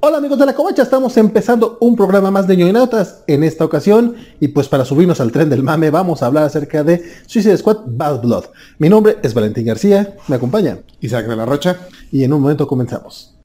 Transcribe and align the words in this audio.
Hola 0.00 0.18
amigos 0.18 0.38
de 0.38 0.46
la 0.46 0.54
covacha, 0.54 0.84
estamos 0.84 1.16
empezando 1.16 1.76
un 1.80 1.96
programa 1.96 2.30
más 2.30 2.46
de 2.46 2.56
ñoñotas 2.56 3.24
en 3.26 3.42
esta 3.42 3.64
ocasión 3.64 4.14
y 4.38 4.46
pues 4.46 4.68
para 4.68 4.84
subirnos 4.84 5.20
al 5.20 5.32
tren 5.32 5.50
del 5.50 5.64
mame 5.64 5.90
vamos 5.90 6.22
a 6.22 6.26
hablar 6.26 6.44
acerca 6.44 6.84
de 6.84 7.02
Suicide 7.26 7.56
Squad 7.56 7.78
Bad 7.84 8.20
Blood. 8.22 8.44
Mi 8.78 8.88
nombre 8.88 9.16
es 9.24 9.34
Valentín 9.34 9.66
García, 9.66 10.14
me 10.28 10.36
acompaña 10.36 10.78
Isaac 11.00 11.26
de 11.26 11.34
la 11.34 11.46
Rocha 11.46 11.80
y 12.12 12.22
en 12.22 12.32
un 12.32 12.42
momento 12.42 12.68
comenzamos. 12.68 13.37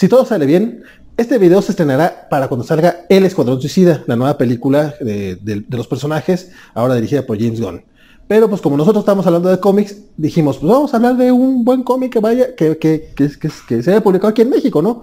Si 0.00 0.08
todo 0.08 0.24
sale 0.24 0.46
bien, 0.46 0.82
este 1.18 1.36
video 1.36 1.60
se 1.60 1.72
estrenará 1.72 2.26
para 2.30 2.48
cuando 2.48 2.64
salga 2.66 3.00
El 3.10 3.26
Escuadrón 3.26 3.60
Suicida, 3.60 4.02
la 4.06 4.16
nueva 4.16 4.38
película 4.38 4.94
de, 4.98 5.36
de- 5.36 5.60
de 5.60 5.76
los 5.76 5.86
personajes, 5.86 6.52
ahora 6.72 6.94
dirigida 6.94 7.26
por 7.26 7.38
James 7.38 7.60
Gunn. 7.60 7.84
Pero 8.26 8.48
pues 8.48 8.62
como 8.62 8.78
nosotros 8.78 9.02
estamos 9.02 9.26
hablando 9.26 9.50
de 9.50 9.60
cómics, 9.60 9.98
dijimos, 10.16 10.56
pues 10.56 10.72
vamos 10.72 10.94
a 10.94 10.96
hablar 10.96 11.18
de 11.18 11.30
un 11.32 11.66
buen 11.66 11.82
cómic 11.82 12.14
que 12.14 12.18
vaya, 12.20 12.54
que, 12.56 12.78
que, 12.78 13.12
que, 13.14 13.28
que- 13.68 13.82
se 13.82 13.90
haya 13.90 14.02
publicado 14.02 14.30
aquí 14.30 14.40
en 14.40 14.48
México, 14.48 14.80
¿no? 14.80 15.02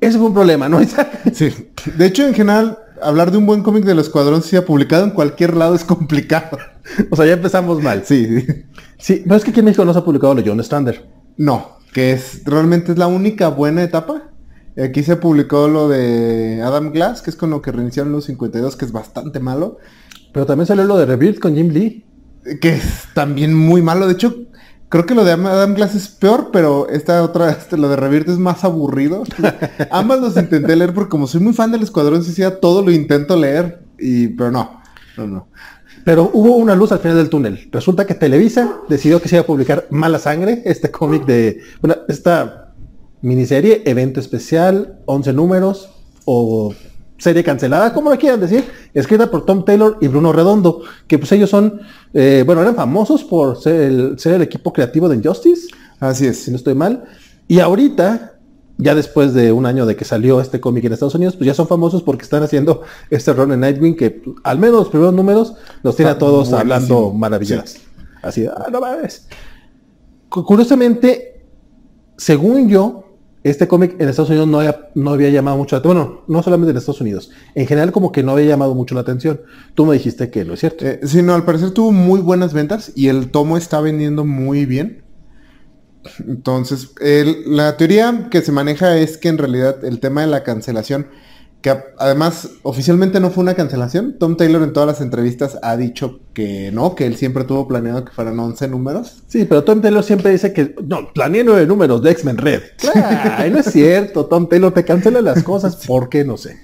Ese 0.00 0.16
fue 0.16 0.28
un 0.28 0.32
problema, 0.32 0.66
¿no? 0.66 0.80
Sí. 1.34 1.50
De 1.98 2.06
hecho, 2.06 2.26
en 2.26 2.32
general, 2.32 2.78
hablar 3.02 3.30
de 3.30 3.36
un 3.36 3.44
buen 3.44 3.62
cómic 3.62 3.84
del 3.84 3.98
Escuadrón 3.98 4.42
ha 4.56 4.62
publicado 4.62 5.04
en 5.04 5.10
cualquier 5.10 5.54
lado 5.54 5.74
es 5.74 5.84
complicado. 5.84 6.56
o 7.10 7.16
sea, 7.16 7.26
ya 7.26 7.34
empezamos 7.34 7.82
mal. 7.82 8.02
Sí, 8.06 8.40
sí. 8.96 9.20
Pero 9.24 9.36
es 9.36 9.44
que 9.44 9.50
aquí 9.50 9.58
en 9.60 9.66
México 9.66 9.84
no 9.84 9.92
se 9.92 9.98
ha 9.98 10.04
publicado 10.06 10.32
lo 10.32 10.42
John 10.42 10.64
Strander. 10.64 11.06
No, 11.36 11.75
que 11.96 12.12
es 12.12 12.42
realmente 12.44 12.92
es 12.92 12.98
la 12.98 13.06
única 13.06 13.48
buena 13.48 13.82
etapa. 13.82 14.24
Aquí 14.76 15.02
se 15.02 15.16
publicó 15.16 15.66
lo 15.66 15.88
de 15.88 16.60
Adam 16.62 16.92
Glass, 16.92 17.22
que 17.22 17.30
es 17.30 17.36
con 17.36 17.48
lo 17.48 17.62
que 17.62 17.72
reiniciaron 17.72 18.12
los 18.12 18.26
52, 18.26 18.76
que 18.76 18.84
es 18.84 18.92
bastante 18.92 19.40
malo. 19.40 19.78
Pero 20.30 20.44
también 20.44 20.66
salió 20.66 20.84
lo 20.84 20.98
de 20.98 21.06
Rebirth 21.06 21.38
con 21.38 21.54
Jim 21.54 21.70
Lee. 21.70 22.04
Que 22.60 22.74
es 22.74 23.04
también 23.14 23.54
muy 23.54 23.80
malo. 23.80 24.06
De 24.06 24.12
hecho, 24.12 24.44
creo 24.90 25.06
que 25.06 25.14
lo 25.14 25.24
de 25.24 25.32
Adam 25.32 25.72
Glass 25.72 25.94
es 25.94 26.08
peor, 26.08 26.50
pero 26.52 26.86
esta 26.90 27.22
otra, 27.22 27.50
este, 27.50 27.78
lo 27.78 27.88
de 27.88 27.96
Rebirth 27.96 28.28
es 28.28 28.38
más 28.38 28.62
aburrido. 28.62 29.24
Ambas 29.90 30.20
los 30.20 30.36
intenté 30.36 30.76
leer 30.76 30.92
porque 30.92 31.08
como 31.08 31.26
soy 31.26 31.40
muy 31.40 31.54
fan 31.54 31.72
del 31.72 31.82
Escuadrón 31.82 32.22
Suicida, 32.22 32.60
todo 32.60 32.82
lo 32.82 32.90
intento 32.90 33.36
leer. 33.36 33.86
Y, 33.98 34.28
pero 34.28 34.50
no, 34.50 34.82
no, 35.16 35.26
no. 35.26 35.48
Pero 36.06 36.30
hubo 36.34 36.54
una 36.54 36.76
luz 36.76 36.92
al 36.92 37.00
final 37.00 37.16
del 37.16 37.28
túnel. 37.28 37.68
Resulta 37.72 38.06
que 38.06 38.14
Televisa 38.14 38.78
decidió 38.88 39.20
que 39.20 39.28
se 39.28 39.34
iba 39.34 39.42
a 39.42 39.46
publicar 39.46 39.88
Mala 39.90 40.20
Sangre, 40.20 40.62
este 40.64 40.88
cómic 40.88 41.26
de, 41.26 41.60
bueno, 41.80 41.96
esta 42.06 42.74
miniserie, 43.22 43.82
evento 43.86 44.20
especial, 44.20 45.00
11 45.06 45.32
números 45.32 45.88
o 46.24 46.72
serie 47.18 47.42
cancelada, 47.42 47.92
como 47.92 48.10
lo 48.10 48.18
quieran 48.18 48.38
decir, 48.38 48.64
escrita 48.94 49.28
por 49.28 49.44
Tom 49.44 49.64
Taylor 49.64 49.98
y 50.00 50.06
Bruno 50.06 50.32
Redondo, 50.32 50.82
que 51.08 51.18
pues 51.18 51.32
ellos 51.32 51.50
son, 51.50 51.80
eh, 52.14 52.44
bueno, 52.46 52.62
eran 52.62 52.76
famosos 52.76 53.24
por 53.24 53.60
ser 53.60 53.80
el, 53.80 54.16
ser 54.16 54.34
el 54.34 54.42
equipo 54.42 54.72
creativo 54.72 55.08
de 55.08 55.16
Injustice, 55.16 55.66
Así 55.98 56.28
es. 56.28 56.38
si 56.44 56.52
no 56.52 56.56
estoy 56.56 56.76
mal. 56.76 57.02
Y 57.48 57.58
ahorita, 57.58 58.35
ya 58.78 58.94
después 58.94 59.32
de 59.34 59.52
un 59.52 59.64
año 59.66 59.86
de 59.86 59.96
que 59.96 60.04
salió 60.04 60.40
este 60.40 60.60
cómic 60.60 60.84
en 60.84 60.92
Estados 60.92 61.14
Unidos, 61.14 61.36
pues 61.36 61.46
ya 61.46 61.54
son 61.54 61.66
famosos 61.66 62.02
porque 62.02 62.24
están 62.24 62.42
haciendo 62.42 62.82
este 63.10 63.32
run 63.32 63.52
en 63.52 63.60
Nightwing 63.60 63.96
que 63.96 64.22
al 64.44 64.58
menos 64.58 64.76
los 64.80 64.88
primeros 64.88 65.14
números 65.14 65.54
los 65.82 65.96
tiene 65.96 66.10
a 66.12 66.18
todos 66.18 66.50
buenísimo. 66.50 66.58
hablando 66.60 67.12
maravillas. 67.12 67.78
Así, 68.22 68.46
ah, 68.46 68.66
no 68.70 68.80
mames. 68.80 69.28
Cu- 70.28 70.44
Curiosamente, 70.44 71.44
según 72.16 72.68
yo, 72.68 73.02
este 73.44 73.68
cómic 73.68 73.94
en 74.00 74.08
Estados 74.08 74.30
Unidos 74.30 74.48
no 74.48 74.58
había, 74.58 74.90
no 74.96 75.12
había 75.12 75.30
llamado 75.30 75.56
mucho 75.56 75.76
la 75.76 75.78
atención. 75.80 76.04
Bueno, 76.04 76.22
no 76.26 76.42
solamente 76.42 76.72
en 76.72 76.76
Estados 76.78 77.00
Unidos. 77.00 77.30
En 77.54 77.66
general 77.68 77.92
como 77.92 78.10
que 78.10 78.24
no 78.24 78.32
había 78.32 78.46
llamado 78.46 78.74
mucho 78.74 78.94
la 78.96 79.02
atención. 79.02 79.40
Tú 79.74 79.86
me 79.86 79.94
dijiste 79.94 80.30
que 80.30 80.44
no 80.44 80.54
es 80.54 80.60
cierto. 80.60 80.84
Eh, 80.84 80.98
sí, 81.04 81.22
no, 81.22 81.32
al 81.34 81.44
parecer 81.44 81.70
tuvo 81.70 81.92
muy 81.92 82.20
buenas 82.20 82.52
ventas 82.52 82.90
y 82.96 83.06
el 83.06 83.30
tomo 83.30 83.56
está 83.56 83.80
vendiendo 83.80 84.24
muy 84.24 84.66
bien. 84.66 85.04
Entonces, 86.26 86.90
el- 87.00 87.56
la 87.56 87.76
teoría 87.76 88.28
que 88.30 88.42
se 88.42 88.52
maneja 88.52 88.96
es 88.96 89.18
que 89.18 89.28
en 89.28 89.38
realidad 89.38 89.84
el 89.84 90.00
tema 90.00 90.20
de 90.22 90.26
la 90.28 90.42
cancelación, 90.42 91.06
que 91.62 91.74
además 91.98 92.50
oficialmente 92.62 93.18
no 93.18 93.30
fue 93.30 93.42
una 93.42 93.54
cancelación, 93.54 94.18
Tom 94.20 94.36
Taylor 94.36 94.62
en 94.62 94.72
todas 94.72 94.86
las 94.86 95.00
entrevistas 95.00 95.58
ha 95.62 95.76
dicho 95.76 96.20
que 96.32 96.70
no, 96.72 96.94
que 96.94 97.06
él 97.06 97.16
siempre 97.16 97.42
tuvo 97.44 97.66
planeado 97.66 98.04
que 98.04 98.12
fueran 98.12 98.38
11 98.38 98.68
números. 98.68 99.24
Sí, 99.26 99.46
pero 99.46 99.64
Tom 99.64 99.80
Taylor 99.80 100.04
siempre 100.04 100.30
dice 100.30 100.52
que 100.52 100.76
no, 100.86 101.12
planeé 101.12 101.42
nueve 101.42 101.66
números 101.66 102.02
de 102.02 102.10
X-Men 102.12 102.36
Red. 102.38 102.62
Ay, 102.94 103.50
no 103.50 103.58
es 103.58 103.66
cierto, 103.66 104.26
Tom 104.26 104.48
Taylor 104.48 104.72
te 104.72 104.84
cancela 104.84 105.20
las 105.22 105.42
cosas, 105.42 105.76
¿por 105.86 106.08
qué? 106.08 106.24
No 106.24 106.36
sé. 106.36 106.56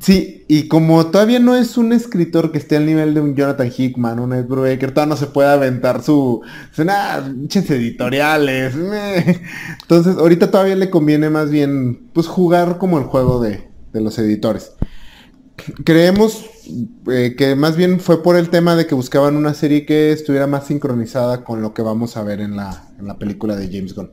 Sí, 0.00 0.44
y 0.46 0.68
como 0.68 1.06
todavía 1.06 1.38
no 1.38 1.56
es 1.56 1.78
un 1.78 1.92
escritor 1.94 2.52
que 2.52 2.58
esté 2.58 2.76
al 2.76 2.84
nivel 2.84 3.14
de 3.14 3.22
un 3.22 3.34
Jonathan 3.34 3.72
Hickman, 3.74 4.20
un 4.20 4.34
Ed 4.34 4.44
Brubaker, 4.44 4.92
todavía 4.92 5.14
no 5.14 5.16
se 5.18 5.26
puede 5.26 5.48
aventar 5.48 6.02
su... 6.02 6.42
pinches 6.76 7.70
editoriales. 7.70 8.74
Entonces, 9.82 10.16
ahorita 10.18 10.50
todavía 10.50 10.76
le 10.76 10.90
conviene 10.90 11.30
más 11.30 11.50
bien, 11.50 12.10
pues, 12.12 12.26
jugar 12.26 12.76
como 12.76 12.98
el 12.98 13.04
juego 13.04 13.40
de, 13.40 13.70
de 13.94 14.00
los 14.02 14.18
editores. 14.18 14.72
Creemos 15.84 16.44
eh, 17.10 17.34
que 17.36 17.54
más 17.54 17.76
bien 17.76 17.98
fue 17.98 18.22
por 18.22 18.36
el 18.36 18.50
tema 18.50 18.76
de 18.76 18.86
que 18.86 18.94
buscaban 18.94 19.36
una 19.36 19.54
serie 19.54 19.86
que 19.86 20.12
estuviera 20.12 20.46
más 20.46 20.66
sincronizada 20.66 21.42
con 21.44 21.62
lo 21.62 21.72
que 21.72 21.80
vamos 21.80 22.18
a 22.18 22.22
ver 22.22 22.40
en 22.40 22.56
la, 22.56 22.90
en 22.98 23.06
la 23.06 23.16
película 23.18 23.56
de 23.56 23.68
James 23.68 23.94
Gunn. 23.94 24.10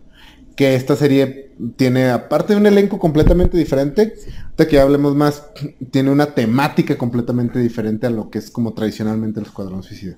Que 0.55 0.75
esta 0.75 0.95
serie 0.95 1.51
tiene, 1.75 2.09
aparte 2.09 2.53
de 2.53 2.59
un 2.59 2.65
elenco 2.65 2.99
completamente 2.99 3.57
diferente, 3.57 4.13
ahorita 4.43 4.67
que 4.67 4.75
ya 4.75 4.83
hablemos 4.83 5.15
más, 5.15 5.47
tiene 5.91 6.11
una 6.11 6.27
temática 6.27 6.97
completamente 6.97 7.59
diferente 7.59 8.07
a 8.07 8.11
lo 8.11 8.29
que 8.29 8.39
es 8.39 8.51
como 8.51 8.73
tradicionalmente 8.73 9.39
el 9.39 9.47
Escuadrón 9.47 9.83
Suicida. 9.83 10.17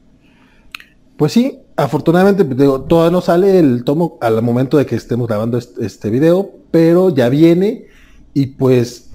Pues 1.17 1.31
sí, 1.31 1.59
afortunadamente 1.77 2.43
pues, 2.43 2.57
digo, 2.57 2.81
todavía 2.81 3.11
no 3.11 3.21
sale 3.21 3.59
el 3.59 3.85
tomo 3.85 4.17
al 4.19 4.41
momento 4.41 4.77
de 4.77 4.85
que 4.85 4.95
estemos 4.95 5.27
grabando 5.27 5.57
este, 5.57 5.85
este 5.85 6.09
video, 6.09 6.51
pero 6.71 7.09
ya 7.09 7.29
viene 7.29 7.85
y 8.33 8.47
pues 8.47 9.11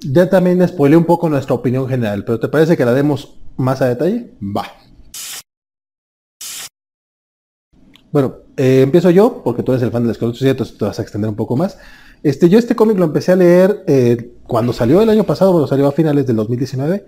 ya 0.00 0.28
también 0.28 0.66
spoileé 0.66 0.96
un 0.96 1.04
poco 1.04 1.28
nuestra 1.28 1.54
opinión 1.54 1.88
general, 1.88 2.24
pero 2.24 2.40
¿te 2.40 2.48
parece 2.48 2.76
que 2.76 2.84
la 2.84 2.92
demos 2.92 3.38
más 3.56 3.80
a 3.82 3.88
detalle? 3.88 4.32
Va. 4.40 4.64
Bueno, 8.10 8.36
eh, 8.58 8.82
empiezo 8.82 9.08
yo, 9.10 9.40
porque 9.42 9.62
tú 9.62 9.72
eres 9.72 9.82
el 9.82 9.90
fan 9.90 10.02
del 10.02 10.10
Escuadrón 10.12 10.34
Suicida, 10.34 10.50
entonces 10.50 10.76
te 10.76 10.84
vas 10.84 10.98
a 10.98 11.02
extender 11.02 11.30
un 11.30 11.36
poco 11.36 11.56
más. 11.56 11.78
Este, 12.22 12.48
yo 12.48 12.58
este 12.58 12.74
cómic 12.76 12.98
lo 12.98 13.04
empecé 13.06 13.32
a 13.32 13.36
leer 13.36 13.84
eh, 13.86 14.32
cuando 14.46 14.72
salió 14.74 15.00
el 15.00 15.08
año 15.08 15.24
pasado, 15.24 15.52
bueno, 15.52 15.66
salió 15.66 15.86
a 15.86 15.92
finales 15.92 16.26
del 16.26 16.36
2019. 16.36 17.06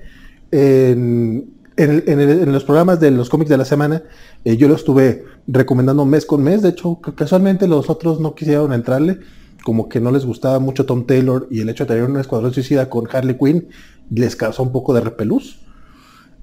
En, 0.52 1.54
en 1.76 2.52
los 2.52 2.64
programas 2.64 3.00
de 3.00 3.10
los 3.10 3.30
cómics 3.30 3.48
de 3.48 3.56
la 3.56 3.64
semana, 3.64 4.02
eh, 4.44 4.56
yo 4.56 4.68
lo 4.68 4.74
estuve 4.74 5.24
recomendando 5.46 6.04
mes 6.04 6.26
con 6.26 6.42
mes. 6.42 6.60
De 6.62 6.68
hecho, 6.70 7.00
ca- 7.00 7.14
casualmente 7.14 7.66
los 7.66 7.88
otros 7.88 8.20
no 8.20 8.34
quisieron 8.34 8.72
entrarle, 8.74 9.18
como 9.64 9.88
que 9.88 9.98
no 10.00 10.10
les 10.10 10.26
gustaba 10.26 10.58
mucho 10.58 10.84
Tom 10.84 11.06
Taylor 11.06 11.46
y 11.50 11.60
el 11.60 11.70
hecho 11.70 11.84
de 11.84 11.88
tener 11.94 12.04
un 12.10 12.18
Escuadrón 12.18 12.52
Suicida 12.52 12.90
con 12.90 13.08
Harley 13.10 13.36
Quinn 13.38 13.68
les 14.10 14.36
causó 14.36 14.62
un 14.62 14.72
poco 14.72 14.92
de 14.92 15.00
repelús. 15.00 15.60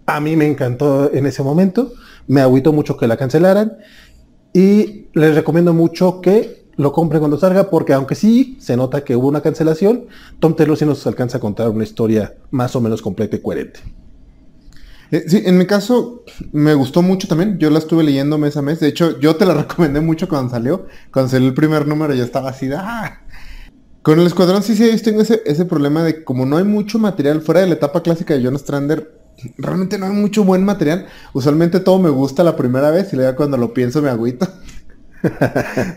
A 0.08 0.20
mí 0.22 0.36
me 0.36 0.48
encantó 0.48 1.12
en 1.14 1.26
ese 1.28 1.44
momento, 1.44 1.92
me 2.28 2.42
agüitó 2.42 2.74
mucho 2.74 2.98
que 2.98 3.08
la 3.08 3.18
cancelaran 3.18 3.74
y 4.58 5.06
les 5.14 5.36
recomiendo 5.36 5.72
mucho 5.72 6.20
que 6.20 6.66
lo 6.78 6.92
compren 6.92 7.20
cuando 7.20 7.38
salga 7.38 7.70
porque 7.70 7.94
aunque 7.94 8.16
sí 8.16 8.58
se 8.60 8.76
nota 8.76 9.04
que 9.04 9.16
hubo 9.16 9.28
una 9.28 9.42
cancelación, 9.42 10.08
Tom 10.40 10.56
Taylor 10.56 10.76
sí 10.76 10.84
nos 10.84 11.06
alcanza 11.06 11.38
a 11.38 11.40
contar 11.40 11.70
una 11.70 11.84
historia 11.84 12.34
más 12.50 12.76
o 12.76 12.82
menos 12.82 13.04
completa 13.04 13.36
y 13.36 13.40
coherente. 13.40 13.82
Eh, 15.12 15.26
sí, 15.28 15.44
en 15.46 15.60
mi 15.60 15.68
caso 15.68 16.24
me 16.54 16.74
gustó 16.74 17.04
mucho 17.04 17.28
también. 17.28 17.60
Yo 17.60 17.70
la 17.70 17.78
estuve 17.78 18.04
leyendo 18.04 18.40
mes 18.40 18.58
a 18.58 18.64
mes. 18.64 18.80
De 18.80 18.88
hecho, 18.88 19.20
yo 19.20 19.36
te 19.36 19.46
la 19.46 19.54
recomendé 19.62 20.02
mucho 20.02 20.28
cuando 20.28 20.50
salió. 20.50 20.88
Cuando 21.14 21.30
salió 21.30 21.48
el 21.48 21.54
primer 21.54 21.88
número 21.88 22.16
yo 22.16 22.24
estaba 22.24 22.50
así 22.50 22.68
¡ah! 22.76 23.22
Con 24.02 24.20
el 24.20 24.26
Escuadrón 24.26 24.64
sí, 24.64 24.76
sí, 24.76 24.90
yo 24.90 25.04
tengo 25.04 25.22
ese, 25.22 25.44
ese 25.46 25.66
problema 25.66 26.02
de 26.04 26.24
como 26.24 26.48
no 26.48 26.58
hay 26.58 26.64
mucho 26.64 26.98
material 26.98 27.42
fuera 27.42 27.62
de 27.62 27.68
la 27.68 27.76
etapa 27.76 28.02
clásica 28.02 28.34
de 28.34 28.44
John 28.44 28.58
Strander, 28.58 29.27
realmente 29.58 29.98
no 29.98 30.06
hay 30.08 30.14
mucho 30.14 30.44
buen 30.44 30.64
material. 30.66 31.06
Usualmente 31.34 31.80
todo 31.80 32.00
me 32.00 32.10
gusta 32.10 32.44
la 32.44 32.56
primera 32.56 32.92
vez 32.92 33.12
y 33.14 33.16
luego 33.16 33.36
cuando 33.36 33.58
lo 33.58 33.74
pienso 33.74 34.02
me 34.02 34.10
agüito. 34.10 34.48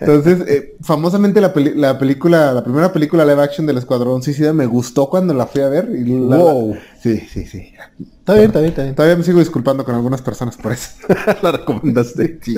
Entonces, 0.01 0.41
eh, 0.49 0.77
famosamente 0.81 1.41
la, 1.41 1.53
peli- 1.53 1.75
la 1.75 1.99
película, 1.99 2.53
la 2.53 2.65
primera 2.65 2.93
película 2.93 3.25
live 3.25 3.43
action 3.43 3.67
del 3.67 3.79
Escuadrón 3.79 4.23
Suicida 4.23 4.53
me 4.53 4.67
gustó 4.67 5.09
cuando 5.11 5.35
la 5.35 5.47
fui 5.47 5.61
a 5.63 5.69
ver. 5.69 5.91
Y 5.95 6.05
la- 6.29 6.37
Wow. 6.39 6.77
Sí, 7.03 7.19
sí, 7.33 7.45
sí. 7.47 7.73
Está 8.19 8.35
bien, 8.35 8.47
está 8.47 8.59
bien, 8.61 8.71
está 8.71 8.83
bien. 8.83 8.95
Todavía 8.95 9.17
me 9.17 9.25
sigo 9.25 9.39
disculpando 9.39 9.85
con 9.85 9.95
algunas 9.95 10.23
personas 10.23 10.57
por 10.57 10.73
eso. 10.73 10.91
la 11.43 11.53
recomendaste. 11.53 12.39
Sí. 12.43 12.57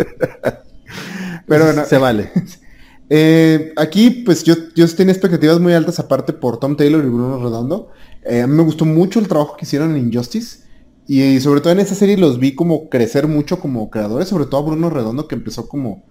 Pero 1.46 1.64
bueno, 1.64 1.84
Se 1.84 1.98
vale. 1.98 2.30
eh, 3.10 3.72
aquí 3.76 4.10
pues 4.24 4.44
yo, 4.44 4.54
yo 4.74 4.88
tenía 4.94 5.12
expectativas 5.12 5.58
muy 5.60 5.72
altas 5.74 5.98
aparte 5.98 6.32
por 6.32 6.58
Tom 6.58 6.76
Taylor 6.76 7.04
y 7.04 7.08
Bruno 7.08 7.42
Redondo. 7.42 7.90
Eh, 8.24 8.40
a 8.42 8.46
mí 8.46 8.54
me 8.54 8.62
gustó 8.62 8.84
mucho 8.84 9.18
el 9.18 9.28
trabajo 9.28 9.56
que 9.56 9.64
hicieron 9.64 9.90
en 9.96 10.06
Injustice. 10.08 10.61
Y, 11.06 11.40
sobre 11.40 11.60
todo 11.60 11.72
en 11.72 11.80
esa 11.80 11.94
serie 11.94 12.16
los 12.16 12.38
vi 12.38 12.54
como 12.54 12.88
crecer 12.88 13.26
mucho 13.26 13.58
como 13.58 13.90
creadores, 13.90 14.28
sobre 14.28 14.46
todo 14.46 14.60
a 14.60 14.66
Bruno 14.66 14.88
Redondo 14.88 15.26
que 15.26 15.34
empezó 15.34 15.68
como 15.68 16.04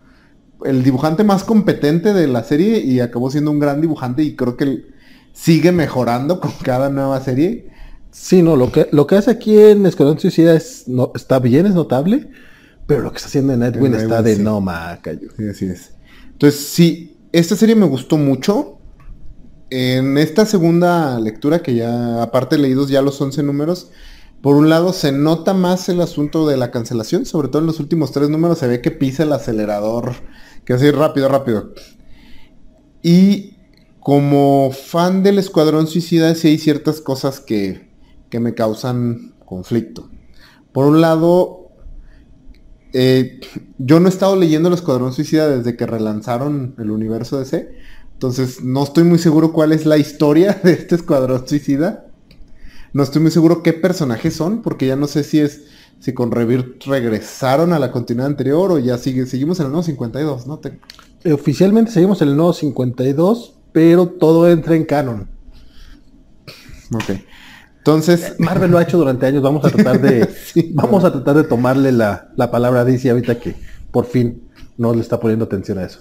el 0.66 0.84
dibujante 0.84 1.24
más 1.24 1.44
competente 1.44 2.14
de 2.14 2.28
la 2.28 2.44
serie 2.44 2.80
y 2.80 3.00
acabó 3.00 3.32
siendo 3.32 3.52
un 3.52 3.60
gran 3.60 3.82
dibujante 3.82 4.24
y 4.24 4.36
creo 4.36 4.58
que 4.58 4.86
sigue 5.34 5.72
mejorando 5.72 6.40
con 6.40 6.52
cada 6.64 6.90
nueva 6.90 7.22
serie. 7.22 7.70
Sí, 8.12 8.42
no, 8.42 8.56
lo 8.58 8.72
que, 8.72 8.90
lo 8.92 9.08
que 9.08 9.16
hace 9.16 9.32
aquí 9.32 9.58
en 9.58 9.86
Escuadrón 9.86 10.20
Suicida 10.20 10.54
es, 10.54 10.88
no, 10.88 11.12
está 11.16 11.40
bien, 11.40 11.66
es 11.66 11.74
notable, 11.74 12.30
pero 12.86 13.02
lo 13.02 13.12
que 13.12 13.18
está 13.18 13.30
haciendo 13.30 13.54
en 13.54 13.64
En 13.64 13.96
está 13.96 14.22
de 14.22 14.36
sí. 14.36 14.42
no 14.42 14.60
macayo. 14.60 15.30
Sí, 15.38 15.48
así 15.48 15.66
es. 15.66 15.92
Entonces, 16.34 16.60
sí, 16.60 17.18
esta 17.32 17.56
serie 17.56 17.76
me 17.76 17.86
gustó 17.86 18.18
mucho. 18.18 18.78
En 19.70 20.18
esta 20.18 20.46
segunda 20.46 21.18
lectura, 21.22 21.62
que 21.62 21.74
ya, 21.74 22.22
aparte 22.22 22.58
leídos 22.58 22.90
ya 22.90 23.02
los 23.02 23.22
11 23.22 23.42
números, 23.44 23.92
por 24.42 24.56
un 24.56 24.70
lado 24.70 24.92
se 24.94 25.12
nota 25.12 25.54
más 25.54 25.88
el 25.90 26.02
asunto 26.02 26.48
de 26.48 26.58
la 26.58 26.72
cancelación, 26.72 27.26
sobre 27.26 27.48
todo 27.48 27.62
en 27.62 27.68
los 27.68 27.80
últimos 27.80 28.12
tres 28.12 28.30
números 28.30 28.58
se 28.58 28.68
ve 28.68 28.82
que 28.82 28.92
pisa 28.92 29.24
el 29.24 29.34
acelerador, 29.34 30.14
que 30.66 30.74
así 30.74 30.90
rápido, 30.90 31.30
rápido. 31.30 31.74
Y 33.04 33.58
como 34.00 34.72
fan 34.72 35.22
del 35.22 35.38
Escuadrón 35.38 35.88
Suicida, 35.88 36.34
sí 36.34 36.48
hay 36.48 36.58
ciertas 36.58 37.02
cosas 37.02 37.40
que, 37.40 37.92
que 38.30 38.40
me 38.40 38.56
causan 38.56 39.36
conflicto. 39.46 40.10
Por 40.72 40.88
un 40.88 41.02
lado, 41.02 41.70
eh, 42.94 43.40
yo 43.78 44.00
no 44.00 44.08
he 44.08 44.10
estado 44.10 44.36
leyendo 44.36 44.70
el 44.70 44.76
Escuadrón 44.76 45.14
Suicida 45.14 45.50
desde 45.50 45.78
que 45.78 45.86
relanzaron 45.86 46.76
el 46.80 46.90
universo 46.90 47.40
DC. 47.40 47.72
Entonces 48.14 48.64
no 48.64 48.84
estoy 48.84 49.04
muy 49.04 49.20
seguro 49.20 49.54
cuál 49.54 49.72
es 49.72 49.86
la 49.86 49.98
historia 49.98 50.60
de 50.64 50.74
este 50.74 50.96
Escuadrón 50.96 51.48
Suicida. 51.48 52.11
No 52.94 53.04
estoy 53.04 53.22
muy 53.22 53.32
seguro 53.32 53.64
qué 53.64 53.74
personajes 53.74 54.34
son, 54.36 54.62
porque 54.62 54.88
ya 54.88 54.96
no 54.96 55.08
sé 55.08 55.24
si 55.24 55.40
es 55.40 55.62
si 56.00 56.14
con 56.14 56.32
Rebirth 56.32 56.84
regresaron 56.86 57.74
a 57.74 57.80
la 57.80 57.92
continuidad 57.92 58.28
anterior 58.28 58.72
o 58.72 58.80
ya 58.80 58.98
sigue, 58.98 59.28
seguimos 59.28 59.60
en 59.60 59.68
el 59.68 59.72
nuevo 59.72 59.84
52, 59.84 60.48
¿no? 60.48 60.58
Te- 60.60 60.80
Eh, 61.24 61.32
Oficialmente 61.34 61.92
seguimos 61.92 62.22
en 62.24 62.30
el 62.30 62.36
nuevo 62.36 62.54
52, 62.54 63.54
pero 63.72 64.08
todo 64.08 64.50
entra 64.50 64.76
en 64.76 64.86
canon. 64.86 65.28
Ok. 66.94 67.20
Entonces, 67.78 68.36
Marvel 68.40 68.72
lo 68.72 68.78
ha 68.78 68.84
hecho 68.84 68.98
durante 68.98 69.26
años, 69.26 69.42
vamos 69.42 69.64
a 69.66 69.70
tratar 69.70 70.02
de, 70.02 70.28
Sí. 70.54 70.72
vamos 70.76 71.04
a 71.04 71.12
tratar 71.12 71.36
de 71.38 71.44
tomarle 71.44 71.92
la, 71.92 72.32
la 72.36 72.52
palabra 72.52 72.82
a 72.82 72.86
DC 72.86 73.10
ahorita 73.10 73.40
que 73.40 73.56
por 73.92 74.06
fin 74.06 74.44
no 74.78 74.94
le 74.94 75.02
está 75.02 75.20
poniendo 75.20 75.46
atención 75.46 75.78
a 75.78 75.86
eso. 75.86 76.00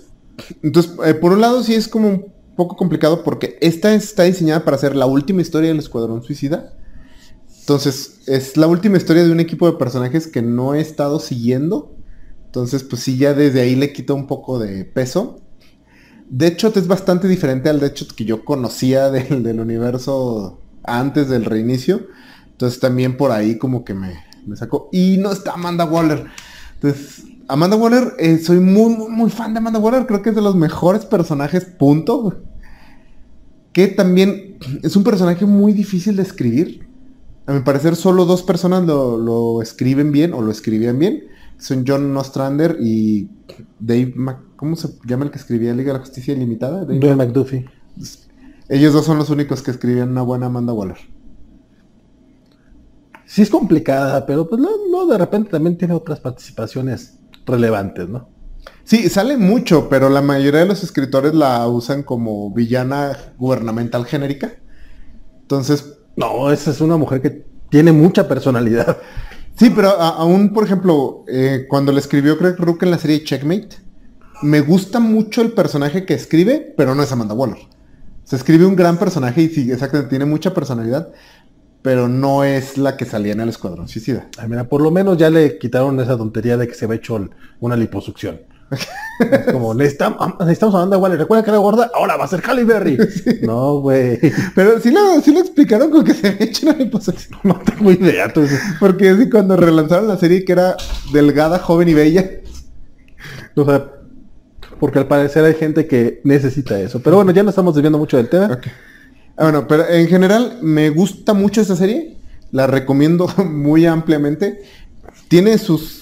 Entonces, 0.62 0.92
eh, 1.04 1.14
por 1.14 1.32
un 1.32 1.40
lado 1.42 1.62
sí 1.62 1.74
es 1.74 1.88
como 1.88 2.08
un 2.08 2.32
poco 2.56 2.76
complicado 2.76 3.22
porque 3.22 3.58
esta 3.60 3.92
está 3.94 4.22
diseñada 4.24 4.64
para 4.64 4.78
ser 4.78 4.96
la 4.96 5.06
última 5.06 5.42
historia 5.42 5.68
del 5.68 5.78
Escuadrón 5.78 6.22
Suicida. 6.22 6.72
Entonces, 7.70 8.22
es 8.26 8.56
la 8.56 8.66
última 8.66 8.96
historia 8.96 9.22
de 9.22 9.30
un 9.30 9.38
equipo 9.38 9.70
de 9.70 9.78
personajes 9.78 10.26
que 10.26 10.42
no 10.42 10.74
he 10.74 10.80
estado 10.80 11.20
siguiendo. 11.20 11.94
Entonces, 12.46 12.82
pues 12.82 13.00
sí, 13.00 13.16
ya 13.16 13.32
desde 13.32 13.60
ahí 13.60 13.76
le 13.76 13.92
quita 13.92 14.12
un 14.12 14.26
poco 14.26 14.58
de 14.58 14.84
peso. 14.84 15.38
Deadshot 16.30 16.76
es 16.78 16.88
bastante 16.88 17.28
diferente 17.28 17.68
al 17.68 17.78
Deadshot 17.78 18.12
que 18.16 18.24
yo 18.24 18.44
conocía 18.44 19.08
del, 19.12 19.44
del 19.44 19.60
universo 19.60 20.60
antes 20.82 21.28
del 21.28 21.44
reinicio. 21.44 22.08
Entonces 22.50 22.80
también 22.80 23.16
por 23.16 23.30
ahí 23.30 23.56
como 23.56 23.84
que 23.84 23.94
me, 23.94 24.18
me 24.48 24.56
sacó. 24.56 24.88
Y 24.90 25.18
no 25.18 25.30
está 25.30 25.52
Amanda 25.52 25.84
Waller. 25.84 26.24
Entonces, 26.74 27.22
Amanda 27.46 27.76
Waller, 27.76 28.14
eh, 28.18 28.38
soy 28.38 28.58
muy, 28.58 28.96
muy, 28.96 29.10
muy 29.10 29.30
fan 29.30 29.54
de 29.54 29.58
Amanda 29.58 29.78
Waller. 29.78 30.06
Creo 30.06 30.22
que 30.22 30.30
es 30.30 30.34
de 30.34 30.42
los 30.42 30.56
mejores 30.56 31.06
personajes, 31.06 31.66
punto. 31.66 32.42
Que 33.72 33.86
también 33.86 34.58
es 34.82 34.96
un 34.96 35.04
personaje 35.04 35.46
muy 35.46 35.72
difícil 35.72 36.16
de 36.16 36.22
escribir. 36.24 36.89
A 37.50 37.52
mi 37.52 37.62
parecer 37.62 37.96
solo 37.96 38.26
dos 38.26 38.44
personas 38.44 38.84
lo, 38.84 39.18
lo 39.18 39.60
escriben 39.60 40.12
bien 40.12 40.34
o 40.34 40.40
lo 40.40 40.52
escribían 40.52 41.00
bien. 41.00 41.24
Son 41.58 41.82
John 41.84 42.16
Ostrander 42.16 42.76
y 42.80 43.28
Dave 43.80 44.14
¿Cómo 44.54 44.76
se 44.76 44.90
llama 45.04 45.24
el 45.24 45.32
que 45.32 45.38
escribía 45.38 45.74
Liga 45.74 45.92
de 45.92 45.98
la 45.98 46.04
Justicia 46.04 46.32
Ilimitada? 46.32 46.84
Dave- 46.84 47.16
McDuffie. 47.16 47.68
Ellos 48.68 48.92
dos 48.92 49.04
son 49.04 49.18
los 49.18 49.30
únicos 49.30 49.62
que 49.62 49.72
escribían 49.72 50.10
una 50.10 50.22
buena 50.22 50.46
Amanda 50.46 50.72
Waller. 50.72 50.98
Sí 53.26 53.42
es 53.42 53.50
complicada, 53.50 54.24
pero 54.26 54.48
pues 54.48 54.60
no, 54.60 54.68
no, 54.88 55.06
de 55.06 55.18
repente 55.18 55.50
también 55.50 55.76
tiene 55.76 55.94
otras 55.94 56.20
participaciones 56.20 57.18
relevantes, 57.46 58.08
¿no? 58.08 58.28
Sí, 58.84 59.08
sale 59.08 59.36
mucho, 59.36 59.88
pero 59.88 60.08
la 60.08 60.22
mayoría 60.22 60.60
de 60.60 60.66
los 60.66 60.84
escritores 60.84 61.34
la 61.34 61.66
usan 61.66 62.04
como 62.04 62.52
villana 62.52 63.16
gubernamental 63.38 64.06
genérica. 64.06 64.52
Entonces, 65.40 65.99
No, 66.20 66.50
esa 66.52 66.70
es 66.70 66.80
una 66.82 66.96
mujer 66.96 67.22
que 67.22 67.44
tiene 67.70 67.92
mucha 67.92 68.28
personalidad. 68.28 68.98
sí, 69.56 69.70
pero 69.70 69.88
a- 70.00 70.16
aún, 70.16 70.52
por 70.52 70.64
ejemplo, 70.64 71.24
eh, 71.28 71.66
cuando 71.68 71.92
le 71.92 72.00
escribió 72.00 72.36
Craig 72.38 72.56
Rook 72.58 72.82
en 72.82 72.90
la 72.90 72.98
serie 72.98 73.24
Checkmate, 73.24 73.76
me 74.42 74.60
gusta 74.60 75.00
mucho 75.00 75.42
el 75.42 75.52
personaje 75.52 76.04
que 76.04 76.14
escribe, 76.14 76.74
pero 76.76 76.94
no 76.94 77.02
es 77.02 77.10
Amanda 77.12 77.34
Waller. 77.34 77.58
Se 78.24 78.36
escribe 78.36 78.64
un 78.66 78.76
gran 78.76 78.98
personaje 78.98 79.42
y 79.42 79.48
sí, 79.48 79.70
exactamente, 79.72 80.10
tiene 80.10 80.24
mucha 80.24 80.54
personalidad, 80.54 81.08
pero 81.82 82.08
no 82.08 82.44
es 82.44 82.76
la 82.76 82.96
que 82.96 83.06
salía 83.06 83.32
en 83.32 83.40
el 83.40 83.48
Escuadrón 83.48 83.88
Suicida. 83.88 84.28
Ay, 84.38 84.48
mira, 84.48 84.64
por 84.68 84.82
lo 84.82 84.90
menos 84.90 85.16
ya 85.16 85.30
le 85.30 85.58
quitaron 85.58 85.98
esa 86.00 86.16
tontería 86.16 86.56
de 86.56 86.68
que 86.68 86.74
se 86.74 86.84
había 86.84 86.98
hecho 86.98 87.28
una 87.60 87.76
liposucción. 87.76 88.40
Es 88.70 89.52
como, 89.52 89.74
necesitamos, 89.74 90.34
necesitamos 90.40 90.74
a 90.74 90.78
Amanda 90.78 90.98
Waller. 90.98 91.18
¿Recuerda 91.18 91.44
que 91.44 91.50
era 91.50 91.58
gorda? 91.58 91.90
Ahora 91.94 92.16
va 92.16 92.24
a 92.24 92.28
ser 92.28 92.42
Halle 92.42 92.64
Berry. 92.64 92.96
No, 93.42 93.80
güey. 93.80 94.18
Pero 94.54 94.80
sí 94.80 94.90
lo, 94.90 95.20
sí 95.20 95.32
lo 95.32 95.40
explicaron 95.40 95.90
con 95.90 96.04
que 96.04 96.14
se 96.14 96.28
había 96.28 96.46
hecho 96.46 96.66
una 96.66 96.76
liposucción. 96.78 97.38
No 97.42 97.60
tengo 97.64 97.90
idea. 97.90 98.26
Entonces, 98.26 98.60
Porque 98.78 99.10
así 99.10 99.28
cuando 99.28 99.56
relanzaron 99.56 100.08
la 100.08 100.16
serie 100.16 100.44
que 100.44 100.52
era 100.52 100.76
delgada, 101.12 101.58
joven 101.58 101.88
y 101.88 101.94
bella. 101.94 102.30
o 103.56 103.64
sea, 103.64 103.90
porque 104.78 104.98
al 104.98 105.06
parecer 105.08 105.44
hay 105.44 105.54
gente 105.54 105.86
que 105.86 106.20
necesita 106.24 106.80
eso. 106.80 107.00
Pero 107.02 107.16
bueno, 107.16 107.32
ya 107.32 107.42
no 107.42 107.50
estamos 107.50 107.74
desviando 107.74 107.98
mucho 107.98 108.16
del 108.16 108.28
tema. 108.30 108.58
Ah, 109.36 109.44
bueno, 109.44 109.66
pero 109.68 109.86
en 109.88 110.08
general 110.08 110.58
me 110.62 110.88
gusta 110.90 111.34
mucho 111.34 111.60
esta 111.60 111.76
serie. 111.76 112.16
La 112.52 112.66
recomiendo 112.66 113.28
muy 113.44 113.84
ampliamente. 113.86 114.62
Tiene 115.28 115.58
sus 115.58 115.99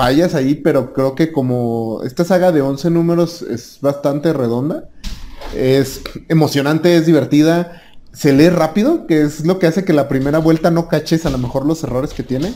fallas 0.00 0.34
ahí, 0.34 0.54
pero 0.54 0.94
creo 0.94 1.14
que 1.14 1.30
como 1.30 2.00
esta 2.04 2.24
saga 2.24 2.52
de 2.52 2.62
11 2.62 2.88
números 2.88 3.42
es 3.42 3.76
bastante 3.82 4.32
redonda. 4.32 4.88
Es 5.54 6.00
emocionante, 6.30 6.96
es 6.96 7.04
divertida. 7.04 7.82
Se 8.10 8.32
lee 8.32 8.48
rápido, 8.48 9.06
que 9.06 9.20
es 9.20 9.44
lo 9.44 9.58
que 9.58 9.66
hace 9.66 9.84
que 9.84 9.92
la 9.92 10.08
primera 10.08 10.38
vuelta 10.38 10.70
no 10.70 10.88
caches 10.88 11.26
a 11.26 11.30
lo 11.30 11.36
mejor 11.36 11.66
los 11.66 11.84
errores 11.84 12.14
que 12.14 12.22
tiene. 12.22 12.54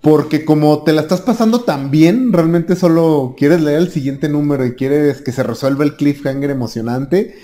Porque 0.00 0.46
como 0.46 0.82
te 0.82 0.94
la 0.94 1.02
estás 1.02 1.20
pasando 1.20 1.60
tan 1.60 1.90
bien, 1.90 2.32
realmente 2.32 2.74
solo 2.74 3.34
quieres 3.36 3.60
leer 3.60 3.80
el 3.80 3.90
siguiente 3.90 4.30
número 4.30 4.64
y 4.64 4.76
quieres 4.76 5.20
que 5.20 5.30
se 5.30 5.42
resuelva 5.42 5.84
el 5.84 5.94
cliffhanger 5.94 6.48
emocionante. 6.48 7.34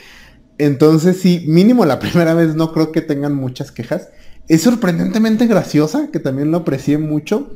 Entonces 0.57 1.19
sí, 1.19 1.45
mínimo 1.47 1.85
la 1.85 1.99
primera 2.01 2.33
vez 2.33 2.55
no 2.55 2.73
creo 2.73 2.93
que 2.93 3.03
tengan 3.03 3.35
muchas 3.35 3.73
quejas. 3.73 4.09
Es 4.49 4.63
sorprendentemente 4.63 5.47
graciosa, 5.47 6.09
que 6.11 6.19
también 6.19 6.51
lo 6.51 6.57
aprecié 6.57 6.97
mucho. 6.97 7.53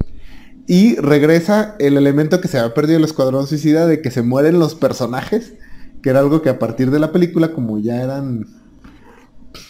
Y 0.67 0.97
regresa 0.97 1.77
el 1.79 1.97
elemento 1.97 2.41
que 2.41 2.49
se 2.49 2.59
había 2.59 2.75
perdido 2.75 2.99
el 2.99 3.05
Escuadrón 3.05 3.47
Suicida 3.47 3.87
de 3.87 4.01
que 4.01 4.11
se 4.11 4.23
mueren 4.23 4.59
los 4.59 4.75
personajes. 4.75 5.55
Que 6.03 6.11
era 6.11 6.21
algo 6.21 6.43
que 6.43 6.51
a 6.51 6.59
partir 6.59 6.91
de 6.91 6.99
la 6.99 7.13
película, 7.13 7.53
como 7.53 7.79
ya 7.79 8.03
eran 8.03 8.47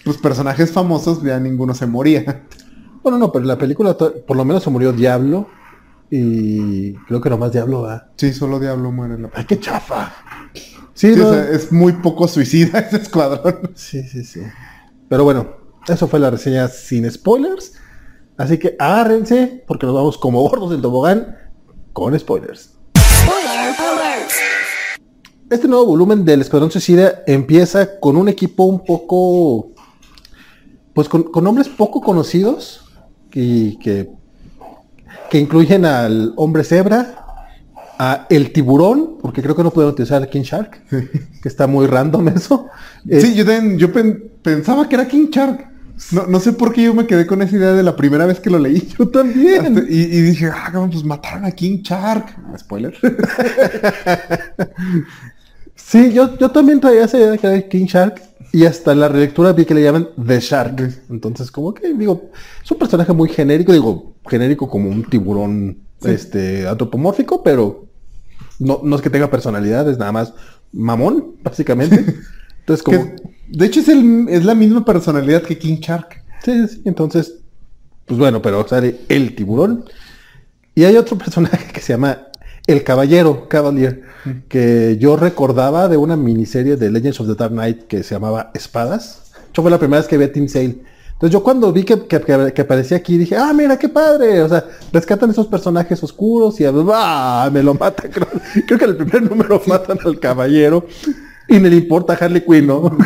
pues 0.05 0.17
personajes 0.19 0.73
famosos, 0.73 1.23
ya 1.23 1.39
ninguno 1.41 1.75
se 1.75 1.87
moría. 1.87 2.43
Bueno, 3.05 3.19
no, 3.19 3.31
pero 3.31 3.43
en 3.43 3.49
la 3.49 3.59
película 3.59 3.99
por 3.99 4.35
lo 4.35 4.47
menos 4.47 4.63
se 4.63 4.71
murió 4.71 4.91
Diablo. 4.91 5.47
Y 6.11 6.95
creo 7.07 7.21
que 7.21 7.29
nomás 7.29 7.53
Diablo 7.53 7.83
va. 7.83 8.09
Sí, 8.17 8.33
solo 8.33 8.59
Diablo 8.59 8.91
muere 8.93 9.13
en 9.17 9.23
la 9.25 9.31
¡Ay, 9.35 9.45
qué 9.45 9.61
chafa! 9.61 10.11
Sí, 10.95 11.13
Sí, 11.13 11.21
no, 11.21 11.29
o 11.29 11.33
sea, 11.35 11.51
es 11.51 11.71
muy 11.71 11.93
poco 11.93 12.27
suicida 12.27 12.79
ese 12.91 12.97
escuadrón. 12.97 13.73
sí, 13.75 14.03
sí, 14.05 14.25
sí. 14.25 14.41
Pero 15.09 15.25
bueno, 15.25 15.55
eso 15.87 16.09
fue 16.09 16.19
la 16.19 16.31
reseña 16.31 16.69
sin 16.69 17.11
spoilers. 17.11 17.75
Así 18.37 18.59
que 18.59 18.75
agárrense, 18.79 19.63
porque 19.67 19.87
nos 19.87 19.95
vamos 19.95 20.19
como 20.19 20.41
gordos 20.43 20.71
del 20.71 20.81
tobogán 20.83 21.37
con 21.93 22.19
spoilers. 22.19 22.71
Este 25.51 25.69
nuevo 25.69 25.87
volumen 25.87 26.25
del 26.25 26.41
Escuadrón 26.41 26.71
Suicida 26.71 27.23
empieza 27.27 28.01
con 28.01 28.17
un 28.17 28.29
equipo 28.29 28.65
un 28.65 28.85
poco. 28.85 29.71
Pues 30.95 31.09
con, 31.09 31.25
con 31.25 31.45
nombres 31.45 31.69
poco 31.69 32.01
conocidos. 32.01 32.81
Y 33.33 33.77
que, 33.79 34.11
que 35.31 35.39
incluyen 35.39 35.85
al 35.85 36.33
hombre 36.37 36.63
cebra, 36.65 37.17
a 37.99 38.27
el 38.31 38.53
tiburón, 38.53 39.19
porque 39.21 39.43
creo 39.43 39.57
que 39.57 39.65
no 39.65 39.73
pueden 39.73 39.91
utilizar 39.91 40.23
al 40.23 40.29
King 40.31 40.43
Shark, 40.43 40.83
que 40.91 41.49
está 41.49 41.67
muy 41.67 41.87
random 41.87 42.29
eso. 42.29 42.67
Es- 43.09 43.23
Sí, 43.25 43.35
yo, 43.35 43.45
también- 43.45 43.77
yo 43.79 43.93
pen- 43.93 44.33
pensaba 44.43 44.89
que 44.89 44.95
era 44.95 45.07
King 45.09 45.29
Shark. 45.31 45.69
No, 46.13 46.27
no 46.27 46.41
sé 46.41 46.53
por 46.53 46.73
qué 46.73 46.83
yo 46.85 46.95
me 46.95 47.07
quedé 47.07 47.27
con 47.27 47.41
esa 47.43 47.57
idea 47.57 47.73
de 47.73 47.83
la 47.83 47.97
primera 47.97 48.27
vez 48.27 48.41
que 48.41 48.51
lo 48.51 48.59
leí. 48.59 48.89
yo 48.99 49.09
también. 49.09 49.79
Hasta- 49.79 49.91
y, 49.91 50.01
y 50.03 50.21
dije, 50.23 50.47
ah, 50.47 50.65
cabrón, 50.67 50.91
pues 50.91 51.05
mataron 51.05 51.45
a 51.45 51.51
King 51.53 51.79
Shark. 51.83 52.37
Spoiler. 52.59 52.95
Sí, 55.77 56.13
yo, 56.13 56.39
yo 56.39 56.51
también 56.51 56.81
traía 56.81 57.05
esa 57.05 57.19
idea 57.19 57.31
de 57.33 57.39
que 57.39 57.47
era 57.47 57.69
King 57.69 57.87
Shark. 57.87 58.23
Y 58.53 58.65
hasta 58.65 58.95
la 58.95 59.09
relectura 59.09 59.53
vi 59.53 59.65
que 59.65 59.75
le 59.75 59.83
llaman 59.83 60.09
The 60.25 60.41
Shark. 60.41 61.03
Entonces, 61.11 61.51
como 61.51 61.75
que 61.75 61.93
digo, 61.93 62.31
es 62.63 62.71
un 62.71 62.79
personaje 62.79 63.13
muy 63.13 63.29
genérico, 63.29 63.73
digo, 63.73 64.15
genérico 64.29 64.69
como 64.69 64.89
un 64.89 65.03
tiburón 65.05 65.79
este 66.05 66.69
antropomórfico, 66.69 67.43
pero 67.43 67.87
no, 68.61 68.81
no 68.83 68.97
es 68.97 69.03
que 69.03 69.11
tenga 69.11 69.31
personalidad, 69.31 69.89
es 69.91 69.99
nada 69.99 70.13
más 70.13 70.33
mamón, 70.73 71.35
básicamente. 71.43 72.05
Entonces, 72.61 72.83
como... 72.83 72.99
Que, 72.99 73.34
de 73.49 73.67
hecho, 73.67 73.81
es, 73.81 73.89
el, 73.89 74.27
es 74.29 74.45
la 74.45 74.55
misma 74.55 74.85
personalidad 74.85 75.43
que 75.43 75.59
King 75.59 75.79
Shark. 75.81 76.23
Sí, 76.45 76.69
sí, 76.69 76.83
entonces, 76.85 77.37
pues 78.07 78.19
bueno, 78.19 78.43
pero 78.43 78.67
sale 78.67 79.01
el 79.09 79.35
tiburón. 79.35 79.85
Y 80.75 80.85
hay 80.85 80.97
otro 80.97 81.17
personaje 81.19 81.73
que 81.73 81.81
se 81.81 81.93
llama 81.93 82.29
el 82.67 82.83
Caballero, 82.83 83.49
Cavalier, 83.49 84.03
que 84.49 84.97
yo 84.99 85.17
recordaba 85.17 85.89
de 85.89 85.99
una 85.99 86.17
miniserie 86.17 86.77
de 86.77 86.91
Legends 86.91 87.21
of 87.21 87.27
the 87.27 87.35
Dark 87.35 87.53
Knight 87.53 87.87
que 87.87 88.03
se 88.03 88.15
llamaba 88.15 88.51
Espadas. 88.55 89.33
Yo 89.53 89.63
fue 89.63 89.71
la 89.71 89.79
primera 89.79 90.01
vez 90.01 90.09
que 90.09 90.17
vi 90.17 90.25
a 90.25 90.33
Team 90.33 90.49
Sale. 90.49 90.81
Entonces 91.13 91.31
yo 91.31 91.43
cuando 91.45 91.73
vi 91.73 91.85
que, 91.85 92.07
que, 92.07 92.63
aparecía 92.63 92.97
aquí 92.97 93.19
dije, 93.19 93.37
ah, 93.37 93.53
mira, 93.53 93.79
qué 93.79 93.89
padre. 93.89 94.43
O 94.43 94.49
sea, 94.49 94.65
rescatan 94.93 95.31
esos 95.31 95.47
personajes 95.47 96.03
oscuros 96.03 96.59
y 96.61 96.65
¡ah! 96.67 97.51
me 97.53 97.63
lo 97.63 97.75
matan. 97.75 98.11
Creo, 98.13 98.29
creo 98.67 98.79
que 98.79 98.85
en 98.85 98.91
el 98.91 98.97
primer 98.97 99.31
número 99.31 99.63
matan 99.67 99.99
al 100.05 100.19
caballero 100.19 100.87
y 101.49 101.59
le 101.59 101.77
importa 101.77 102.15
a 102.15 102.17
Harley 102.17 102.45
Quinn, 102.45 102.67
¿no? 102.67 102.83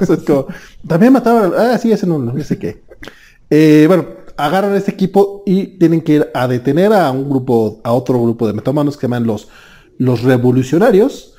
O 0.00 0.06
sea, 0.06 0.16
es 0.16 0.22
como, 0.22 0.46
también 0.86 1.12
mataron, 1.12 1.52
ah, 1.56 1.76
sí, 1.78 1.90
ese 1.90 2.06
no, 2.06 2.18
no 2.18 2.38
sé 2.42 2.58
qué. 2.58 2.82
Eh, 3.50 3.84
bueno, 3.88 4.06
agarran 4.36 4.72
a 4.72 4.76
este 4.76 4.92
equipo 4.92 5.42
y 5.46 5.78
tienen 5.78 6.00
que 6.02 6.14
ir 6.14 6.30
a 6.34 6.46
detener 6.46 6.92
a 6.92 7.10
un 7.10 7.28
grupo, 7.28 7.80
a 7.82 7.92
otro 7.92 8.20
grupo 8.22 8.46
de 8.46 8.52
metahumanos 8.52 8.96
que 8.96 9.06
llaman 9.06 9.26
los, 9.26 9.48
los 9.98 10.22
revolucionarios. 10.22 11.34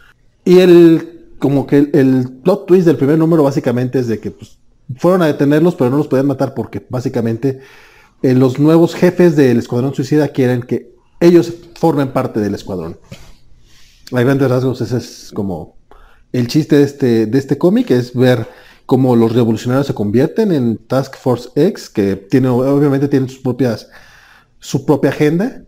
Y 0.46 0.60
el, 0.60 1.36
como 1.40 1.68
que 1.68 1.78
el, 1.78 1.90
el 1.94 2.30
plot 2.44 2.66
twist 2.66 2.86
del 2.86 2.98
primer 2.98 3.18
número 3.18 3.44
básicamente 3.44 4.00
es 4.00 4.08
de 4.08 4.20
que 4.20 4.32
pues, 4.32 4.58
fueron 4.96 5.22
a 5.22 5.28
detenerlos, 5.28 5.76
pero 5.76 5.90
no 5.90 5.98
los 5.98 6.08
podían 6.08 6.28
matar 6.28 6.54
porque 6.54 6.86
básicamente 6.90 7.60
eh, 8.22 8.34
los 8.34 8.60
nuevos 8.60 8.96
jefes 8.96 9.36
del 9.36 9.60
escuadrón 9.60 9.94
suicida 9.94 10.30
quieren 10.30 10.64
que 10.64 10.96
ellos 11.20 11.54
formen 11.76 12.14
parte 12.14 12.40
del 12.40 12.56
escuadrón. 12.56 12.98
A 14.12 14.22
grandes 14.22 14.50
rasgos 14.50 14.82
ese 14.82 14.98
es 14.98 15.32
como 15.34 15.78
el 16.32 16.48
chiste 16.48 16.78
de 16.78 16.84
este, 16.84 17.26
de 17.26 17.38
este 17.38 17.58
cómic, 17.58 17.92
es 17.92 18.14
ver 18.14 18.48
cómo 18.86 19.16
los 19.16 19.34
revolucionarios 19.34 19.88
se 19.88 19.94
convierten 19.94 20.52
en 20.52 20.78
Task 20.78 21.16
Force 21.18 21.50
X, 21.56 21.90
que 21.90 22.16
tiene, 22.16 22.48
obviamente 22.48 23.08
tienen 23.08 23.30
sus 23.30 23.40
propias, 23.40 23.90
su 24.60 24.86
propia 24.86 25.10
agenda. 25.10 25.64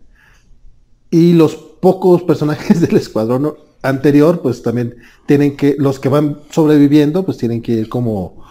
Y 1.10 1.34
los 1.34 1.54
pocos 1.54 2.22
personajes 2.22 2.80
del 2.82 2.96
escuadrón 2.96 3.54
anterior, 3.82 4.40
pues 4.42 4.62
también 4.62 4.96
tienen 5.26 5.56
que, 5.56 5.76
los 5.78 5.98
que 5.98 6.08
van 6.08 6.40
sobreviviendo, 6.50 7.24
pues 7.24 7.36
tienen 7.36 7.62
que 7.62 7.72
ir 7.72 7.88
como 7.88 8.42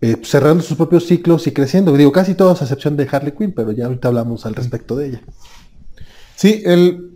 eh, 0.00 0.16
cerrando 0.22 0.62
sus 0.62 0.76
propios 0.76 1.06
ciclos 1.06 1.46
y 1.46 1.52
creciendo. 1.52 1.96
Digo, 1.96 2.12
casi 2.12 2.34
todos 2.34 2.60
a 2.60 2.64
excepción 2.64 2.96
de 2.96 3.08
Harley 3.10 3.32
Quinn, 3.32 3.52
pero 3.52 3.72
ya 3.72 3.86
ahorita 3.86 4.08
hablamos 4.08 4.46
al 4.46 4.54
respecto 4.54 4.96
de 4.96 5.08
ella. 5.08 5.22
Sí, 6.34 6.62
el, 6.64 7.10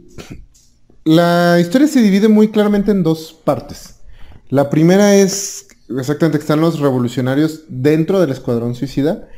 la 1.07 1.59
historia 1.61 1.87
se 1.87 2.03
divide 2.03 2.29
muy 2.29 2.49
claramente 2.49 2.91
en 2.91 3.05
dos 3.05 3.33
partes. 3.45 4.01
La 4.49 4.69
primera 4.71 5.15
es 5.15 5.69
exactamente 5.89 6.39
que 6.39 6.43
están 6.43 6.61
los 6.61 6.81
revolucionarios 6.81 7.63
dentro 7.69 8.21
del 8.21 8.31
escuadrón 8.31 8.75
suicida 8.75 9.29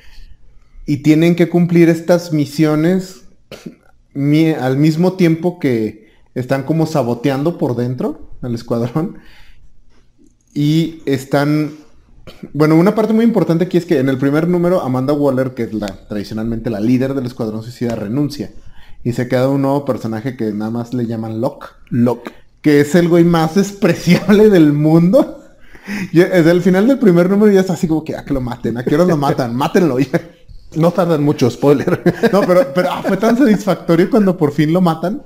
y 0.87 0.99
tienen 1.03 1.37
que 1.37 1.51
cumplir 1.51 1.91
estas 1.91 2.33
misiones 2.33 3.23
mi- 4.15 4.51
al 4.51 4.79
mismo 4.79 5.13
tiempo 5.13 5.59
que 5.59 6.09
están 6.35 6.63
como 6.63 6.87
saboteando 6.87 7.59
por 7.59 7.77
dentro 7.77 8.31
al 8.41 8.55
escuadrón 8.55 9.19
y 10.55 11.03
están 11.05 11.73
bueno, 12.53 12.77
una 12.77 12.95
parte 12.95 13.13
muy 13.13 13.25
importante 13.25 13.65
aquí 13.65 13.77
es 13.77 13.85
que 13.87 13.99
en 13.99 14.09
el 14.09 14.19
primer 14.19 14.49
número 14.49 14.83
Amanda 14.83 15.13
Waller, 15.15 15.55
que 15.55 15.65
es 15.65 15.73
la 15.75 15.87
tradicionalmente 16.09 16.71
la 16.71 16.81
líder 16.81 17.15
del 17.15 17.27
escuadrón 17.27 17.63
suicida, 17.63 17.95
renuncia 17.95 18.53
y 19.05 19.13
se 19.13 19.29
queda 19.29 19.49
un 19.49 19.63
nuevo 19.63 19.85
personaje 19.85 20.37
que 20.37 20.53
nada 20.53 20.71
más 20.71 20.95
le 20.95 21.07
llaman 21.07 21.41
Locke, 21.41 21.69
Locke. 21.91 22.33
que 22.61 22.81
es 22.81 22.95
el 22.95 23.09
güey 23.09 23.25
más 23.25 23.55
despreciable 23.57 24.51
del 24.51 24.73
mundo. 24.73 25.43
Y 26.13 26.19
desde 26.19 26.51
el 26.51 26.61
final 26.61 26.87
del 26.87 26.99
primer 26.99 27.31
número 27.31 27.51
ya 27.51 27.61
está 27.61 27.73
así 27.73 27.89
como 27.89 28.05
que, 28.05 28.15
ah, 28.15 28.25
que 28.25 28.35
lo 28.35 28.43
maten, 28.43 28.77
a 28.77 28.85
qué 28.85 28.95
hora 28.95 29.05
lo 29.05 29.17
matan, 29.17 29.55
mátenlo 29.55 29.99
ya. 29.99 30.21
No 30.77 30.91
tardan 30.91 31.23
mucho, 31.23 31.51
spoiler. 31.51 32.03
No, 32.33 32.43
pero, 32.43 32.75
pero 32.75 32.91
ah, 32.93 33.03
fue 33.03 33.17
tan 33.17 33.39
satisfactorio 33.39 34.11
cuando 34.11 34.37
por 34.37 34.53
fin 34.53 34.71
lo 34.71 34.83
matan. 34.83 35.23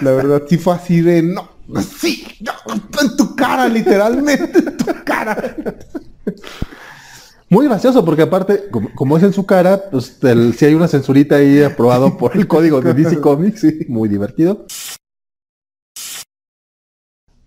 La 0.00 0.10
verdad, 0.10 0.42
sí 0.48 0.58
fue 0.58 0.74
así 0.74 1.00
de, 1.00 1.22
no, 1.22 1.48
sí, 1.80 2.26
en 2.40 3.16
tu 3.16 3.36
cara, 3.36 3.68
literalmente, 3.68 4.58
en 4.58 4.76
tu 4.76 4.86
cara. 5.04 5.54
Muy 7.50 7.66
gracioso, 7.66 8.04
porque 8.04 8.22
aparte, 8.22 8.68
como, 8.70 8.94
como 8.94 9.16
es 9.16 9.24
en 9.24 9.32
su 9.32 9.44
cara, 9.44 9.90
pues 9.90 10.22
el- 10.22 10.54
si 10.54 10.66
hay 10.66 10.74
una 10.74 10.86
censurita 10.86 11.36
ahí 11.36 11.62
aprobado 11.62 12.16
por 12.16 12.36
el 12.36 12.46
código 12.46 12.80
de 12.80 12.94
DC 12.94 13.16
Comics, 13.20 13.60
sí, 13.60 13.80
muy 13.88 14.08
divertido. 14.08 14.66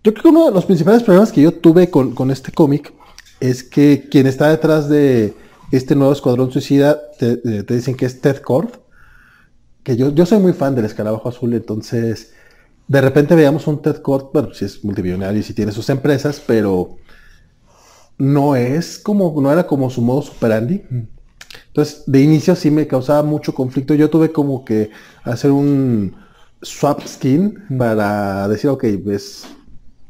Yo 0.02 0.12
creo 0.12 0.22
que 0.22 0.28
uno 0.28 0.46
de 0.46 0.52
los 0.52 0.66
principales 0.66 1.02
problemas 1.02 1.32
que 1.32 1.40
yo 1.40 1.52
tuve 1.52 1.88
con, 1.90 2.14
con 2.14 2.30
este 2.30 2.52
cómic 2.52 2.92
es 3.40 3.62
que 3.64 4.06
quien 4.10 4.26
está 4.26 4.50
detrás 4.50 4.88
de 4.90 5.32
este 5.72 5.94
nuevo 5.96 6.12
Escuadrón 6.12 6.52
Suicida 6.52 7.00
te, 7.18 7.38
te- 7.38 7.62
te 7.62 7.74
dicen 7.74 7.96
que 7.96 8.04
es 8.04 8.20
Ted 8.20 8.36
Cord, 8.42 8.68
que 9.82 9.96
yo, 9.96 10.10
yo 10.14 10.26
soy 10.26 10.38
muy 10.38 10.52
fan 10.52 10.74
del 10.74 10.84
Escarabajo 10.84 11.30
Azul, 11.30 11.54
entonces 11.54 12.34
de 12.86 13.00
repente 13.00 13.34
veíamos 13.34 13.66
un 13.66 13.80
Ted 13.80 14.02
Cord, 14.02 14.26
bueno, 14.34 14.52
si 14.52 14.66
es 14.66 14.84
multimillonario 14.84 15.40
y 15.40 15.42
si 15.42 15.54
tiene 15.54 15.72
sus 15.72 15.88
empresas, 15.88 16.42
pero 16.46 16.98
no 18.18 18.56
es 18.56 18.98
como, 18.98 19.40
no 19.40 19.52
era 19.52 19.66
como 19.66 19.90
su 19.90 20.02
modo 20.02 20.22
superandi. 20.22 20.82
Entonces, 21.68 22.04
de 22.06 22.22
inicio 22.22 22.54
sí 22.56 22.70
me 22.70 22.86
causaba 22.86 23.22
mucho 23.22 23.54
conflicto. 23.54 23.94
Yo 23.94 24.10
tuve 24.10 24.32
como 24.32 24.64
que 24.64 24.90
hacer 25.24 25.50
un 25.50 26.16
swap 26.62 27.06
skin 27.06 27.64
para 27.78 28.48
decir, 28.48 28.70
ok, 28.70 28.84
es 28.84 29.46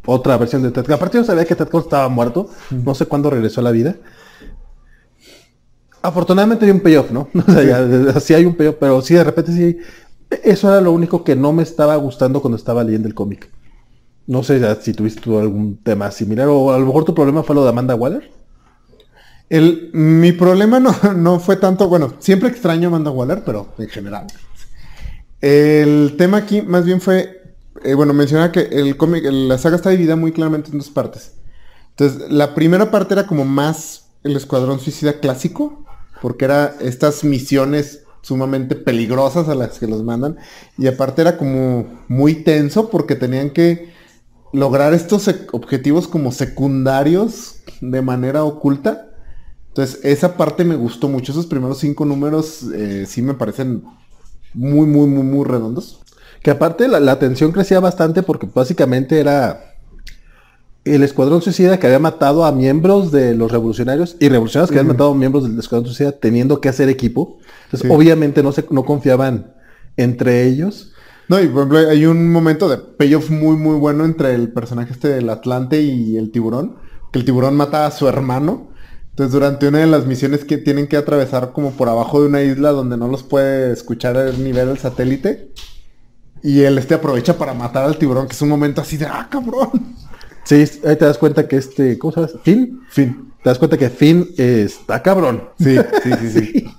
otra 0.07 0.37
versión 0.37 0.63
de 0.63 0.71
Ted. 0.71 0.91
Aparte 0.91 1.19
yo 1.19 1.25
sabía 1.25 1.45
que 1.45 1.55
Ted 1.55 1.69
Cord 1.69 1.85
estaba 1.85 2.09
muerto. 2.09 2.51
No 2.71 2.95
sé 2.95 3.07
cuándo 3.07 3.31
regresó 3.31 3.61
a 3.61 3.65
la 3.65 3.71
vida. 3.71 3.97
Afortunadamente 6.03 6.67
hay 6.67 6.71
un 6.71 6.81
payoff, 6.81 7.11
¿no? 7.11 7.29
O 7.35 7.53
sea, 7.53 7.63
ya, 7.63 8.21
sí 8.21 8.35
hay 8.35 8.45
un 8.45 8.55
payoff, 8.55 8.77
pero 8.79 9.01
sí, 9.01 9.15
de 9.15 9.25
repente 9.25 9.53
sí. 9.53 9.79
Eso 10.43 10.69
era 10.69 10.81
lo 10.81 10.93
único 10.93 11.25
que 11.25 11.37
no 11.37 11.53
me 11.53 11.63
estaba 11.63 11.97
gustando 11.97 12.43
cuando 12.43 12.57
estaba 12.57 12.85
leyendo 12.85 13.09
el 13.09 13.15
cómic. 13.15 13.51
No 14.27 14.43
sé 14.43 14.61
si 14.81 14.95
tuviste 14.95 15.31
algún 15.39 15.77
tema 15.83 16.11
similar 16.11 16.49
o 16.49 16.73
a 16.73 16.79
lo 16.79 16.87
mejor 16.87 17.05
tu 17.05 17.15
problema 17.15 17.43
fue 17.43 17.55
lo 17.55 17.63
de 17.63 17.71
Amanda 17.71 17.95
Waller. 17.95 18.31
El, 19.51 19.91
mi 19.93 20.33
problema 20.33 20.81
no, 20.81 20.95
no 21.17 21.39
fue 21.39 21.57
tanto, 21.57 21.89
bueno, 21.89 22.15
siempre 22.19 22.49
extraño 22.49 22.89
a 22.89 22.91
Amanda 22.91 23.11
Waller, 23.11 23.43
pero 23.45 23.75
en 23.79 23.89
general. 23.89 24.27
El 25.41 26.15
tema 26.17 26.39
aquí 26.39 26.63
más 26.63 26.87
bien 26.87 27.01
fue, 27.01 27.43
eh, 27.83 27.95
bueno, 27.95 28.15
mencionaba 28.15 28.51
que 28.51 28.61
el 28.63 28.97
cómic, 28.97 29.25
la 29.25 29.59
saga 29.59 29.77
está 29.77 29.91
dividida 29.91 30.17
muy 30.17 30.33
claramente 30.33 30.71
en 30.71 30.79
dos 30.79 30.89
partes. 30.89 31.33
Entonces, 31.91 32.31
la 32.31 32.55
primera 32.55 32.91
parte 32.91 33.15
era 33.15 33.27
como 33.27 33.45
más 33.45 34.07
el 34.25 34.37
escuadrón 34.37 34.81
suicida 34.81 35.21
clásico, 35.21 35.85
porque 36.23 36.47
era 36.47 36.75
estas 36.81 37.23
misiones 37.25 38.05
sumamente 38.23 38.75
peligrosas 38.75 39.51
a 39.51 39.55
las 39.55 39.79
que 39.79 39.87
los 39.87 40.03
mandan, 40.03 40.39
y 40.79 40.87
aparte 40.87 41.21
era 41.21 41.37
como 41.37 41.87
muy 42.09 42.37
tenso 42.37 42.89
porque 42.89 43.15
tenían 43.15 43.51
que 43.51 43.93
lograr 44.55 44.95
estos 44.95 45.29
objetivos 45.53 46.07
como 46.07 46.31
secundarios 46.33 47.57
de 47.81 48.01
manera 48.03 48.45
oculta. 48.45 49.11
Entonces, 49.69 50.01
esa 50.05 50.37
parte 50.37 50.65
me 50.65 50.77
gustó 50.77 51.09
mucho. 51.09 51.33
Esos 51.33 51.47
primeros 51.47 51.79
cinco 51.79 52.05
números 52.05 52.65
eh, 52.73 53.05
sí 53.09 53.21
me 53.23 53.35
parecen 53.35 53.83
muy, 54.55 54.87
muy, 54.87 55.09
muy, 55.09 55.25
muy 55.25 55.45
redondos. 55.45 56.01
Que 56.43 56.53
aparte 56.53 56.87
la, 56.87 57.01
la 57.01 57.19
tensión 57.19 57.51
crecía 57.51 57.81
bastante 57.81 58.23
porque 58.23 58.49
básicamente 58.53 59.19
era 59.19 59.75
el 60.85 61.03
escuadrón 61.03 61.41
suicida 61.43 61.79
que 61.79 61.87
había 61.87 61.99
matado 61.99 62.45
a 62.45 62.53
miembros 62.53 63.11
de 63.11 63.35
los 63.35 63.51
revolucionarios 63.51 64.17
y 64.21 64.29
revolucionarios 64.29 64.71
que 64.71 64.79
habían 64.79 64.93
matado 64.93 65.11
a 65.11 65.15
miembros 65.15 65.45
del 65.45 65.59
escuadrón 65.59 65.87
suicida 65.89 66.13
teniendo 66.13 66.61
que 66.61 66.69
hacer 66.69 66.89
equipo. 66.89 67.39
Entonces, 67.65 67.89
Sí. 67.89 67.95
obviamente 67.95 68.43
no 68.43 68.53
se 68.53 68.65
no 68.71 68.85
confiaban 68.85 69.53
entre 69.97 70.45
ellos. 70.47 70.93
No, 71.29 71.41
y 71.41 71.49
por 71.49 71.67
ejemplo, 71.67 71.79
hay 71.91 72.07
un 72.07 72.31
momento 72.31 72.69
de 72.69 72.79
payoff 72.79 73.31
muy, 73.31 73.57
muy 73.57 73.77
bueno 73.77 74.05
entre 74.05 74.35
el 74.35 74.53
personaje 74.53 74.93
este 74.93 75.09
del 75.09 75.31
Atlante 75.31 75.81
y 75.81 76.17
el 76.17 76.31
tiburón. 76.31 76.77
Que 77.13 77.19
el 77.19 77.25
tiburón 77.25 77.57
mata 77.57 77.87
a 77.87 77.91
su 77.91 78.09
hermano. 78.09 78.69
Entonces, 79.11 79.33
durante 79.33 79.69
una 79.69 79.79
de 79.79 79.87
las 79.87 80.07
misiones 80.07 80.45
que 80.45 80.59
tienen 80.59 80.89
que 80.89 80.97
atravesar 80.97 81.53
como 81.53 81.71
por 81.73 81.89
abajo 81.89 82.21
de 82.21 82.29
una 82.29 82.43
isla 82.43 82.71
donde 82.71 82.97
no 82.97 83.09
los 83.09 83.23
puede 83.23 83.73
escuchar 83.73 84.17
el 84.17 84.43
nivel 84.43 84.69
del 84.69 84.79
satélite. 84.79 85.53
Y 86.43 86.61
él 86.63 86.77
este 86.77 86.95
aprovecha 86.95 87.39
para 87.39 87.55
matar 87.55 87.85
al 87.85 87.97
tiburón, 87.97 88.27
que 88.27 88.35
es 88.35 88.43
un 88.43 88.51
momento 88.51 88.83
así 88.83 88.97
de, 88.97 89.07
ah, 89.07 89.29
cabrón. 89.31 89.71
Sí, 90.45 90.57
ahí 90.57 90.97
te 90.97 91.07
das 91.07 91.17
cuenta 91.17 91.49
que 91.49 91.57
este, 91.57 91.99
¿cómo 91.99 92.15
llama? 92.15 92.29
Finn. 92.43 92.81
Fin. 92.91 93.33
Te 93.43 93.49
das 93.49 93.59
cuenta 93.59 93.79
que 93.79 93.89
Finn 93.89 94.29
eh, 94.37 94.65
está 94.67 95.03
cabrón. 95.03 95.49
Sí, 95.59 95.77
sí, 96.03 96.11
sí, 96.21 96.31
sí. 96.31 96.41
Sí, 96.43 96.75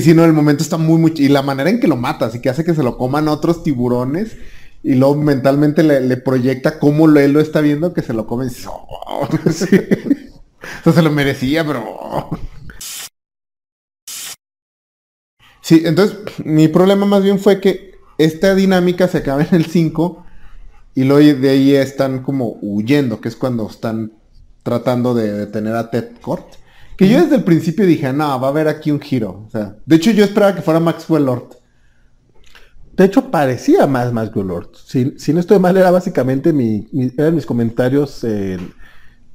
sí, 0.00 0.14
no, 0.14 0.24
el 0.24 0.32
momento 0.32 0.62
está 0.62 0.76
muy, 0.76 0.98
muy... 0.98 1.12
Y 1.16 1.28
la 1.28 1.42
manera 1.42 1.70
en 1.70 1.80
que 1.80 1.88
lo 1.88 1.96
mata, 1.96 2.26
así 2.26 2.40
que 2.40 2.50
hace 2.50 2.64
que 2.64 2.74
se 2.74 2.82
lo 2.82 2.96
coman 2.98 3.28
otros 3.28 3.62
tiburones 3.62 4.36
y 4.82 4.94
luego 4.94 5.16
mentalmente 5.16 5.82
le, 5.82 6.16
proyecta 6.18 6.78
cómo 6.78 7.06
lo- 7.06 7.20
él 7.20 7.32
lo 7.32 7.40
está 7.40 7.60
viendo 7.60 7.92
que 7.92 8.02
se 8.02 8.12
lo 8.12 8.26
come 8.26 8.46
y 8.46 8.48
dices, 8.48 8.66
"Oh". 8.68 9.28
Sí. 9.50 9.66
Eso 10.80 10.92
se 10.92 11.02
lo 11.02 11.10
merecía, 11.10 11.64
pero... 11.66 12.28
Sí, 15.60 15.82
entonces 15.84 16.18
mi 16.44 16.68
problema 16.68 17.06
más 17.06 17.22
bien 17.22 17.38
fue 17.38 17.60
que 17.60 17.92
esta 18.18 18.54
dinámica 18.54 19.08
se 19.08 19.18
acaba 19.18 19.42
en 19.42 19.54
el 19.54 19.66
5 19.66 20.24
y 20.94 21.04
luego 21.04 21.40
de 21.40 21.50
ahí 21.50 21.74
están 21.74 22.22
como 22.22 22.58
huyendo, 22.62 23.20
que 23.20 23.28
es 23.28 23.36
cuando 23.36 23.68
están 23.68 24.12
tratando 24.62 25.14
de 25.14 25.32
detener 25.32 25.76
a 25.76 25.90
Ted 25.90 26.10
Kort. 26.20 26.46
Que 26.98 27.08
yo 27.08 27.22
desde 27.22 27.36
el 27.36 27.44
principio 27.44 27.86
dije, 27.86 28.12
no, 28.12 28.40
va 28.40 28.48
a 28.48 28.50
haber 28.50 28.68
aquí 28.68 28.90
un 28.90 29.00
giro. 29.00 29.44
O 29.46 29.50
sea, 29.50 29.76
de 29.86 29.96
hecho 29.96 30.10
yo 30.10 30.24
esperaba 30.24 30.54
que 30.54 30.62
fuera 30.62 30.80
Maxwell 30.80 31.24
Lord. 31.24 31.56
De 32.92 33.04
hecho, 33.04 33.30
parecía 33.30 33.86
más 33.86 34.12
Maxwell 34.12 34.48
Lord. 34.48 34.70
Si, 34.84 35.14
si 35.16 35.32
no 35.32 35.38
estoy 35.38 35.60
mal, 35.60 35.76
era 35.76 35.92
básicamente 35.92 36.52
mi, 36.52 36.88
mi- 36.92 37.12
eran 37.16 37.36
mis 37.36 37.46
comentarios 37.46 38.24
el, 38.24 38.72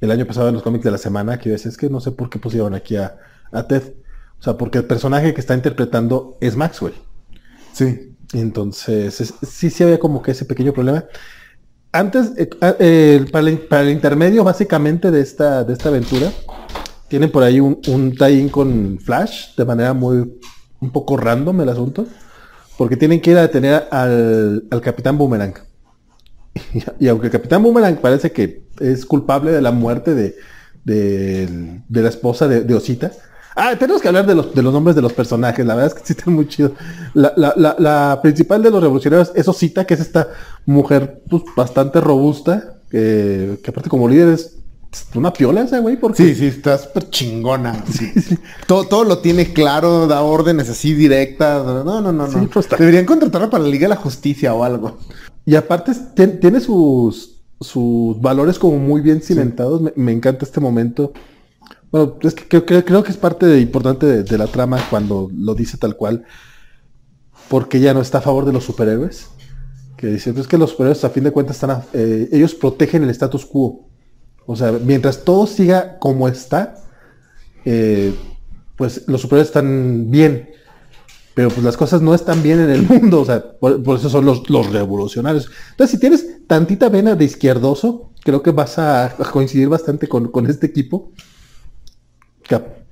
el 0.01 0.11
año 0.11 0.25
pasado 0.27 0.49
en 0.49 0.55
los 0.55 0.63
cómics 0.63 0.83
de 0.83 0.91
la 0.91 0.97
semana, 0.97 1.39
que 1.39 1.47
yo 1.49 1.53
decía, 1.53 1.71
es 1.71 1.77
que 1.77 1.89
no 1.89 2.01
sé 2.01 2.11
por 2.11 2.29
qué 2.29 2.37
pusieron 2.37 2.73
aquí 2.75 2.97
a, 2.97 3.15
a 3.53 3.65
Ted. 3.65 3.83
O 4.37 4.43
sea, 4.43 4.57
porque 4.57 4.79
el 4.79 4.83
personaje 4.85 5.33
que 5.33 5.39
está 5.39 5.53
interpretando 5.55 6.37
es 6.41 6.57
Maxwell. 6.57 6.93
Sí. 7.71 8.09
Entonces, 8.33 9.21
es- 9.21 9.33
sí, 9.47 9.69
sí 9.69 9.83
había 9.83 9.99
como 9.99 10.21
que 10.21 10.31
ese 10.31 10.43
pequeño 10.43 10.73
problema. 10.73 11.05
Antes, 11.93 12.33
eh, 12.35 12.49
eh, 12.79 13.25
para, 13.31 13.47
el, 13.47 13.59
para 13.59 13.83
el 13.83 13.91
intermedio 13.91 14.43
básicamente 14.43 15.09
de 15.11 15.21
esta, 15.21 15.63
de 15.63 15.71
esta 15.71 15.87
aventura, 15.87 16.29
tienen 17.13 17.29
por 17.29 17.43
ahí 17.43 17.59
un, 17.59 17.79
un 17.89 18.15
tie-in 18.15 18.49
con 18.49 18.97
Flash, 18.97 19.53
de 19.55 19.63
manera 19.65 19.93
muy, 19.93 20.33
un 20.79 20.89
poco 20.91 21.15
random 21.15 21.61
el 21.61 21.69
asunto, 21.69 22.07
porque 22.75 22.97
tienen 22.97 23.21
que 23.21 23.29
ir 23.29 23.37
a 23.37 23.43
detener 23.43 23.87
al, 23.91 24.63
al 24.71 24.81
Capitán 24.81 25.15
Boomerang. 25.19 25.53
Y, 26.99 27.07
aunque 27.07 27.27
el 27.27 27.31
Capitán 27.31 27.61
Boomerang 27.61 27.97
parece 27.97 28.31
que 28.31 28.63
es 28.79 29.05
culpable 29.05 29.51
de 29.51 29.61
la 29.61 29.71
muerte 29.71 30.15
de, 30.15 30.35
de, 30.85 32.01
la 32.01 32.09
esposa 32.09 32.47
de, 32.47 32.73
Osita. 32.73 33.11
Ah, 33.55 33.75
tenemos 33.77 34.01
que 34.01 34.07
hablar 34.07 34.25
de 34.25 34.33
los, 34.33 34.55
de 34.55 34.63
los 34.63 34.73
nombres 34.73 34.95
de 34.95 35.03
los 35.03 35.13
personajes, 35.13 35.63
la 35.67 35.75
verdad 35.75 35.93
es 35.95 36.01
que 36.01 36.07
sí 36.13 36.13
están 36.17 36.33
muy 36.33 36.47
chidos. 36.47 36.71
La, 37.13 37.31
la- 37.35 37.75
la- 37.77 38.19
principal 38.23 38.63
de 38.63 38.71
los 38.71 38.81
revolucionarios 38.81 39.31
es 39.35 39.47
Osita, 39.47 39.85
que 39.85 39.93
es 39.93 39.99
esta 39.99 40.29
mujer 40.65 41.21
pues, 41.29 41.43
bastante 41.55 42.01
robusta, 42.01 42.79
que, 42.89 43.59
que 43.63 43.69
aparte 43.69 43.87
como 43.87 44.09
líder 44.09 44.29
es 44.29 44.62
una 45.15 45.33
piola 45.33 45.61
esa, 45.61 45.79
güey, 45.79 45.97
porque 45.97 46.23
Sí, 46.23 46.35
sí, 46.35 46.45
está 46.47 46.77
súper 46.77 47.09
chingona. 47.09 47.83
Todo, 48.67 48.85
todo 48.85 49.03
lo 49.03 49.19
tiene 49.19 49.51
claro, 49.53 50.07
da 50.07 50.21
órdenes 50.21 50.69
así 50.69 50.93
directas. 50.93 51.63
No, 51.65 52.01
no, 52.01 52.11
no, 52.11 52.27
Sí, 52.29 52.37
no. 52.37 52.49
pues 52.49 52.67
Deberían 52.69 53.05
contratarla 53.05 53.49
para 53.49 53.63
la 53.63 53.69
Liga 53.69 53.85
de 53.85 53.95
la 53.95 54.01
Justicia 54.01 54.53
o 54.53 54.63
algo. 54.63 54.97
Y 55.45 55.55
aparte 55.55 55.91
tien- 56.15 56.39
tiene 56.39 56.59
sus, 56.59 57.41
sus 57.59 58.19
valores 58.21 58.57
como 58.59 58.77
muy 58.77 59.01
bien 59.01 59.21
cimentados. 59.21 59.81
Me, 59.81 59.93
me 59.95 60.11
encanta 60.11 60.45
este 60.45 60.59
momento. 60.59 61.11
Bueno, 61.91 62.15
es 62.21 62.33
que 62.33 62.47
creo, 62.47 62.65
creo- 62.65 62.85
creo 62.85 63.03
que 63.03 63.11
es 63.11 63.17
parte 63.17 63.45
de- 63.45 63.59
importante 63.61 64.05
de, 64.05 64.23
de 64.23 64.37
la 64.37 64.47
trama 64.47 64.79
cuando 64.89 65.29
lo 65.35 65.53
dice 65.55 65.77
tal 65.77 65.95
cual. 65.95 66.23
Porque 67.49 67.77
ella 67.77 67.93
no 67.93 68.01
está 68.01 68.19
a 68.19 68.21
favor 68.21 68.45
de 68.45 68.53
los 68.53 68.63
superhéroes. 68.63 69.27
Que 69.97 70.07
dice, 70.07 70.31
"Pues 70.33 70.43
es 70.45 70.47
que 70.47 70.57
los 70.57 70.71
superhéroes 70.71 71.03
a 71.03 71.09
fin 71.09 71.23
de 71.23 71.31
cuentas 71.31 71.57
están 71.57 71.71
a- 71.71 71.83
eh, 71.93 72.29
ellos 72.31 72.53
protegen 72.55 73.03
el 73.03 73.09
status 73.09 73.45
quo. 73.45 73.89
O 74.45 74.55
sea, 74.55 74.71
mientras 74.71 75.23
todo 75.23 75.47
siga 75.47 75.97
como 75.99 76.27
está, 76.27 76.75
eh, 77.65 78.13
pues 78.75 79.07
los 79.07 79.21
superhéroes 79.21 79.47
están 79.47 80.11
bien. 80.11 80.49
Pero 81.33 81.49
pues 81.49 81.63
las 81.63 81.77
cosas 81.77 82.01
no 82.01 82.13
están 82.13 82.43
bien 82.43 82.59
en 82.59 82.69
el 82.69 82.81
mundo, 82.87 83.21
o 83.21 83.25
sea, 83.25 83.43
por, 83.59 83.81
eso 83.97 84.09
son 84.09 84.25
los, 84.25 84.49
los 84.49 84.71
revolucionarios. 84.71 85.49
Entonces, 85.71 85.91
si 85.91 85.99
tienes 85.99 86.47
tantita 86.47 86.89
vena 86.89 87.15
de 87.15 87.25
izquierdoso, 87.25 88.11
creo 88.23 88.43
que 88.43 88.51
vas 88.51 88.77
a, 88.77 89.15
coincidir 89.31 89.69
bastante 89.69 90.07
con, 90.07 90.29
con 90.29 90.47
este 90.47 90.67
equipo. 90.67 91.11
Que 92.43 92.82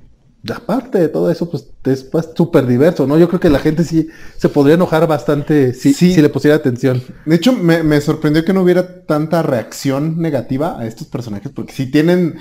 aparte 0.53 0.99
de 0.99 1.09
todo 1.09 1.29
eso, 1.29 1.49
pues 1.49 1.67
es 1.83 2.03
pues, 2.03 2.29
súper 2.35 2.65
diverso, 2.65 3.05
¿no? 3.05 3.17
Yo 3.17 3.27
creo 3.27 3.39
que 3.39 3.49
la 3.49 3.59
gente 3.59 3.83
sí 3.83 4.07
se 4.37 4.49
podría 4.49 4.75
enojar 4.75 5.07
bastante 5.07 5.73
si, 5.73 5.93
Sí. 5.93 6.13
si 6.13 6.21
le 6.21 6.29
pusiera 6.29 6.55
atención. 6.55 7.01
De 7.25 7.35
hecho, 7.35 7.53
me, 7.53 7.83
me 7.83 8.01
sorprendió 8.01 8.43
que 8.43 8.53
no 8.53 8.61
hubiera 8.63 9.05
tanta 9.05 9.43
reacción 9.43 10.19
negativa 10.19 10.79
a 10.79 10.87
estos 10.87 11.07
personajes, 11.07 11.51
porque 11.53 11.73
sí 11.73 11.85
tienen 11.91 12.37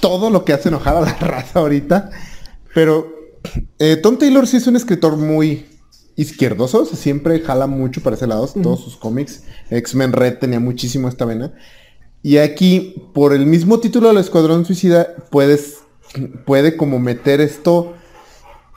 todo 0.00 0.30
lo 0.30 0.44
que 0.44 0.52
hace 0.52 0.68
enojar 0.68 0.96
a 0.96 1.00
la 1.00 1.14
raza 1.20 1.60
ahorita. 1.60 2.10
Pero 2.74 3.08
eh, 3.78 3.96
Tom 3.96 4.18
Taylor 4.18 4.46
sí 4.46 4.58
es 4.58 4.66
un 4.66 4.76
escritor 4.76 5.16
muy 5.16 5.66
izquierdoso, 6.16 6.82
o 6.82 6.84
sea, 6.84 6.96
siempre 6.98 7.40
jala 7.40 7.66
mucho 7.68 8.02
para 8.02 8.16
ese 8.16 8.26
lado, 8.26 8.46
todos 8.48 8.80
sus 8.80 8.96
cómics. 8.96 9.44
X-Men 9.70 10.12
Red 10.12 10.38
tenía 10.38 10.60
muchísimo 10.60 11.08
esta 11.08 11.24
vena. 11.24 11.54
Y 12.22 12.38
aquí, 12.38 13.10
por 13.14 13.32
el 13.32 13.46
mismo 13.46 13.78
título 13.78 14.08
del 14.08 14.18
Escuadrón 14.18 14.64
Suicida, 14.64 15.14
puedes, 15.30 15.77
puede 16.44 16.76
como 16.76 16.98
meter 16.98 17.40
esto 17.40 17.94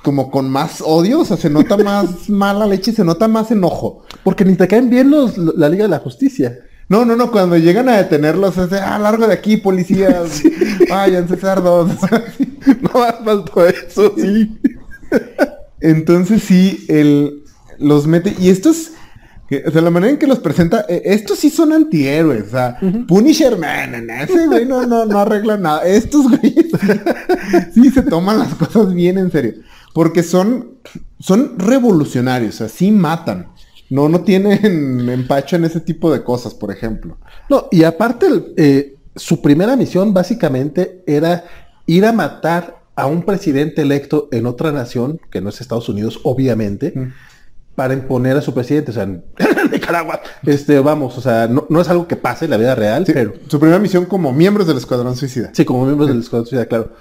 como 0.04 0.32
con 0.32 0.50
más 0.50 0.82
odio, 0.82 1.20
o 1.20 1.26
sea, 1.26 1.38
se 1.38 1.50
nota 1.50 1.78
más 1.84 2.30
mala 2.30 2.66
leche, 2.66 2.92
se 2.92 3.04
nota 3.04 3.28
más 3.28 3.52
enojo. 3.52 4.04
Porque 4.24 4.46
ni 4.46 4.56
te 4.56 4.68
caen 4.68 4.90
bien 4.90 5.12
los, 5.12 5.38
la 5.38 5.70
Liga 5.70 5.84
de 5.84 5.90
la 5.90 6.00
Justicia. 6.00 6.60
No, 6.90 7.06
no, 7.06 7.16
no, 7.16 7.32
cuando 7.32 7.58
llegan 7.58 7.88
a 7.88 7.98
detenerlos 7.98 8.58
es 8.58 8.70
de, 8.70 8.80
ah, 8.80 9.00
largo 9.00 9.26
de 9.26 9.34
aquí, 9.34 9.58
policías, 9.58 10.44
váyanse 10.90 11.38
cerdos. 11.38 11.92
No 12.82 13.00
más 13.00 13.16
faltó 13.26 13.66
eso, 13.66 14.14
sí. 14.16 14.60
Entonces 15.80 16.44
sí, 16.44 16.86
él 16.90 17.44
los 17.80 18.06
mete, 18.06 18.36
y 18.38 18.50
estos, 18.50 18.92
que, 19.52 19.64
o 19.68 19.72
sea, 19.72 19.82
la 19.82 19.90
manera 19.92 20.14
en 20.14 20.18
que 20.18 20.28
los 20.28 20.40
presenta, 20.40 20.86
eh, 20.88 21.02
estos 21.04 21.38
sí 21.40 21.50
son 21.50 21.74
antihéroes, 21.74 22.48
o 22.48 22.50
sea, 22.52 22.78
Punisher 23.08 23.58
Man, 23.58 24.10
ese 24.10 24.48
güey 24.48 24.66
no, 24.66 24.86
no, 24.88 25.06
no 25.06 25.20
arregla 25.20 25.58
nada, 25.58 25.84
estos 25.86 26.30
güeyes 26.30 26.68
sí, 26.72 26.88
sí 27.84 27.90
se 27.92 28.02
toman 28.04 28.40
las 28.40 28.56
cosas 28.56 28.94
bien 28.94 29.18
en 29.18 29.30
serio, 29.30 29.56
porque 29.94 30.24
son, 30.24 30.76
son 31.20 31.60
revolucionarios, 31.60 32.56
o 32.56 32.58
sea, 32.60 32.70
sí 32.70 32.92
matan. 32.92 33.48
No, 33.90 34.08
no 34.08 34.22
tienen 34.22 35.10
empacho 35.10 35.58
en 35.58 35.66
ese 35.66 35.82
tipo 35.82 36.14
de 36.14 36.24
cosas, 36.24 36.54
por 36.54 36.72
ejemplo. 36.72 37.18
No, 37.50 37.68
y 37.72 37.84
aparte, 37.84 38.28
el- 38.28 38.54
eh, 38.56 38.96
su 39.18 39.42
primera 39.42 39.76
misión 39.76 40.14
básicamente 40.14 41.04
era 41.06 41.44
ir 41.88 42.06
a 42.06 42.14
matar 42.14 42.78
a 42.96 43.08
un 43.08 43.24
presidente 43.24 43.82
electo 43.82 44.30
en 44.32 44.46
otra 44.46 44.72
nación, 44.72 45.20
que 45.30 45.42
no 45.42 45.50
es 45.50 45.60
Estados 45.60 45.90
Unidos, 45.90 46.22
obviamente, 46.24 46.94
Mm. 46.96 47.14
Para 47.76 47.94
imponer 47.94 48.36
a 48.38 48.42
su 48.42 48.54
presidente, 48.54 48.92
o 48.92 48.94
sea, 48.94 49.06
Nicaragua. 49.72 50.22
Este, 50.46 50.80
vamos, 50.80 51.18
o 51.18 51.22
sea, 51.22 51.48
no, 51.48 51.66
no 51.70 51.82
es 51.82 51.90
algo 51.90 52.08
que 52.08 52.16
pase 52.16 52.46
en 52.46 52.52
la 52.52 52.58
vida 52.58 52.76
real, 52.76 53.06
Sí, 53.06 53.14
pero 53.14 53.34
Su 53.48 53.60
primera 53.60 53.80
misión 53.80 54.06
como 54.06 54.32
miembros 54.34 54.68
del 54.68 54.78
Escuadrón 54.78 55.16
Suicida. 55.16 55.50
sí, 55.54 55.64
como 55.66 55.86
miembros 55.86 56.10
del 56.10 56.20
Escuadrón 56.20 56.48
Suicida, 56.48 56.66
claro. 56.66 56.92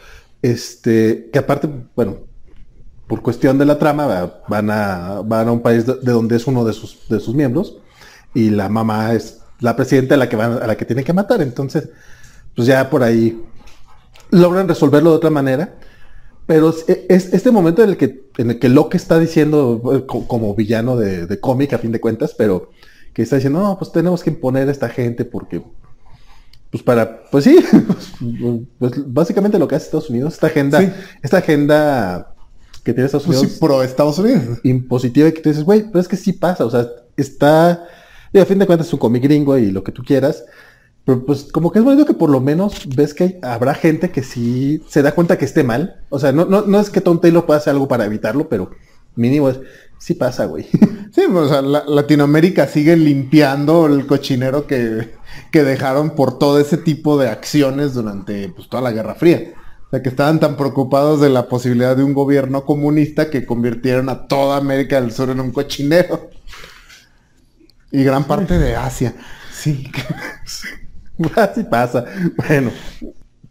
Este, 0.42 1.28
que 1.33 1.38
aparte, 1.38 1.68
bueno, 1.94 2.16
por 3.06 3.20
cuestión 3.22 3.59
de 3.59 3.64
la 3.66 3.78
trama, 3.78 4.06
va- 4.06 4.42
van 4.48 4.70
a, 4.70 5.20
van 5.24 5.48
a 5.48 5.52
un 5.52 5.61
país 5.61 5.85
de, 5.87 5.96
de 5.96 6.12
donde 6.12 6.37
es 6.37 6.46
uno 6.46 6.64
de 6.64 6.72
sus, 6.72 7.09
de 7.09 7.20
sus 7.20 7.35
miembros, 7.35 7.76
y 8.33 8.50
la 8.50 8.68
mamá 8.68 9.12
es 9.12 9.40
la 9.59 9.74
presidenta 9.76 10.14
a 10.14 10.18
la 10.18 10.28
que 10.28 10.37
van, 10.37 10.62
a 10.62 10.66
la 10.66 10.76
que 10.76 10.85
tienen 10.85 11.04
que 11.04 11.12
matar. 11.12 11.42
Entonces, 11.42 11.88
pues 12.54 12.66
ya 12.68 12.88
por 12.88 13.02
ahí 13.02 13.42
logran 14.30 14.68
resolverlo 14.68 15.11
de 15.11 15.16
otra 15.16 15.30
manera. 15.30 15.74
Pero 16.50 16.70
es, 16.70 16.84
es 17.08 17.32
este 17.32 17.52
momento 17.52 17.84
en 17.84 17.90
el 17.90 17.96
que, 17.96 18.24
en 18.36 18.50
el 18.50 18.58
que 18.58 18.68
Locke 18.68 18.96
está 18.96 19.20
diciendo, 19.20 19.80
eh, 19.94 20.04
co- 20.04 20.26
como 20.26 20.52
villano 20.56 20.96
de, 20.96 21.26
de 21.28 21.38
cómic 21.38 21.72
a 21.74 21.78
fin 21.78 21.92
de 21.92 22.00
cuentas, 22.00 22.34
pero 22.36 22.70
que 23.12 23.22
está 23.22 23.36
diciendo, 23.36 23.60
no, 23.60 23.78
pues 23.78 23.92
tenemos 23.92 24.24
que 24.24 24.30
imponer 24.30 24.68
a 24.68 24.72
esta 24.72 24.88
gente 24.88 25.24
porque, 25.24 25.62
pues 26.72 26.82
para, 26.82 27.22
pues 27.30 27.44
sí, 27.44 27.56
pues 28.80 28.92
básicamente 29.06 29.60
lo 29.60 29.68
que 29.68 29.76
hace 29.76 29.84
Estados 29.86 30.10
Unidos, 30.10 30.34
esta 30.34 30.48
agenda, 30.48 30.80
Sí. 30.80 30.90
esta 31.22 31.38
agenda 31.38 32.34
que 32.82 32.94
tiene 32.94 33.06
Estados 33.06 33.26
Pues 33.26 33.38
Unidos 33.38 33.54
sí, 33.54 33.60
pro 33.60 33.82
Estados 33.84 34.18
Unidos. 34.18 34.58
impositiva 34.64 35.28
y 35.28 35.32
que 35.32 35.42
tú 35.42 35.50
dices, 35.50 35.64
güey, 35.64 35.84
pero 35.86 36.00
es 36.00 36.08
que 36.08 36.16
sí 36.16 36.32
pasa, 36.32 36.64
o 36.64 36.70
sea, 36.70 36.88
está, 37.16 37.84
y 38.32 38.38
a 38.40 38.44
fin 38.46 38.58
de 38.58 38.66
cuentas 38.66 38.88
es 38.88 38.92
un 38.92 38.98
cómic 38.98 39.22
gringo 39.22 39.56
y 39.56 39.70
lo 39.70 39.84
que 39.84 39.92
tú 39.92 40.02
quieras, 40.02 40.44
pero 41.11 41.27
pues 41.27 41.49
como 41.53 41.73
que 41.73 41.81
es 41.81 41.85
bonito 41.85 42.07
que 42.07 42.14
por 42.14 42.31
lo 42.31 42.40
menos 42.40 42.87
ves 42.94 43.14
que 43.14 43.25
hay- 43.25 43.38
habrá 43.42 43.75
gente 43.75 44.11
que 44.11 44.23
sí 44.23 44.81
se 44.88 45.03
da 45.03 45.12
cuenta 45.12 45.37
que 45.38 45.44
esté 45.44 45.64
mal, 45.64 46.03
o 46.09 46.20
sea, 46.20 46.31
no, 46.31 46.44
no, 46.44 46.62
no 46.62 46.79
es 46.79 46.88
que 46.88 47.01
Tom 47.01 47.20
Taylor 47.20 47.44
pueda 47.46 47.59
hacer 47.59 47.73
algo 47.73 47.88
para 47.88 48.05
evitarlo, 48.05 48.49
pero 48.49 48.70
mínimo 49.16 49.49
es, 49.49 49.59
sí 49.99 50.14
pasa, 50.14 50.44
güey. 50.44 50.66
Sí, 51.12 51.23
o 51.23 51.49
sea, 51.49 51.61
la- 51.62 51.85
Latinoamérica 51.85 52.68
sigue 52.68 52.96
limpiando 52.96 53.87
el 53.87 54.07
cochinero 54.07 54.68
que, 54.68 55.11
que 55.51 55.64
dejaron 55.64 56.11
por 56.11 56.38
todo 56.38 56.61
ese 56.61 56.77
tipo 56.77 57.18
de 57.18 57.29
acciones 57.29 57.94
durante 57.94 58.49
pues, 58.51 58.68
toda 58.68 58.81
la 58.85 58.92
Guerra 58.92 59.16
Fría. 59.16 59.55
O 59.88 59.90
sea, 59.90 60.01
que 60.03 60.09
estaban 60.11 60.38
tan 60.38 60.57
preocupados 60.57 61.20
de 61.20 61.29
la 61.29 61.49
posibilidad 61.49 61.96
de 61.96 62.05
un 62.05 62.14
gobierno 62.14 62.64
comunista 62.64 63.29
que 63.29 63.44
convirtieron 63.44 64.09
a 64.09 64.29
toda 64.29 64.57
América 64.59 65.01
del 65.01 65.11
Sur 65.11 65.31
en 65.31 65.40
un 65.40 65.51
cochinero. 65.51 66.31
Y 67.90 68.05
gran 68.05 68.23
parte 68.23 68.57
de 68.57 68.77
Asia. 68.77 69.12
Sí. 69.53 69.90
Así 71.37 71.64
pasa. 71.64 72.04
Bueno, 72.48 72.70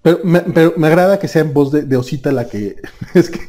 pero 0.02 0.20
me, 0.24 0.42
pero 0.42 0.74
me 0.78 0.88
agrada 0.88 1.20
que 1.20 1.28
sea 1.28 1.42
en 1.42 1.54
voz 1.54 1.72
de, 1.72 1.84
de 1.84 1.98
Osita 1.98 2.32
la 2.32 2.48
que, 2.48 2.76
es 3.14 3.30
que 3.30 3.40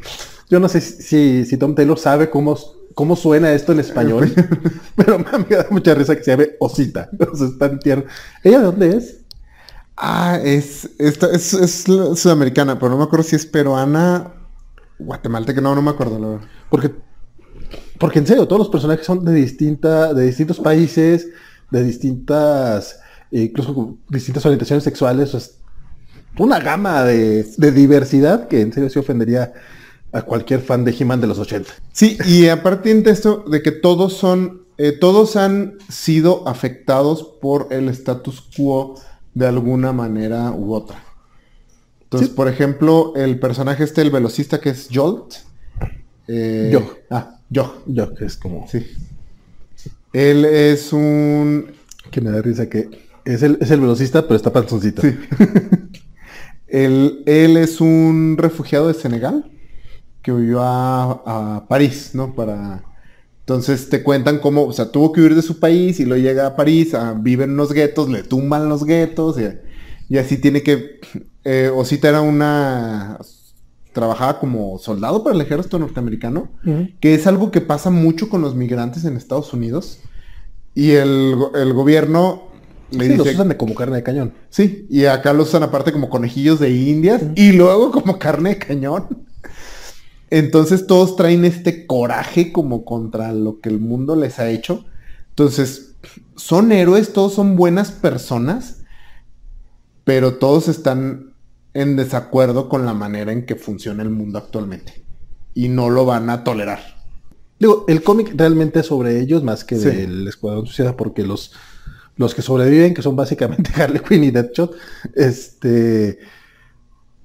yo 0.49 0.59
no 0.61 0.69
sé 0.69 0.81
si, 0.81 1.45
si 1.45 1.57
Tom 1.57 1.75
Taylor 1.75 1.99
sabe 1.99 2.31
cómo, 2.31 2.57
cómo 2.95 3.17
suena 3.17 3.53
esto 3.53 3.73
en 3.73 3.81
español, 3.81 4.33
pero 4.97 5.19
me 5.19 5.57
da 5.57 5.67
mucha 5.71 5.95
risa 5.95 6.17
que 6.17 6.25
se 6.25 6.33
llame 6.33 6.51
Osita. 6.59 7.11
O 7.33 7.37
sea, 7.37 7.47
es 7.47 7.59
tan 7.59 7.79
tierno. 7.79 8.05
¿Ella 8.43 8.59
de 8.59 8.65
dónde 8.65 8.97
es? 8.97 9.19
Ah, 9.97 10.39
es, 10.43 10.91
esta, 10.99 11.31
es, 11.31 11.53
es 11.53 11.85
sudamericana, 12.17 12.79
pero 12.79 12.91
no 12.91 12.97
me 12.97 13.05
acuerdo 13.05 13.23
si 13.23 13.37
es 13.37 13.45
peruana, 13.45 14.33
guatemalteca, 14.99 15.61
no, 15.61 15.75
no 15.75 15.83
me 15.83 15.91
acuerdo 15.91 16.19
la 16.19 16.29
verdad. 16.29 16.49
Porque 16.71 16.91
porque 18.01 18.19
en 18.19 18.27
serio, 18.27 18.49
todos 18.49 18.61
los 18.61 18.71
personajes 18.71 19.05
son 19.05 19.27
de 19.27 19.35
distinta, 19.35 20.15
de 20.15 20.25
distintos 20.25 20.59
países, 20.59 21.29
de 21.71 21.85
distintas, 21.85 22.99
incluso 23.31 23.75
con 23.75 23.99
distintas 24.09 24.45
orientaciones 24.47 24.85
sexuales, 24.85 25.57
una 26.39 26.61
gama 26.61 27.05
de, 27.05 27.45
de 27.57 27.73
diversidad 27.73 28.49
que 28.49 28.61
en 28.61 28.73
serio 28.73 28.89
se 28.91 28.99
ofendería 28.99 29.53
a 30.13 30.23
cualquier 30.23 30.61
fan 30.61 30.85
de 30.85 30.95
He-Man 30.99 31.21
de 31.21 31.27
los 31.27 31.39
80. 31.39 31.71
Sí, 31.93 32.19
y 32.27 32.49
aparte 32.49 32.93
de 32.95 33.11
esto, 33.11 33.45
de 33.49 33.63
que 33.63 33.71
todos 33.73 34.15
son, 34.15 34.63
eh, 34.79 34.93
todos 34.93 35.37
han 35.37 35.79
sido 35.89 36.47
afectados 36.49 37.23
por 37.41 37.69
el 37.71 37.89
status 37.91 38.41
quo 38.57 39.01
de 39.35 39.47
alguna 39.47 39.93
manera 39.93 40.51
u 40.51 40.75
otra. 40.75 41.03
Entonces, 42.03 42.31
Sí. 42.31 42.35
por 42.35 42.49
ejemplo, 42.49 43.13
el 43.15 43.39
personaje 43.39 43.85
este, 43.85 44.03
el 44.03 44.11
velocista 44.11 44.61
que 44.61 44.71
es 44.71 44.89
Jolt. 44.93 45.35
eh, 46.27 46.71
Yo. 46.73 46.93
Ah, 47.11 47.37
yo. 47.49 47.83
Yo, 47.87 48.13
que 48.15 48.25
es 48.25 48.37
como, 48.37 48.67
Sí. 48.69 48.85
Él 50.13 50.45
es 50.45 50.93
un... 50.93 51.71
que 52.11 52.21
me 52.21 52.31
da 52.33 52.43
risa 52.43 52.69
que 52.69 52.89
es 53.25 53.43
el, 53.43 53.59
es 53.61 53.71
el 53.71 53.81
velocista, 53.81 54.23
pero 54.23 54.37
está 54.37 54.53
panzoncito. 54.53 55.03
Sí. 55.03 55.17
él, 56.69 57.23
él 57.27 57.57
es 57.57 57.81
un 57.81 58.37
refugiado 58.39 58.89
de 58.89 58.95
Senegal 58.95 59.51
que 60.23 60.33
huyó 60.33 60.61
a, 60.63 61.57
a 61.57 61.69
París, 61.69 62.11
¿no? 62.15 62.35
Para... 62.35 62.85
Entonces 63.41 63.89
te 63.89 64.03
cuentan 64.05 64.39
cómo, 64.39 64.65
o 64.65 64.73
sea, 64.73 64.93
tuvo 64.93 65.13
que 65.13 65.21
huir 65.21 65.35
de 65.35 65.43
su 65.43 65.59
país 65.59 65.99
y 65.99 66.05
luego 66.05 66.23
llega 66.23 66.47
a 66.47 66.57
París, 66.57 66.95
a, 66.95 67.15
vive 67.15 67.45
en 67.45 67.51
unos 67.51 67.73
guetos, 67.73 68.09
le 68.09 68.23
tumban 68.23 68.69
los 68.69 68.85
guetos 68.85 69.37
y, 69.41 70.15
y 70.15 70.19
así 70.19 70.39
tiene 70.39 70.63
que... 70.63 71.01
Eh, 71.45 71.71
Osita 71.75 72.09
era 72.09 72.21
una... 72.21 73.19
Trabajaba 73.93 74.39
como 74.39 74.79
soldado 74.79 75.25
para 75.25 75.35
el 75.35 75.43
ejército 75.43 75.77
norteamericano, 75.81 76.49
que 77.01 77.15
es 77.15 77.27
algo 77.27 77.51
que 77.51 77.61
pasa 77.61 77.91
mucho 77.91 78.29
con 78.29 78.41
los 78.41 78.55
migrantes 78.55 79.05
en 79.05 79.17
Estados 79.17 79.53
Unidos. 79.53 79.99
Y 80.77 80.93
el, 80.93 81.35
el 81.57 81.73
gobierno 81.73 82.50
le 82.91 83.07
Sí, 83.09 83.17
los 83.17 83.27
usan 83.27 83.49
de 83.49 83.57
como 83.57 83.75
carne 83.75 83.97
de 83.97 84.03
cañón. 84.03 84.33
Sí, 84.49 84.87
y 84.91 85.05
acá 85.07 85.33
los 85.33 85.49
usan 85.49 85.63
aparte 85.63 85.93
como 85.93 86.11
conejillos 86.11 86.59
de 86.61 86.71
indias 86.71 87.23
y 87.35 87.53
luego 87.53 87.91
como 87.91 88.19
carne 88.19 88.51
de 88.51 88.59
cañón. 88.59 89.27
Entonces 90.31 90.87
todos 90.87 91.17
traen 91.17 91.45
este 91.45 91.87
coraje 91.87 92.53
como 92.53 92.85
contra 92.85 93.33
lo 93.33 93.61
que 93.61 93.69
el 93.69 93.81
mundo 93.81 94.15
les 94.17 94.39
ha 94.39 94.49
hecho. 94.49 94.85
Entonces, 95.31 95.97
son 96.37 96.71
héroes, 96.73 97.13
todos 97.13 97.35
son 97.35 97.57
buenas 97.57 97.91
personas, 97.91 98.83
pero 100.05 100.35
todos 100.35 100.69
están 100.69 101.35
en 101.75 101.97
desacuerdo 101.97 102.69
con 102.69 102.85
la 102.87 102.95
manera 102.95 103.33
en 103.33 103.47
que 103.47 103.57
funciona 103.57 104.03
el 104.03 104.11
mundo 104.11 104.39
actualmente. 104.39 105.05
Y 105.55 105.69
no 105.69 105.91
lo 105.91 106.05
van 106.05 106.31
a 106.31 106.45
tolerar. 106.45 106.81
Digo, 107.59 107.85
el 107.89 108.03
cómic 108.03 108.33
realmente 108.37 108.81
es 108.81 108.87
sobre 108.87 109.21
ellos 109.21 109.43
más 109.43 109.65
que 109.65 109.77
Sí. 109.77 109.89
del 109.91 110.27
Escuadrón 110.29 110.67
Suicida, 110.67 110.97
porque 110.97 111.25
los, 111.25 111.53
los 112.21 112.35
que 112.35 112.43
sobreviven, 112.43 112.93
que 112.93 113.01
son 113.01 113.17
básicamente 113.17 113.73
Harley 113.81 114.03
Quinn 114.03 114.25
y 114.25 114.31
Deadshot, 114.31 114.77
este, 115.15 116.19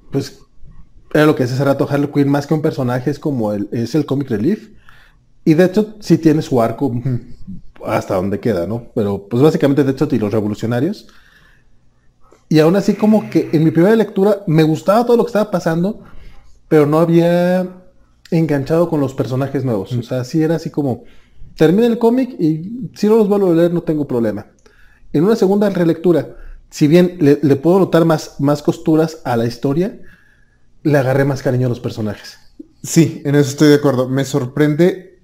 pues, 0.10 0.40
era 1.14 1.26
lo 1.26 1.36
que 1.36 1.44
decía 1.44 1.58
hace 1.58 1.66
rato, 1.66 1.86
Harley 1.90 2.10
Quinn 2.14 2.30
más 2.30 2.48
que 2.48 2.54
un 2.54 2.62
personaje 2.62 3.12
es 3.12 3.20
como 3.20 3.52
el, 3.52 3.68
es 3.74 3.94
el 3.94 4.06
comic 4.06 4.30
relief, 4.30 4.70
y 5.44 5.54
Deadshot 5.54 6.02
sí 6.02 6.18
tiene 6.18 6.42
su 6.42 6.62
arco 6.62 6.94
hasta 7.86 8.16
donde 8.16 8.40
queda, 8.40 8.66
¿no? 8.68 8.88
Pero, 8.96 9.28
pues, 9.28 9.44
básicamente 9.44 9.84
Deadshot 9.84 10.14
y 10.14 10.20
los 10.20 10.32
revolucionarios, 10.32 11.08
y 12.48 12.60
aún 12.60 12.78
así 12.78 12.94
como 12.94 13.30
que 13.30 13.50
en 13.52 13.66
mi 13.66 13.72
primera 13.72 13.98
lectura 13.98 14.44
me 14.48 14.64
gustaba 14.64 15.06
todo 15.06 15.18
lo 15.18 15.26
que 15.26 15.30
estaba 15.30 15.52
pasando, 15.52 16.06
pero 16.70 16.86
no 16.86 17.00
había 17.00 17.68
enganchado 18.32 18.90
con 18.90 19.02
los 19.02 19.14
personajes 19.14 19.66
nuevos. 19.66 19.92
O 19.92 20.04
sea, 20.04 20.24
sí 20.24 20.42
era 20.42 20.56
así 20.56 20.70
como, 20.70 21.04
termina 21.58 21.86
el 21.86 21.98
cómic 21.98 22.40
y 22.40 22.92
si 22.96 23.08
no 23.08 23.18
los 23.18 23.28
vuelvo 23.28 23.52
a 23.52 23.56
leer 23.56 23.74
no 23.74 23.82
tengo 23.82 24.08
problema. 24.08 24.55
En 25.16 25.24
una 25.24 25.38
segunda 25.38 25.70
relectura, 25.70 26.36
si 26.70 26.90
bien 26.90 27.16
le, 27.22 27.40
le 27.42 27.56
puedo 27.56 27.80
notar 27.80 28.04
más, 28.04 28.36
más 28.40 28.62
costuras 28.62 29.20
a 29.24 29.38
la 29.38 29.46
historia, 29.46 29.98
le 30.84 30.98
agarré 30.98 31.24
más 31.24 31.42
cariño 31.42 31.68
a 31.68 31.70
los 31.70 31.80
personajes. 31.80 32.38
Sí, 32.84 33.22
en 33.24 33.36
eso 33.36 33.50
estoy 33.50 33.70
de 33.70 33.76
acuerdo. 33.76 34.10
Me 34.10 34.26
sorprende 34.26 35.22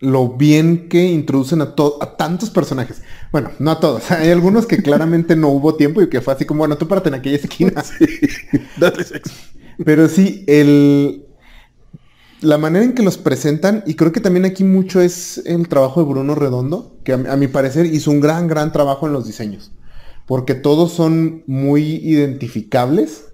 lo 0.00 0.30
bien 0.30 0.88
que 0.88 1.04
introducen 1.04 1.62
a, 1.62 1.76
a 2.00 2.16
tantos 2.16 2.50
personajes. 2.50 3.00
Bueno, 3.30 3.52
no 3.60 3.70
a 3.70 3.78
todos. 3.78 4.10
Hay 4.10 4.30
algunos 4.30 4.66
que 4.66 4.82
claramente 4.82 5.36
no 5.36 5.50
hubo 5.50 5.76
tiempo 5.76 6.02
y 6.02 6.08
que 6.08 6.20
fue 6.20 6.34
así 6.34 6.44
como, 6.44 6.58
bueno, 6.58 6.76
tú 6.76 6.88
párate 6.88 7.10
en 7.10 7.14
aquella 7.14 7.36
esquina. 7.36 7.84
Dale 8.76 9.04
sexo. 9.04 9.32
Pero 9.84 10.08
sí, 10.08 10.42
el... 10.48 11.26
La 12.40 12.58
manera 12.58 12.84
en 12.84 12.92
que 12.92 13.04
los 13.04 13.18
presentan, 13.18 13.84
y 13.86 13.94
creo 13.94 14.10
que 14.10 14.20
también 14.20 14.46
aquí 14.46 14.64
mucho 14.64 15.00
es 15.00 15.42
el 15.46 15.68
trabajo 15.68 16.00
de 16.00 16.10
Bruno 16.10 16.34
Redondo, 16.34 16.97
que 17.08 17.14
a, 17.14 17.36
mi- 17.36 17.48
parecer 17.48 17.86
hizo 17.86 18.10
un 18.10 18.20
gran, 18.20 18.48
gran 18.48 18.70
trabajo 18.70 19.06
en 19.06 19.14
los 19.14 19.26
diseños. 19.26 19.70
Porque 20.26 20.54
todos 20.54 20.92
son 20.92 21.42
muy 21.46 21.82
identificables. 21.82 23.24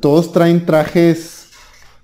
Todos 0.00 0.32
traen 0.32 0.66
trajes 0.66 1.46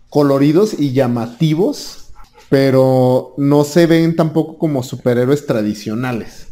coloridos 0.08 0.72
y 0.80 0.94
llamativos, 0.94 2.14
pero 2.48 3.34
no 3.36 3.64
se 3.64 3.84
ven 3.84 4.16
tampoco 4.16 4.56
como 4.56 4.82
superhéroes 4.82 5.44
tradicionales. 5.44 6.46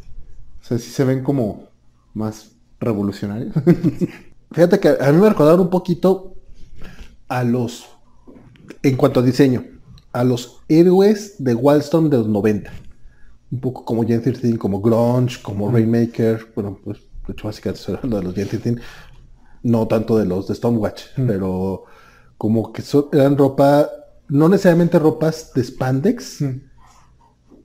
O 0.63 0.67
sea, 0.67 0.79
sí 0.79 0.91
se 0.91 1.05
ven 1.05 1.23
como 1.23 1.69
más 2.13 2.51
revolucionarios. 2.81 3.55
Fíjate 4.53 4.79
que 4.79 4.89
a 5.01 5.11
mí 5.11 5.23
me 5.23 5.31
recordaron 5.31 5.61
un 5.61 5.71
poquito 5.71 6.35
a 7.29 7.45
los, 7.45 7.87
en 8.83 8.97
cuanto 8.99 9.21
a 9.21 9.23
diseño, 9.23 9.65
a 10.13 10.23
los 10.23 10.59
héroes 10.69 11.37
de 11.39 11.55
Wildstorm 11.55 12.11
de 12.11 12.19
los 12.19 12.29
90. 12.29 12.71
Un 13.55 13.61
poco 13.61 13.85
como 13.85 14.05
Gen 14.05 14.21
13, 14.21 14.59
como 14.59 14.81
Grunge, 14.81 15.41
como 15.41 15.71
Rainmaker. 15.71 16.53
Bueno, 16.57 16.81
pues 16.83 16.99
de 17.27 17.33
hecho 17.33 17.47
básicamente 17.47 17.81
estoy 17.81 17.95
hablando 17.97 18.17
de 18.21 18.23
los 18.25 18.35
Gen 18.35 18.49
13. 18.49 18.77
No 19.63 19.87
tanto 19.87 20.19
de 20.19 20.27
los 20.27 20.49
de 20.49 20.55
Stormwatch, 20.57 21.03
pero 21.27 21.85
como 22.37 22.73
que 22.73 22.83
son- 22.83 23.07
eran 23.13 23.39
ropa, 23.39 23.89
no 24.29 24.49
necesariamente 24.49 24.99
ropas 24.99 25.53
de 25.55 25.63
spandex, 25.65 26.45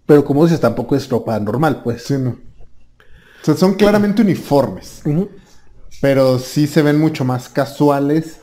pero 0.06 0.24
como 0.24 0.44
dices, 0.46 0.60
tampoco 0.60 0.96
es 0.96 1.10
ropa 1.10 1.40
normal, 1.40 1.82
pues. 1.84 2.04
Sí, 2.04 2.16
no. 2.18 2.30
O 3.42 3.46
sea, 3.46 3.56
son 3.56 3.74
claramente 3.76 4.22
uniformes, 4.22 5.02
pero 6.02 6.40
sí 6.40 6.68
se 6.68 6.82
ven 6.82 7.00
mucho 7.00 7.26
más 7.26 7.50
casuales 7.50 8.40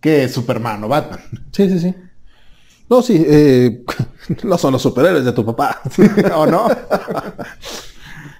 que 0.00 0.28
Superman 0.28 0.82
o 0.84 0.88
Batman. 0.88 1.20
Sí, 1.52 1.68
sí, 1.68 1.78
sí. 1.78 1.94
No, 2.88 3.02
sí, 3.02 3.24
eh, 3.26 3.84
no 4.44 4.58
son 4.58 4.72
los 4.72 4.82
superhéroes 4.82 5.24
de 5.24 5.32
tu 5.32 5.44
papá. 5.44 5.80
¿O 6.36 6.46
no? 6.46 6.68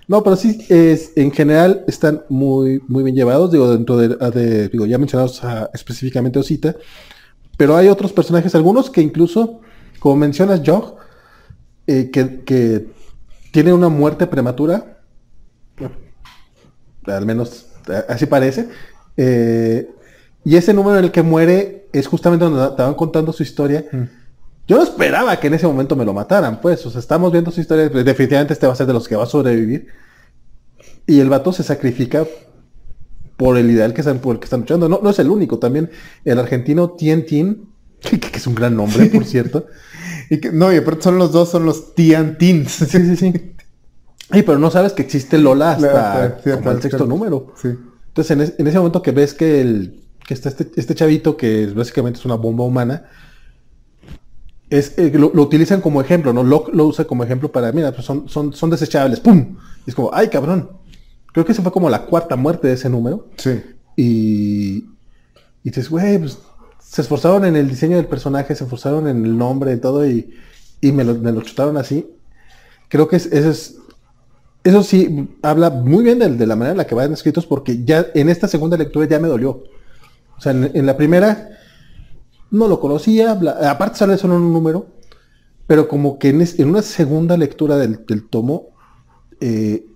No, 0.09 0.23
pero 0.23 0.37
sí, 0.37 0.65
es, 0.69 1.11
en 1.17 1.33
general 1.33 1.83
están 1.89 2.23
muy, 2.29 2.81
muy 2.87 3.03
bien 3.03 3.17
llevados, 3.17 3.51
digo, 3.51 3.69
dentro 3.69 3.97
de, 3.97 4.69
digo, 4.69 4.87
ya 4.87 4.99
mencionados 4.99 5.43
específicamente 5.75 6.39
Osita, 6.39 6.77
pero 7.57 7.77
hay 7.77 7.89
otros 7.89 8.13
personajes, 8.13 8.55
algunos 8.55 8.89
que 8.89 9.01
incluso, 9.01 9.63
como 9.99 10.15
mencionas, 10.15 10.63
Joe, 10.65 10.93
eh, 11.89 12.13
que, 12.13 12.45
que 12.45 12.87
tiene 13.51 13.73
una 13.73 13.89
muerte 13.89 14.29
prematura, 14.29 15.01
al 17.07 17.27
menos 17.27 17.67
eh, 17.89 18.05
así 18.09 18.27
parece, 18.27 18.69
y 20.45 20.55
ese 20.55 20.73
número 20.73 21.01
en 21.01 21.07
el 21.07 21.11
que 21.11 21.23
muere 21.23 21.89
es 21.93 22.07
justamente 22.07 22.45
donde 22.45 22.81
van 22.81 22.95
contando 22.95 23.33
su 23.33 23.43
historia. 23.43 23.87
Yo 24.69 24.77
no 24.77 24.83
esperaba 24.83 25.39
que 25.39 25.47
en 25.47 25.55
ese 25.55 25.67
momento 25.67 25.95
me 25.97 26.05
lo 26.05 26.13
mataran, 26.13 26.61
pues. 26.61 26.85
O 26.87 26.91
sea, 26.91 26.99
estamos 27.01 27.31
viendo 27.33 27.51
su 27.51 27.61
historia. 27.61 27.91
pues, 27.91 28.05
Definitivamente 28.05 28.53
este 28.53 28.67
va 28.67 28.73
a 28.73 28.77
ser 28.77 28.87
de 28.87 28.93
los 28.93 29.07
que 29.07 29.15
va 29.17 29.25
a 29.25 29.27
sobrevivir. 29.27 29.87
Y 31.07 31.21
el 31.21 31.29
vato 31.29 31.53
se 31.53 31.63
sacrifica 31.63 32.27
por 33.37 33.59
el 33.59 33.71
ideal 33.71 33.95
que 33.95 34.01
están, 34.01 34.19
por 34.19 34.35
el 34.35 34.41
que 34.41 34.45
están 34.47 34.61
luchando. 34.61 34.89
No, 34.89 35.01
no 35.03 35.11
es 35.11 35.19
el 35.19 35.31
único. 35.31 35.59
También 35.59 35.91
el 36.25 36.39
argentino 36.39 36.91
Tien 36.91 37.25
Tin, 37.27 37.69
que, 38.01 38.19
que 38.19 38.37
es 38.39 38.47
un 38.47 38.55
gran 38.55 38.75
nombre, 38.77 39.07
por 39.07 39.25
cierto. 39.25 39.67
Y 40.29 40.41
que- 40.41 40.51
no, 40.51 40.73
y 40.73 40.77
aparte 40.79 41.03
son 41.03 41.19
los 41.19 41.31
dos, 41.31 41.51
son 41.51 41.65
los 41.67 41.95
Tian 41.95 42.37
Teens. 42.37 42.73
Sí, 42.73 42.87
sí, 42.99 43.17
sí. 43.17 43.53
Ay, 44.31 44.43
pero 44.43 44.59
no 44.59 44.73
sabes 44.73 44.93
que 44.93 45.03
existe 45.03 45.39
Lola 45.39 45.73
hasta, 45.75 46.41
Sí, 46.43 46.51
como 46.51 46.71
el 46.73 46.77
el 46.79 46.83
sexto 46.83 47.07
número. 47.07 47.53
Sí. 47.63 47.69
Entonces, 48.09 48.31
en, 48.33 48.41
es- 48.41 48.55
en 48.59 48.67
ese 48.67 48.79
momento 48.79 49.03
que 49.03 49.13
ves 49.13 49.35
que, 49.35 49.61
el, 49.61 50.03
que 50.27 50.35
está 50.35 50.49
este, 50.49 50.69
este 50.75 50.97
chavito, 50.97 51.37
que 51.37 51.63
es, 51.63 51.75
básicamente 51.77 52.19
es 52.19 52.25
una 52.25 52.35
bomba 52.35 52.65
humana, 52.65 53.05
es, 54.71 54.99
eh, 54.99 55.11
lo, 55.15 55.31
lo 55.33 55.43
utilizan 55.43 55.81
como 55.81 56.01
ejemplo, 56.01 56.33
¿no? 56.33 56.43
Locke 56.43 56.75
lo 56.75 56.87
usa 56.87 57.05
como 57.05 57.25
ejemplo 57.25 57.53
para, 57.53 57.73
mira, 57.73 57.93
pues 57.93 58.05
son, 58.05 58.29
son, 58.29 58.53
son 58.53 58.71
desechables, 58.71 59.21
¡pum! 59.21 59.57
Y 59.87 59.91
es 59.91 59.95
como, 59.95 60.11
¡ay, 60.13 60.29
cabrón! 60.29 60.71
Creo 61.33 61.45
que 61.45 61.53
esa 61.53 61.63
fue 61.63 61.73
como 61.73 61.91
la 61.91 62.07
cuarta 62.07 62.35
muerte 62.37 62.69
de 62.69 62.75
ese 62.75 62.89
número. 62.89 63.29
Sí. 63.37 63.61
Y, 63.97 64.77
y 65.63 65.71
dices, 65.71 65.91
güey, 65.91 66.19
pues 66.19 66.39
se 66.81 67.03
esforzaron 67.03 67.45
en 67.45 67.57
el 67.57 67.69
diseño 67.69 67.97
del 67.97 68.07
personaje, 68.07 68.55
se 68.55 68.65
esforzaron 68.65 69.07
en 69.09 69.25
el 69.25 69.37
nombre 69.37 69.73
y 69.73 69.77
todo, 69.77 70.07
y, 70.09 70.31
y 70.81 70.93
me, 70.93 71.05
lo, 71.05 71.15
me 71.15 71.33
lo 71.33 71.43
chutaron 71.43 71.77
así. 71.77 72.09
Creo 72.89 73.09
que 73.09 73.17
es, 73.17 73.27
eso 73.27 73.51
es. 73.51 73.77
Eso 74.65 74.83
sí, 74.83 75.29
habla 75.43 75.71
muy 75.71 76.03
bien 76.03 76.19
de, 76.19 76.29
de 76.29 76.47
la 76.47 76.57
manera 76.57 76.73
en 76.73 76.79
la 76.79 76.87
que 76.89 76.97
van 76.97 77.13
escritos, 77.13 77.47
porque 77.47 77.85
ya 77.85 78.07
en 78.15 78.29
esta 78.29 78.49
segunda 78.49 78.77
lectura 78.77 79.07
ya 79.07 79.21
me 79.21 79.29
dolió. 79.29 79.63
O 80.37 80.41
sea, 80.41 80.51
en, 80.51 80.73
en 80.75 80.87
la 80.87 80.97
primera 80.97 81.51
no 82.51 82.69
lo 82.69 82.81
conocía, 82.81 83.35
bla- 83.39 83.69
aparte 83.71 83.99
sale 83.99 84.19
solo 84.19 84.37
en 84.37 84.43
un 84.43 84.53
número, 84.53 84.87
pero 85.67 85.89
como 85.89 86.19
que 86.19 86.31
en, 86.31 86.43
es- 86.43 86.59
en 86.59 86.69
una 86.71 86.83
segunda 86.83 87.37
lectura 87.37 87.77
del, 87.77 88.05
del 88.07 88.29
tomo, 88.29 88.69
eh, 89.41 89.87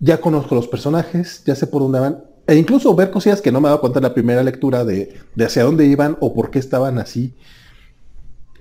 ya 0.00 0.20
conozco 0.20 0.54
los 0.54 0.68
personajes, 0.68 1.42
ya 1.46 1.54
sé 1.54 1.66
por 1.66 1.82
dónde 1.82 2.00
van, 2.00 2.24
e 2.46 2.56
incluso 2.56 2.94
ver 2.94 3.10
cosillas 3.10 3.42
que 3.42 3.52
no 3.52 3.60
me 3.60 3.68
daba 3.68 3.80
cuenta 3.80 3.98
en 3.98 4.04
la 4.04 4.14
primera 4.14 4.42
lectura 4.42 4.84
de, 4.84 5.14
de 5.34 5.44
hacia 5.44 5.64
dónde 5.64 5.86
iban 5.86 6.16
o 6.20 6.34
por 6.34 6.50
qué 6.50 6.58
estaban 6.58 6.98
así, 6.98 7.34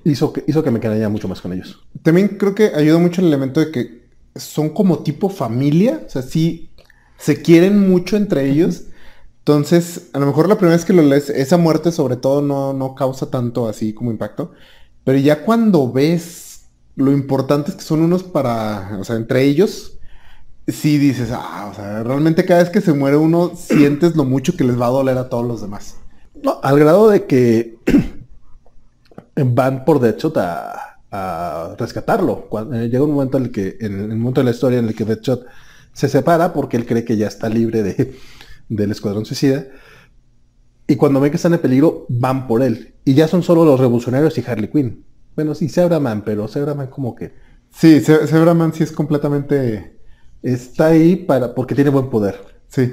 hizo 0.04 0.34
que, 0.34 0.44
hizo 0.48 0.64
que 0.64 0.72
me 0.72 0.80
quedara 0.80 1.10
mucho 1.10 1.28
más 1.28 1.42
con 1.42 1.54
ellos. 1.54 1.80
También 2.02 2.30
creo 2.38 2.56
que 2.56 2.72
ayuda 2.76 2.98
mucho 2.98 3.22
el 3.22 3.28
elemento 3.28 3.60
de 3.60 3.72
que 3.72 4.08
son 4.36 4.70
como 4.70 5.00
tipo 5.00 5.30
familia, 5.30 6.04
o 6.06 6.10
sea, 6.10 6.22
sí 6.22 6.70
se 7.18 7.42
quieren 7.42 7.90
mucho 7.90 8.16
entre 8.18 8.50
ellos. 8.50 8.84
Entonces, 9.48 10.10
a 10.12 10.20
lo 10.20 10.26
mejor 10.26 10.50
la 10.50 10.58
primera 10.58 10.76
vez 10.76 10.84
que 10.84 10.92
lo 10.92 11.02
lees, 11.02 11.30
esa 11.30 11.56
muerte 11.56 11.94
sobre 11.94 12.18
todo 12.18 12.42
no, 12.42 12.74
no 12.74 12.96
causa 12.96 13.32
tanto 13.32 13.70
así 13.70 13.94
como 13.94 14.12
impacto. 14.12 14.52
Pero 15.06 15.20
ya 15.20 15.46
cuando 15.46 15.90
ves 15.90 16.66
lo 16.98 17.14
importantes 17.14 17.76
que 17.76 17.82
son 17.82 18.02
unos 18.02 18.24
para, 18.24 18.98
o 19.00 19.06
sea, 19.06 19.16
entre 19.16 19.44
ellos, 19.44 20.00
sí 20.68 20.98
dices, 20.98 21.30
ah, 21.32 21.70
o 21.72 21.74
sea, 21.74 22.04
realmente 22.04 22.44
cada 22.44 22.62
vez 22.62 22.70
que 22.70 22.82
se 22.82 22.92
muere 22.92 23.16
uno, 23.16 23.54
sientes 23.56 24.18
lo 24.18 24.26
mucho 24.26 24.58
que 24.58 24.66
les 24.66 24.78
va 24.78 24.88
a 24.88 24.90
doler 24.90 25.18
a 25.18 25.30
todos 25.30 25.48
los 25.48 25.62
demás. 25.62 25.96
No, 26.44 26.60
al 26.62 26.78
grado 26.78 27.08
de 27.10 27.26
que 27.26 27.78
van 29.38 29.86
por 29.86 30.02
Deadshot 30.02 30.36
a, 30.40 30.84
rescatarlo. 31.80 32.48
Cuando, 32.50 32.76
eh, 32.76 32.90
llega 32.90 33.06
un 33.06 33.14
momento 33.14 33.38
en 33.38 33.46
el 33.46 33.52
que, 33.52 33.78
en 33.80 34.12
el 34.12 34.18
momento 34.18 34.42
de 34.42 34.46
la 34.46 34.52
historia 34.52 34.80
en 34.80 34.90
el 34.90 34.94
que 34.94 35.06
Deadshot 35.06 35.46
se 35.94 36.10
separa 36.10 36.52
porque 36.52 36.76
él 36.76 36.86
cree 36.86 37.06
que 37.06 37.16
ya 37.16 37.28
está 37.28 37.48
libre 37.48 37.82
de, 37.82 38.14
del 38.70 38.92
escuadrón 38.92 39.26
suicida. 39.26 39.68
Y 40.88 40.96
cuando 40.96 41.20
ven 41.20 41.32
que 41.32 41.38
están 41.38 41.54
en 41.54 41.60
peligro, 41.60 42.06
van 42.10 42.48
por 42.48 42.62
él. 42.62 42.94
Y 43.04 43.14
ya 43.14 43.28
son 43.28 43.44
solo 43.44 43.66
los 43.66 43.80
revolucionarios 43.80 44.38
y 44.38 44.44
Harley 44.46 44.70
Quinn. 44.70 45.04
Bueno, 45.36 45.54
sí, 45.54 45.70
Zebraman, 45.70 46.24
pero 46.24 46.48
Zebraman 46.48 46.88
como 46.88 47.14
que 47.14 47.34
Sí, 47.72 48.00
Zebraman 48.02 48.74
sí 48.74 48.84
es 48.84 48.92
completamente... 48.92 50.00
está 50.42 50.88
ahí 50.88 51.16
para, 51.16 51.54
porque 51.54 51.76
tiene 51.76 51.90
buen 51.90 52.10
poder. 52.10 52.40
Sí. 52.68 52.92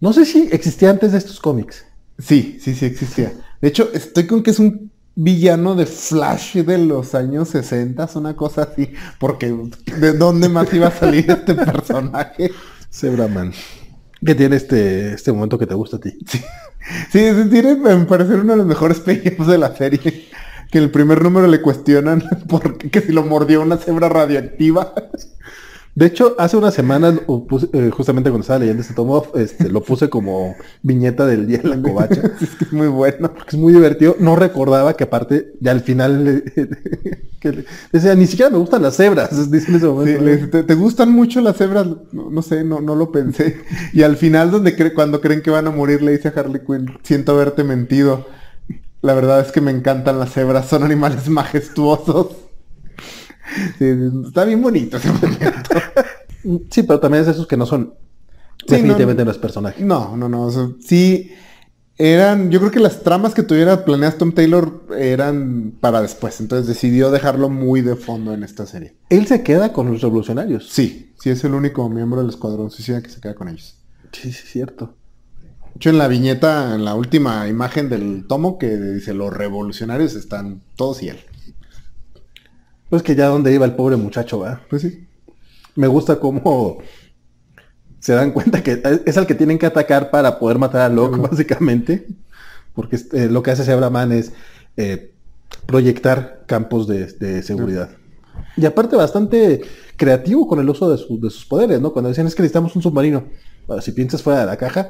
No 0.00 0.12
sé 0.12 0.24
si 0.24 0.48
existía 0.52 0.90
antes 0.90 1.12
de 1.12 1.18
estos 1.18 1.40
cómics. 1.40 1.86
Sí, 2.18 2.58
sí, 2.60 2.74
sí 2.74 2.84
existía. 2.84 3.32
De 3.60 3.68
hecho, 3.68 3.88
estoy 3.92 4.26
con 4.26 4.42
que 4.42 4.50
es 4.50 4.58
un 4.58 4.90
villano 5.14 5.74
de 5.74 5.86
Flash 5.86 6.56
de 6.58 6.78
los 6.78 7.14
años 7.14 7.48
60, 7.48 8.08
una 8.14 8.36
cosa 8.36 8.62
así. 8.62 8.92
Porque 9.18 9.52
¿de 9.98 10.12
dónde 10.12 10.48
más 10.48 10.72
iba 10.72 10.88
a 10.88 10.92
salir 10.92 11.30
este 11.30 11.54
personaje? 11.54 12.50
Zebraman. 12.92 13.52
Que 14.24 14.34
tiene 14.34 14.56
este, 14.56 15.14
este 15.14 15.32
momento 15.32 15.58
que 15.58 15.66
te 15.66 15.74
gusta 15.74 15.96
a 15.96 16.00
ti. 16.00 16.18
Sí, 16.28 16.38
ese 17.18 17.44
tiene, 17.46 17.76
me 17.76 18.04
parece 18.06 18.34
uno 18.34 18.52
de 18.52 18.58
los 18.58 18.66
mejores 18.66 18.98
payoffs 19.00 19.46
de 19.46 19.58
la 19.58 19.74
serie. 19.76 20.28
Que 20.70 20.78
en 20.78 20.84
el 20.84 20.90
primer 20.90 21.22
número 21.22 21.46
le 21.46 21.62
cuestionan 21.62 22.22
por 22.48 22.76
qué 22.76 22.90
que 22.90 23.00
si 23.00 23.12
lo 23.12 23.22
mordió 23.24 23.62
una 23.62 23.76
cebra 23.76 24.08
radioactiva. 24.08 24.92
De 25.94 26.06
hecho, 26.06 26.36
hace 26.38 26.56
unas 26.56 26.74
semanas, 26.74 27.14
eh, 27.72 27.90
justamente 27.92 28.30
cuando 28.30 28.42
estaba 28.42 28.60
leyendo 28.60 28.82
este 28.82 28.94
tomo, 28.94 29.24
este, 29.34 29.68
lo 29.68 29.82
puse 29.82 30.08
como 30.08 30.54
viñeta 30.82 31.26
del 31.26 31.46
día 31.48 31.60
en 31.64 31.70
la 31.70 31.82
covacha. 31.82 32.22
es 32.40 32.50
que 32.54 32.64
es 32.66 32.72
muy 32.72 32.86
bueno. 32.86 33.32
porque 33.34 33.56
es 33.56 33.60
muy 33.60 33.72
divertido. 33.72 34.14
No 34.20 34.36
recordaba 34.36 34.94
que 34.94 35.04
aparte, 35.04 35.54
ya 35.60 35.72
al 35.72 35.80
final, 35.80 36.24
le- 36.24 36.42
que 37.40 37.52
le- 37.52 37.64
decía, 37.92 38.14
ni 38.14 38.26
siquiera 38.28 38.50
me 38.50 38.58
gustan 38.58 38.82
las 38.82 38.96
cebras, 38.96 39.30
dice 39.50 39.70
en 39.70 39.76
ese 39.76 39.86
Sí, 39.86 39.90
momento. 39.92 40.22
le 40.24 40.36
dice, 40.36 40.46
¿te, 40.48 40.62
te 40.62 40.74
gustan 40.74 41.10
mucho 41.10 41.40
las 41.40 41.56
cebras? 41.56 41.86
No, 42.12 42.30
no 42.30 42.42
sé, 42.42 42.62
no, 42.62 42.80
no 42.80 42.94
lo 42.94 43.10
pensé. 43.10 43.58
Y 43.92 44.02
al 44.02 44.16
final, 44.16 44.52
donde 44.52 44.76
cre- 44.76 44.94
cuando 44.94 45.20
creen 45.20 45.42
que 45.42 45.50
van 45.50 45.66
a 45.66 45.70
morir, 45.72 46.00
le 46.02 46.12
dice 46.12 46.28
a 46.28 46.32
Harley 46.38 46.60
Quinn, 46.64 46.96
siento 47.02 47.32
haberte 47.32 47.64
mentido. 47.64 48.26
La 49.02 49.14
verdad 49.14 49.40
es 49.40 49.50
que 49.52 49.60
me 49.60 49.70
encantan 49.72 50.18
las 50.20 50.32
cebras, 50.32 50.68
son 50.68 50.82
animales 50.84 51.28
majestuosos. 51.28 52.28
Sí, 53.78 53.84
está 54.26 54.44
bien 54.44 54.60
bonito 54.62 54.96
ese 54.96 55.10
momento. 55.12 55.40
Sí, 56.70 56.82
pero 56.84 57.00
también 57.00 57.24
es 57.24 57.28
esos 57.28 57.46
que 57.48 57.56
no 57.56 57.66
son 57.66 57.94
Sí, 58.60 58.66
definitivamente 58.74 59.22
no- 59.22 59.26
no 59.26 59.30
es 59.32 59.38
personaje. 59.38 59.84
No, 59.84 60.16
no, 60.16 60.28
no. 60.28 60.42
o 60.44 60.50
sea, 60.50 60.68
sí, 60.80 61.32
eran, 61.96 62.50
yo 62.50 62.60
creo 62.60 62.70
que 62.70 62.80
las 62.80 63.02
tramas 63.02 63.34
que 63.34 63.42
tuviera 63.42 63.84
planeadas 63.84 64.18
Tom 64.18 64.32
Taylor 64.32 64.84
eran 64.96 65.74
para 65.80 66.00
después. 66.00 66.40
Entonces 66.40 66.66
decidió 66.68 67.10
dejarlo 67.10 67.48
muy 67.50 67.82
de 67.82 67.96
fondo 67.96 68.32
en 68.32 68.44
esta 68.44 68.66
serie. 68.66 68.94
Él 69.10 69.26
se 69.26 69.42
queda 69.42 69.72
con 69.72 69.90
los 69.92 70.00
revolucionarios. 70.00 70.68
Sí, 70.70 71.12
sí 71.18 71.28
es 71.30 71.42
el 71.44 71.54
único 71.54 71.88
miembro 71.88 72.20
del 72.20 72.30
escuadrón 72.30 72.70
suicida 72.70 73.02
que 73.02 73.10
se 73.10 73.20
queda 73.20 73.34
con 73.34 73.48
ellos. 73.48 73.76
Sí, 74.12 74.32
sí, 74.32 74.42
es 74.44 74.50
cierto. 74.52 74.94
De 75.64 75.72
hecho, 75.76 75.90
en 75.90 75.98
la 75.98 76.08
viñeta, 76.08 76.74
en 76.76 76.84
la 76.84 76.94
última 76.94 77.46
imagen 77.48 77.88
del 77.88 78.26
tomo 78.28 78.58
que 78.58 78.76
dice 78.76 79.12
los 79.12 79.32
revolucionarios 79.32 80.14
están 80.14 80.62
todos 80.76 81.02
y 81.02 81.08
él. 81.08 81.18
Pues 82.90 83.02
que 83.02 83.14
ya 83.14 83.26
donde 83.26 83.52
iba 83.52 83.64
el 83.66 83.74
pobre 83.74 83.96
muchacho, 83.96 84.38
va. 84.40 84.60
Pues 84.70 84.82
sí. 84.82 85.06
Me 85.74 85.86
gusta 85.86 86.18
cómo 86.18 86.78
se 88.00 88.12
dan 88.14 88.32
cuenta 88.32 88.62
que 88.62 88.82
es 89.04 89.16
el 89.16 89.26
que 89.26 89.34
tienen 89.34 89.58
que 89.58 89.66
atacar 89.66 90.10
para 90.10 90.38
poder 90.38 90.58
matar 90.58 90.82
a 90.82 90.88
Locke, 90.88 91.18
básicamente. 91.30 92.06
Porque 92.74 92.96
este, 92.96 93.28
lo 93.28 93.42
que 93.42 93.50
hace 93.50 93.64
Zebraman 93.64 94.12
es 94.12 94.32
eh, 94.76 95.12
proyectar 95.66 96.44
campos 96.46 96.86
de, 96.86 97.06
de 97.06 97.42
seguridad. 97.42 97.90
Y 98.56 98.64
aparte 98.66 98.96
bastante 98.96 99.60
creativo 99.96 100.46
con 100.46 100.60
el 100.60 100.68
uso 100.68 100.88
de, 100.90 100.96
su- 100.98 101.20
de 101.20 101.30
sus 101.30 101.44
poderes, 101.44 101.80
¿no? 101.80 101.92
Cuando 101.92 102.08
decían 102.08 102.26
es 102.26 102.34
que 102.34 102.42
necesitamos 102.42 102.74
un 102.76 102.82
submarino. 102.82 103.24
Bueno, 103.66 103.82
si 103.82 103.92
piensas 103.92 104.22
fuera 104.22 104.40
de 104.40 104.46
la 104.46 104.56
caja, 104.56 104.88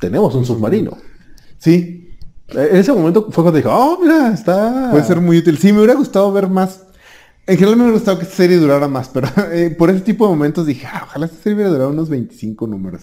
tenemos 0.00 0.34
un 0.34 0.44
submarino. 0.44 0.96
Sí, 1.58 2.02
Eh, 2.48 2.68
En 2.72 2.76
ese 2.76 2.92
momento 2.92 3.26
fue 3.30 3.42
cuando 3.44 3.56
dije, 3.56 3.68
oh, 3.70 3.98
mira, 4.00 4.32
está... 4.32 4.88
puede 4.90 5.04
ser 5.04 5.20
muy 5.20 5.38
útil. 5.38 5.58
Sí, 5.58 5.72
me 5.72 5.78
hubiera 5.78 5.94
gustado 5.94 6.32
ver 6.32 6.48
más. 6.48 6.85
En 7.48 7.56
general 7.56 7.76
me 7.76 7.82
hubiera 7.84 7.98
gustado 7.98 8.18
que 8.18 8.24
esta 8.24 8.36
serie 8.36 8.56
durara 8.56 8.88
más, 8.88 9.08
pero 9.08 9.28
eh, 9.52 9.70
por 9.76 9.90
ese 9.90 10.00
tipo 10.00 10.24
de 10.26 10.30
momentos 10.30 10.66
dije, 10.66 10.86
ah, 10.86 11.02
ojalá 11.04 11.26
esta 11.26 11.38
serie 11.38 11.54
hubiera 11.54 11.70
durado 11.70 11.90
unos 11.90 12.08
25 12.08 12.66
números. 12.66 13.02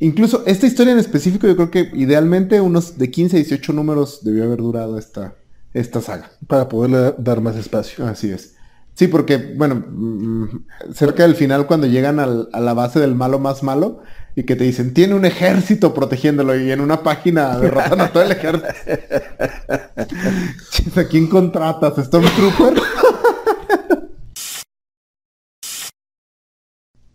Incluso 0.00 0.42
esta 0.46 0.66
historia 0.66 0.92
en 0.92 0.98
específico, 0.98 1.46
yo 1.46 1.54
creo 1.56 1.70
que 1.70 1.90
idealmente 1.94 2.60
unos 2.60 2.98
de 2.98 3.10
15 3.10 3.36
a 3.36 3.40
18 3.40 3.72
números 3.72 4.20
debió 4.24 4.44
haber 4.44 4.58
durado 4.58 4.98
esta, 4.98 5.34
esta 5.74 6.00
saga. 6.00 6.30
Para 6.46 6.68
poderle 6.68 7.14
dar 7.18 7.40
más 7.42 7.54
espacio. 7.56 8.06
Así 8.06 8.30
es. 8.30 8.54
Sí, 8.94 9.06
porque, 9.08 9.54
bueno, 9.56 9.76
mm, 9.76 10.64
cerca 10.94 11.22
del 11.22 11.34
final 11.34 11.66
cuando 11.66 11.86
llegan 11.86 12.18
al- 12.18 12.48
a 12.52 12.60
la 12.60 12.74
base 12.74 12.98
del 12.98 13.14
malo 13.14 13.38
más 13.38 13.62
malo 13.62 14.00
y 14.34 14.44
que 14.44 14.56
te 14.56 14.64
dicen, 14.64 14.94
tiene 14.94 15.14
un 15.14 15.24
ejército 15.26 15.94
protegiéndolo 15.94 16.58
y 16.58 16.70
en 16.72 16.80
una 16.80 17.02
página 17.02 17.56
derrotan 17.58 18.00
a 18.00 18.12
todo 18.12 18.22
el 18.24 18.32
ejército. 18.32 18.68
¿A 20.96 21.04
quién 21.04 21.26
contratas? 21.28 22.04
¿Stormtrooper? 22.06 22.74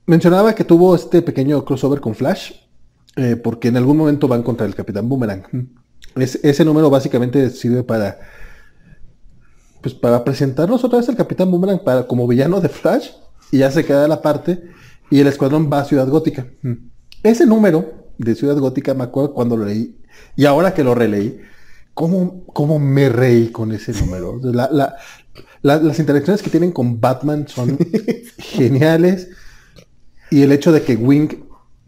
Mencionaba 0.07 0.53
que 0.53 0.63
tuvo 0.63 0.95
este 0.95 1.21
pequeño 1.21 1.63
crossover 1.65 1.99
con 1.99 2.13
Flash, 2.15 2.51
eh, 3.15 3.35
porque 3.35 3.69
en 3.69 3.77
algún 3.77 3.97
momento 3.97 4.27
van 4.27 4.43
contra 4.43 4.65
el 4.65 4.75
Capitán 4.75 5.07
Boomerang. 5.09 5.43
Es- 6.15 6.39
ese 6.43 6.63
número 6.63 6.89
básicamente 6.89 7.49
sirve 7.49 7.83
para, 7.83 8.19
pues 9.81 9.93
para 9.95 10.23
presentarnos 10.23 10.83
otra 10.83 10.99
vez 10.99 11.09
al 11.09 11.15
Capitán 11.15 11.49
Boomerang 11.51 11.83
para, 11.83 12.07
como 12.07 12.27
villano 12.27 12.61
de 12.61 12.69
Flash, 12.69 13.09
y 13.51 13.59
ya 13.59 13.71
se 13.71 13.85
queda 13.85 14.07
la 14.07 14.21
parte, 14.21 14.63
y 15.09 15.19
el 15.19 15.27
escuadrón 15.27 15.69
va 15.71 15.79
a 15.79 15.85
Ciudad 15.85 16.07
Gótica. 16.07 16.47
Ese 17.23 17.45
número 17.45 18.05
de 18.17 18.35
Ciudad 18.35 18.57
Gótica 18.57 18.93
me 18.93 19.03
acuerdo 19.03 19.33
cuando 19.33 19.57
lo 19.57 19.65
leí, 19.65 19.97
y 20.35 20.45
ahora 20.45 20.73
que 20.73 20.83
lo 20.83 20.93
releí, 20.95 21.39
cómo, 21.93 22.45
cómo 22.47 22.77
me 22.79 23.09
reí 23.09 23.49
con 23.49 23.71
ese 23.71 23.93
número. 23.93 24.39
La- 24.43 24.69
la- 24.71 24.95
la- 25.61 25.77
las 25.79 25.97
interacciones 25.99 26.41
que 26.43 26.49
tienen 26.51 26.71
con 26.71 26.99
Batman 27.01 27.47
son 27.47 27.77
geniales. 28.37 29.29
Y 30.31 30.41
el 30.41 30.51
hecho 30.51 30.71
de 30.71 30.81
que 30.81 30.95
Wing, 30.95 31.29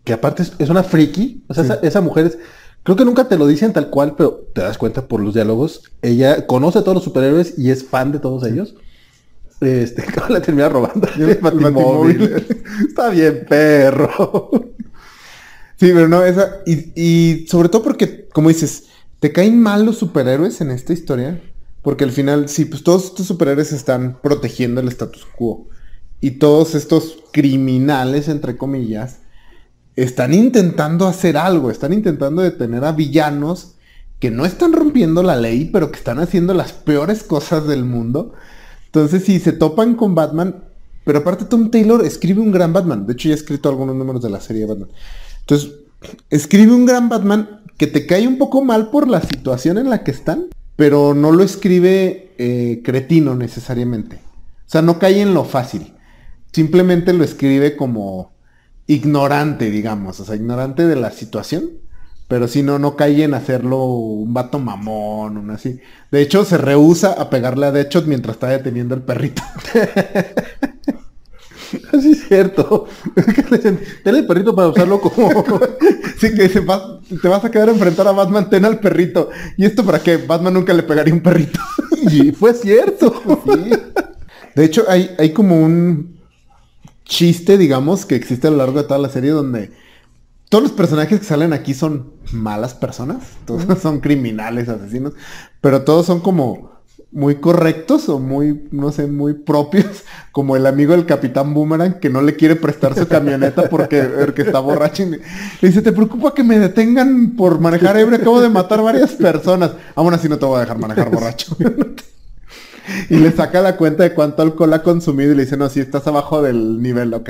que 0.03 0.13
aparte 0.13 0.43
es, 0.59 0.69
una 0.69 0.83
friki, 0.83 1.43
o 1.47 1.53
sea, 1.53 1.63
esa, 1.63 1.75
esa 1.75 2.01
mujer 2.01 2.27
es, 2.27 2.37
creo 2.83 2.95
que 2.95 3.05
nunca 3.05 3.27
te 3.27 3.37
lo 3.37 3.47
dicen 3.47 3.73
tal 3.73 3.89
cual, 3.89 4.15
pero 4.17 4.47
te 4.53 4.61
das 4.61 4.77
cuenta 4.77 5.07
por 5.07 5.21
los 5.21 5.33
diálogos, 5.33 5.83
ella 6.01 6.47
conoce 6.47 6.79
a 6.79 6.81
todos 6.81 6.95
los 6.95 7.03
superhéroes 7.03 7.57
y 7.57 7.71
es 7.71 7.85
fan 7.85 8.11
de 8.11 8.19
todos 8.19 8.43
ellos. 8.45 8.75
Este, 9.59 10.03
¿cómo 10.13 10.29
le 10.29 10.41
termina 10.41 10.69
robando 10.69 11.07
el, 11.15 11.29
El 11.29 11.35
batimóvil? 11.37 12.17
Batimóvil. 12.19 12.45
Está 12.87 13.09
bien, 13.09 13.45
perro. 13.47 14.49
Sí, 15.79 15.91
pero 15.93 16.07
no, 16.07 16.23
esa. 16.23 16.57
Y, 16.65 16.91
y 16.95 17.47
sobre 17.47 17.69
todo 17.69 17.83
porque, 17.83 18.27
como 18.29 18.49
dices, 18.49 18.85
te 19.19 19.31
caen 19.31 19.59
mal 19.59 19.85
los 19.85 19.97
superhéroes 19.97 20.61
en 20.61 20.71
esta 20.71 20.93
historia. 20.93 21.41
Porque 21.81 22.03
al 22.03 22.11
final, 22.11 22.49
sí, 22.49 22.65
pues 22.65 22.83
todos 22.83 23.05
estos 23.05 23.27
superhéroes 23.27 23.71
están 23.71 24.19
protegiendo 24.21 24.81
el 24.81 24.89
status 24.89 25.25
quo. 25.37 25.67
Y 26.19 26.31
todos 26.31 26.75
estos 26.75 27.17
criminales, 27.31 28.27
entre 28.27 28.57
comillas, 28.57 29.19
están 29.95 30.33
intentando 30.33 31.07
hacer 31.07 31.37
algo. 31.37 31.69
Están 31.69 31.93
intentando 31.93 32.41
detener 32.41 32.83
a 32.83 32.91
villanos 32.91 33.75
que 34.19 34.31
no 34.31 34.45
están 34.45 34.73
rompiendo 34.73 35.21
la 35.21 35.35
ley, 35.35 35.65
pero 35.65 35.91
que 35.91 35.97
están 35.97 36.19
haciendo 36.19 36.53
las 36.53 36.73
peores 36.73 37.23
cosas 37.23 37.67
del 37.67 37.83
mundo. 37.83 38.33
Entonces, 38.85 39.23
si 39.25 39.39
se 39.39 39.53
topan 39.53 39.95
con 39.95 40.15
Batman, 40.15 40.63
pero 41.03 41.19
aparte 41.19 41.45
Tom 41.45 41.69
Taylor 41.69 42.03
escribe 42.03 42.41
un 42.41 42.51
gran 42.51 42.73
Batman. 42.73 43.05
De 43.05 43.13
hecho, 43.13 43.29
ya 43.29 43.35
ha 43.35 43.37
escrito 43.37 43.69
algunos 43.69 43.95
números 43.95 44.21
de 44.21 44.29
la 44.29 44.41
serie 44.41 44.63
de 44.63 44.67
Batman. 44.67 44.89
Entonces, 45.41 45.71
escribe 46.29 46.73
un 46.73 46.85
gran 46.85 47.09
Batman 47.09 47.61
que 47.77 47.87
te 47.87 48.05
cae 48.05 48.27
un 48.27 48.37
poco 48.37 48.63
mal 48.63 48.89
por 48.89 49.07
la 49.07 49.21
situación 49.21 49.77
en 49.77 49.89
la 49.89 50.03
que 50.03 50.11
están, 50.11 50.47
pero 50.75 51.13
no 51.13 51.31
lo 51.31 51.43
escribe 51.43 52.33
eh, 52.37 52.81
cretino 52.83 53.35
necesariamente. 53.35 54.17
O 54.17 54.69
sea, 54.69 54.81
no 54.81 54.99
cae 54.99 55.21
en 55.21 55.33
lo 55.33 55.45
fácil. 55.45 55.93
Simplemente 56.53 57.13
lo 57.13 57.23
escribe 57.23 57.75
como 57.75 58.31
ignorante, 58.87 59.69
digamos. 59.69 60.19
O 60.19 60.25
sea, 60.25 60.35
ignorante 60.35 60.85
de 60.87 60.95
la 60.95 61.11
situación. 61.11 61.69
Pero 62.27 62.47
si 62.49 62.61
no, 62.61 62.77
no 62.77 62.97
cae 62.97 63.23
en 63.23 63.33
hacerlo 63.33 63.85
un 63.85 64.33
vato 64.33 64.59
mamón, 64.59 65.37
un 65.37 65.49
así. 65.51 65.79
De 66.11 66.21
hecho, 66.21 66.43
se 66.43 66.57
rehúsa 66.57 67.13
a 67.13 67.29
pegarle 67.29 67.67
a 67.67 67.71
Deadshot 67.71 68.05
mientras 68.05 68.35
está 68.35 68.47
deteniendo 68.49 68.95
el 68.95 69.01
perrito. 69.01 69.41
Así 71.93 72.11
es 72.11 72.27
cierto. 72.27 72.87
Le 73.49 73.57
dicen, 73.57 73.79
ten 74.03 74.15
el 74.15 74.25
perrito 74.25 74.55
para 74.55 74.69
usarlo 74.69 74.99
como... 75.01 75.29
Sí, 76.19 76.33
que 76.33 76.43
dice, 76.43 76.61
"Vas- 76.61 76.81
te 77.21 77.27
vas 77.27 77.43
a 77.45 77.51
quedar 77.51 77.69
a 77.69 77.73
enfrentar 77.73 78.07
a 78.07 78.11
Batman, 78.11 78.49
ten 78.49 78.65
al 78.65 78.79
perrito. 78.79 79.29
¿Y 79.55 79.65
esto 79.65 79.85
para 79.85 79.99
qué? 79.99 80.17
Batman 80.17 80.53
nunca 80.55 80.73
le 80.73 80.81
pegaría 80.83 81.13
un 81.13 81.21
perrito. 81.21 81.59
y 82.09 82.31
fue 82.31 82.53
cierto. 82.55 83.21
De 84.55 84.65
hecho, 84.65 84.85
hay, 84.87 85.11
hay 85.19 85.31
como 85.33 85.61
un 85.61 86.16
chiste, 87.07 87.57
digamos, 87.57 88.05
que 88.05 88.15
existe 88.15 88.47
a 88.47 88.51
lo 88.51 88.57
largo 88.57 88.81
de 88.81 88.87
toda 88.87 88.99
la 88.99 89.09
serie 89.09 89.31
donde 89.31 89.71
todos 90.49 90.63
los 90.63 90.71
personajes 90.71 91.19
que 91.19 91.25
salen 91.25 91.53
aquí 91.53 91.73
son 91.73 92.13
malas 92.31 92.73
personas. 92.73 93.23
Todos 93.45 93.79
son 93.81 93.99
criminales, 93.99 94.69
asesinos. 94.69 95.13
Pero 95.61 95.83
todos 95.83 96.05
son 96.05 96.19
como 96.19 96.77
muy 97.11 97.35
correctos 97.35 98.09
o 98.09 98.19
muy, 98.19 98.67
no 98.71 98.91
sé, 98.91 99.07
muy 99.07 99.33
propios. 99.33 99.85
Como 100.31 100.55
el 100.55 100.67
amigo 100.67 100.91
del 100.91 101.07
Capitán 101.07 101.53
Boomerang 101.53 101.99
que 101.99 102.11
no 102.11 102.21
le 102.21 102.35
quiere 102.35 102.55
prestar 102.55 102.93
su 102.93 103.07
camioneta 103.07 103.67
porque, 103.69 104.03
porque 104.25 104.43
está 104.43 104.59
borracho. 104.59 105.03
Y 105.03 105.09
le 105.09 105.19
dice, 105.61 105.81
¿te 105.81 105.91
preocupa 105.91 106.33
que 106.33 106.43
me 106.43 106.59
detengan 106.59 107.31
por 107.35 107.59
manejar 107.59 107.97
ebrio? 107.97 108.19
Acabo 108.19 108.39
de 108.39 108.49
matar 108.49 108.83
varias 108.83 109.13
personas. 109.13 109.71
Aún 109.95 110.13
así 110.13 110.29
no 110.29 110.37
te 110.37 110.45
voy 110.45 110.57
a 110.57 110.61
dejar 110.61 110.77
manejar 110.77 111.09
borracho. 111.09 111.57
Y 113.09 113.17
le 113.17 113.31
saca 113.31 113.61
la 113.61 113.77
cuenta 113.77 114.03
de 114.03 114.13
cuánto 114.13 114.41
alcohol 114.41 114.73
ha 114.73 114.83
consumido 114.83 115.31
y 115.31 115.35
le 115.35 115.43
dice, 115.43 115.57
no, 115.57 115.69
si 115.69 115.79
estás 115.79 116.07
abajo 116.07 116.41
del 116.41 116.81
nivel, 116.81 117.13
ok. 117.13 117.29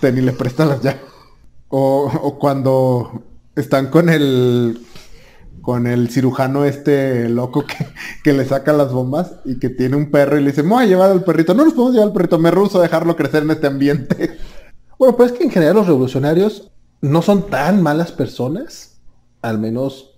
Ten 0.00 0.18
y 0.18 0.20
le 0.20 0.32
presta 0.32 0.66
las 0.66 0.82
llaves. 0.82 1.00
O, 1.68 2.10
o 2.22 2.38
cuando 2.38 3.22
están 3.56 3.88
con 3.88 4.08
el 4.08 4.78
con 5.66 5.88
el 5.88 6.10
cirujano 6.10 6.64
este 6.64 7.28
loco 7.28 7.64
que, 7.66 7.88
que 8.22 8.32
le 8.32 8.44
saca 8.44 8.72
las 8.72 8.92
bombas 8.92 9.40
y 9.44 9.58
que 9.58 9.68
tiene 9.68 9.96
un 9.96 10.12
perro 10.12 10.38
y 10.38 10.40
le 10.40 10.50
dice, 10.50 10.62
me 10.62 10.68
voy 10.68 10.84
a 10.84 10.86
llevar 10.86 11.10
al 11.10 11.24
perrito. 11.24 11.54
No 11.54 11.64
nos 11.64 11.74
podemos 11.74 11.94
llevar 11.94 12.08
al 12.08 12.14
perrito, 12.14 12.38
me 12.38 12.52
ruso 12.52 12.80
dejarlo 12.80 13.16
crecer 13.16 13.42
en 13.42 13.50
este 13.50 13.66
ambiente. 13.66 14.38
Bueno, 14.98 15.14
pues 15.14 15.32
es 15.32 15.36
que 15.36 15.44
en 15.44 15.50
general 15.50 15.76
los 15.76 15.86
revolucionarios 15.86 16.70
no 17.02 17.20
son 17.20 17.50
tan 17.50 17.82
malas 17.82 18.12
personas. 18.12 18.98
Al 19.42 19.58
menos... 19.58 20.15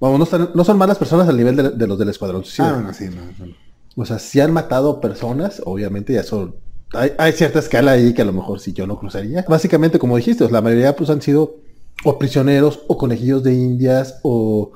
Vamos, 0.00 0.18
no, 0.18 0.24
están- 0.24 0.50
no 0.54 0.64
son 0.64 0.78
malas 0.78 0.98
personas 0.98 1.28
al 1.28 1.36
nivel 1.36 1.56
de, 1.56 1.70
de 1.70 1.86
los 1.86 1.98
del 1.98 2.08
Escuadrón 2.08 2.44
Suicida. 2.44 2.70
Ah, 2.70 2.74
bueno, 2.74 2.94
sí, 2.94 3.06
no, 3.08 3.46
no. 3.46 3.52
O 3.96 4.04
sea, 4.06 4.18
si 4.18 4.40
han 4.40 4.52
matado 4.52 5.00
personas, 5.00 5.60
obviamente 5.64 6.12
ya 6.12 6.22
son... 6.22 6.54
Hay, 6.94 7.12
hay 7.18 7.32
cierta 7.32 7.58
escala 7.58 7.92
ahí 7.92 8.14
que 8.14 8.22
a 8.22 8.24
lo 8.24 8.32
mejor 8.32 8.60
sí 8.60 8.72
yo 8.72 8.86
no 8.86 8.98
cruzaría. 8.98 9.44
Básicamente, 9.48 9.98
como 9.98 10.16
dijiste, 10.16 10.48
la 10.50 10.62
mayoría 10.62 10.94
pues 10.96 11.10
han 11.10 11.20
sido 11.20 11.56
o 12.04 12.18
prisioneros 12.18 12.80
o 12.86 12.96
conejillos 12.96 13.42
de 13.42 13.54
indias 13.54 14.20
o, 14.22 14.70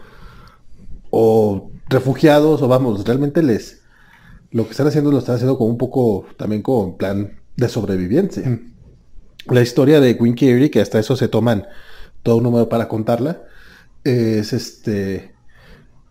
o 1.11 1.70
refugiados 1.88 2.62
o 2.62 2.68
vamos, 2.68 3.04
realmente 3.04 3.42
les... 3.42 3.80
Lo 4.50 4.64
que 4.64 4.72
están 4.72 4.87
haciendo 4.87 5.11
lo 5.11 5.18
están 5.18 5.37
haciendo 5.37 5.56
como 5.56 5.70
un 5.70 5.78
poco 5.78 6.26
también 6.37 6.61
como 6.61 6.98
plan 6.98 7.40
de 7.56 7.68
sobrevivencia. 7.68 8.61
La 9.46 9.62
historia 9.62 9.98
de 10.00 10.18
Carey, 10.18 10.68
que 10.68 10.80
hasta 10.82 10.98
eso 10.98 11.16
se 11.16 11.28
toman 11.28 11.66
todo 12.22 12.37
un 12.37 12.42
número 12.42 12.68
para 12.68 12.87
contarla, 12.87 13.42
es 14.04 14.52
este... 14.52 15.32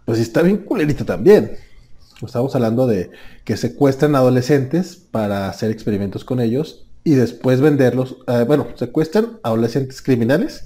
Pues 0.06 0.20
está 0.20 0.42
bien 0.42 0.58
culerita 0.58 1.06
también. 1.06 1.52
Estamos 2.26 2.54
hablando 2.56 2.86
de 2.88 3.12
que 3.46 3.58
secuestran 3.58 4.16
adolescentes 4.16 4.96
para 4.96 5.50
hacer 5.50 5.72
experimentos 5.72 6.24
con 6.26 6.40
ellos 6.40 6.88
y 7.04 7.16
después 7.16 7.62
venderlos. 7.62 8.18
eh, 8.28 8.44
bueno, 8.48 8.68
secuestran 8.76 9.40
adolescentes 9.44 10.02
criminales 10.02 10.66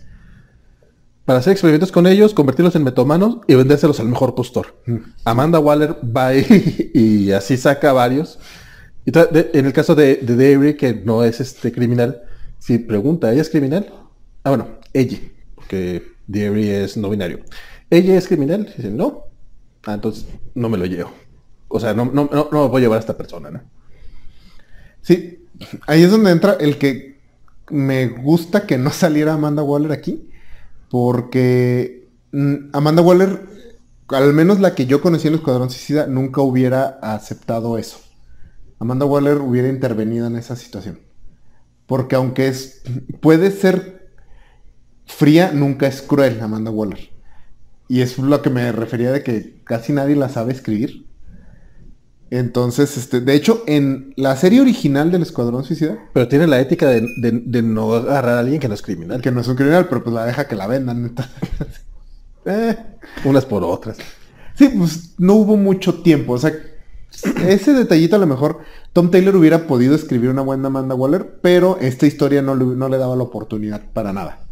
para 1.25 1.39
hacer 1.39 1.51
experimentos 1.53 1.91
con 1.91 2.05
ellos, 2.07 2.33
convertirlos 2.33 2.75
en 2.75 2.83
metomanos 2.83 3.39
y 3.47 3.55
vendérselos 3.55 3.99
al 3.99 4.07
mejor 4.07 4.35
postor. 4.35 4.75
Amanda 5.23 5.59
Waller 5.59 5.95
va 6.15 6.35
y, 6.35 6.91
y 6.93 7.31
así 7.31 7.57
saca 7.57 7.93
varios. 7.93 8.37
Y 9.05 9.11
tra- 9.11 9.29
de- 9.29 9.49
en 9.53 9.65
el 9.65 9.73
caso 9.73 9.95
de, 9.95 10.17
de 10.17 10.77
que 10.77 10.93
no 10.93 11.23
es 11.23 11.39
este 11.39 11.71
criminal, 11.71 12.21
si 12.59 12.77
pregunta, 12.79 13.31
¿ella 13.31 13.41
es 13.41 13.49
criminal? 13.49 13.91
Ah, 14.43 14.49
bueno, 14.49 14.67
ella, 14.93 15.17
porque 15.55 16.14
Dairy 16.27 16.69
es 16.69 16.97
no 16.97 17.09
binario. 17.09 17.39
¿Ella 17.89 18.17
es 18.17 18.27
criminal? 18.27 18.71
Dice, 18.75 18.89
no. 18.89 19.25
Ah, 19.85 19.93
entonces 19.93 20.25
no 20.53 20.69
me 20.69 20.77
lo 20.77 20.85
llevo. 20.85 21.11
O 21.67 21.79
sea, 21.79 21.93
no, 21.93 22.05
no, 22.05 22.29
no, 22.31 22.49
no 22.51 22.63
me 22.63 22.69
voy 22.69 22.79
a 22.79 22.83
llevar 22.85 22.97
a 22.97 22.99
esta 23.01 23.17
persona, 23.17 23.51
¿no? 23.51 23.61
Sí, 25.01 25.45
ahí 25.87 26.03
es 26.03 26.11
donde 26.11 26.31
entra 26.31 26.53
el 26.59 26.77
que 26.77 27.19
me 27.69 28.07
gusta 28.07 28.65
que 28.65 28.77
no 28.77 28.91
saliera 28.91 29.33
Amanda 29.33 29.63
Waller 29.63 29.91
aquí, 29.91 30.29
porque 30.89 32.09
mm, 32.31 32.69
Amanda 32.73 33.01
Waller, 33.01 33.41
al 34.07 34.33
menos 34.33 34.59
la 34.59 34.73
que 34.75 34.85
yo 34.85 35.01
conocí 35.01 35.27
en 35.27 35.33
el 35.33 35.39
Escuadrón 35.39 35.69
Suicida, 35.69 36.07
nunca 36.07 36.41
hubiera 36.41 36.99
aceptado 37.01 37.77
eso. 37.77 37.99
Amanda 38.79 39.05
Waller 39.05 39.37
hubiera 39.37 39.67
intervenido 39.67 40.27
en 40.27 40.35
esa 40.35 40.55
situación. 40.55 40.99
Porque 41.85 42.15
aunque 42.15 42.47
es, 42.47 42.81
puede 43.21 43.51
ser 43.51 43.94
fría, 45.05 45.51
nunca 45.53 45.87
es 45.87 46.01
cruel 46.01 46.39
Amanda 46.41 46.71
Waller. 46.71 47.09
Y 47.87 48.01
es 48.01 48.17
lo 48.17 48.41
que 48.41 48.49
me 48.49 48.71
refería 48.71 49.11
de 49.11 49.23
que 49.23 49.61
casi 49.63 49.93
nadie 49.93 50.15
la 50.15 50.29
sabe 50.29 50.53
escribir. 50.53 51.05
Entonces, 52.31 52.97
este, 52.97 53.21
de 53.21 53.35
hecho, 53.35 53.63
en 53.67 54.13
la 54.17 54.35
serie 54.35 54.59
original 54.59 55.11
del 55.11 55.21
Escuadrón 55.21 55.63
Suicida, 55.63 55.97
Pero 56.13 56.27
tiene 56.27 56.47
la 56.47 56.59
ética 56.59 56.87
de, 56.89 57.01
de- 57.21 57.43
de 57.45 57.61
no 57.61 57.93
agarrar 57.93 58.37
a 58.37 58.39
alguien 58.39 58.59
que 58.59 58.67
no 58.67 58.73
es 58.73 58.81
criminal. 58.81 59.21
que 59.21 59.31
no 59.31 59.41
es 59.41 59.47
un 59.47 59.55
criminal, 59.55 59.87
pero 59.87 60.03
pues 60.03 60.13
la 60.13 60.25
deja 60.25 60.47
que 60.47 60.55
la 60.55 60.67
vendan. 60.67 61.13
Eh, 62.47 62.77
unas 63.23 63.43
por 63.43 63.63
otras. 63.63 63.97
Sí, 64.53 64.69
pues 64.77 65.15
no 65.17 65.33
hubo 65.33 65.57
mucho 65.57 66.03
tiempo. 66.03 66.33
O 66.33 66.37
sea, 66.37 66.53
ese 67.47 67.73
detallito 67.73 68.15
a 68.15 68.19
lo 68.19 68.27
mejor 68.27 68.59
Tom 68.93 69.09
Taylor 69.09 69.35
hubiera 69.35 69.65
podido 69.65 69.95
escribir 69.95 70.29
una 70.29 70.43
buena 70.43 70.67
Amanda 70.67 70.93
Waller, 70.93 71.39
pero 71.41 71.79
esta 71.81 72.05
historia 72.05 72.43
no 72.43 72.53
le 72.55 72.97
daba 72.99 73.15
la 73.15 73.23
oportunidad 73.23 73.81
para 73.93 74.13
nada. 74.13 74.44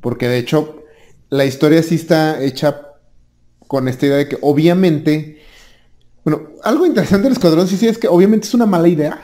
Porque 0.00 0.28
de 0.28 0.38
hecho, 0.38 0.82
la 1.28 1.44
historia 1.44 1.82
sí 1.82 1.96
está 1.96 2.42
hecha 2.42 2.82
con 3.66 3.88
esta 3.88 4.06
idea 4.06 4.16
de 4.16 4.28
que 4.28 4.38
obviamente... 4.40 5.42
Bueno, 6.24 6.48
algo 6.64 6.86
interesante 6.86 7.24
del 7.24 7.34
Escuadrón 7.34 7.68
sí 7.68 7.76
sí 7.76 7.86
es 7.86 7.98
que 7.98 8.08
obviamente 8.08 8.46
es 8.46 8.54
una 8.54 8.66
mala 8.66 8.88
idea. 8.88 9.20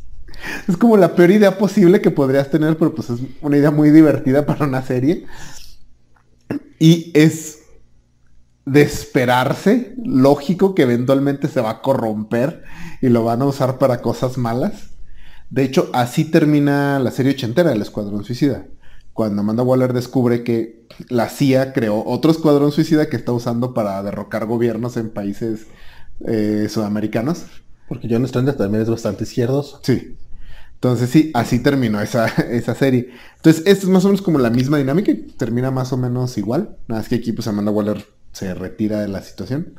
es 0.68 0.76
como 0.76 0.96
la 0.96 1.14
peor 1.14 1.30
idea 1.30 1.58
posible 1.58 2.00
que 2.00 2.10
podrías 2.10 2.50
tener, 2.50 2.78
pero 2.78 2.94
pues 2.94 3.10
es 3.10 3.20
una 3.42 3.56
idea 3.56 3.70
muy 3.70 3.90
divertida 3.90 4.46
para 4.46 4.66
una 4.66 4.82
serie. 4.82 5.26
Y 6.78 7.10
es 7.14 7.58
de 8.64 8.82
esperarse, 8.82 9.94
lógico 10.02 10.74
que 10.74 10.82
eventualmente 10.82 11.48
se 11.48 11.60
va 11.60 11.70
a 11.70 11.82
corromper 11.82 12.62
y 13.02 13.08
lo 13.08 13.24
van 13.24 13.42
a 13.42 13.46
usar 13.46 13.78
para 13.78 14.00
cosas 14.00 14.38
malas. 14.38 14.90
De 15.50 15.64
hecho, 15.64 15.90
así 15.92 16.24
termina 16.24 16.98
la 17.00 17.10
serie 17.10 17.32
ochentera 17.32 17.70
del 17.70 17.82
Escuadrón 17.82 18.24
Suicida. 18.24 18.66
Cuando 19.12 19.42
Amanda 19.42 19.62
Waller 19.62 19.92
descubre 19.92 20.44
que 20.44 20.86
la 21.08 21.28
CIA 21.28 21.72
creó 21.72 22.04
otro 22.04 22.30
Escuadrón 22.30 22.72
Suicida 22.72 23.08
que 23.08 23.16
está 23.16 23.32
usando 23.32 23.74
para 23.74 24.02
derrocar 24.02 24.46
gobiernos 24.46 24.96
en 24.96 25.10
países 25.10 25.66
eh, 26.26 26.68
sudamericanos. 26.70 27.46
Porque 27.88 28.08
John 28.10 28.26
Strander 28.26 28.56
también 28.56 28.82
es 28.82 28.90
bastante 28.90 29.24
izquierdoso. 29.24 29.80
Sí. 29.82 30.16
Entonces 30.74 31.10
sí, 31.10 31.30
así 31.34 31.58
terminó 31.58 32.00
esa, 32.00 32.26
esa 32.50 32.74
serie. 32.74 33.10
Entonces, 33.36 33.64
esto 33.66 33.86
es 33.86 33.92
más 33.92 34.04
o 34.04 34.08
menos 34.08 34.22
como 34.22 34.38
la 34.38 34.48
misma 34.48 34.78
dinámica 34.78 35.10
y 35.10 35.16
termina 35.16 35.70
más 35.70 35.92
o 35.92 35.96
menos 35.96 36.38
igual. 36.38 36.78
Nada 36.88 37.00
más 37.00 37.08
que 37.08 37.16
aquí 37.16 37.32
pues 37.32 37.48
Amanda 37.48 37.70
Waller 37.70 38.06
se 38.32 38.54
retira 38.54 39.00
de 39.00 39.08
la 39.08 39.22
situación. 39.22 39.74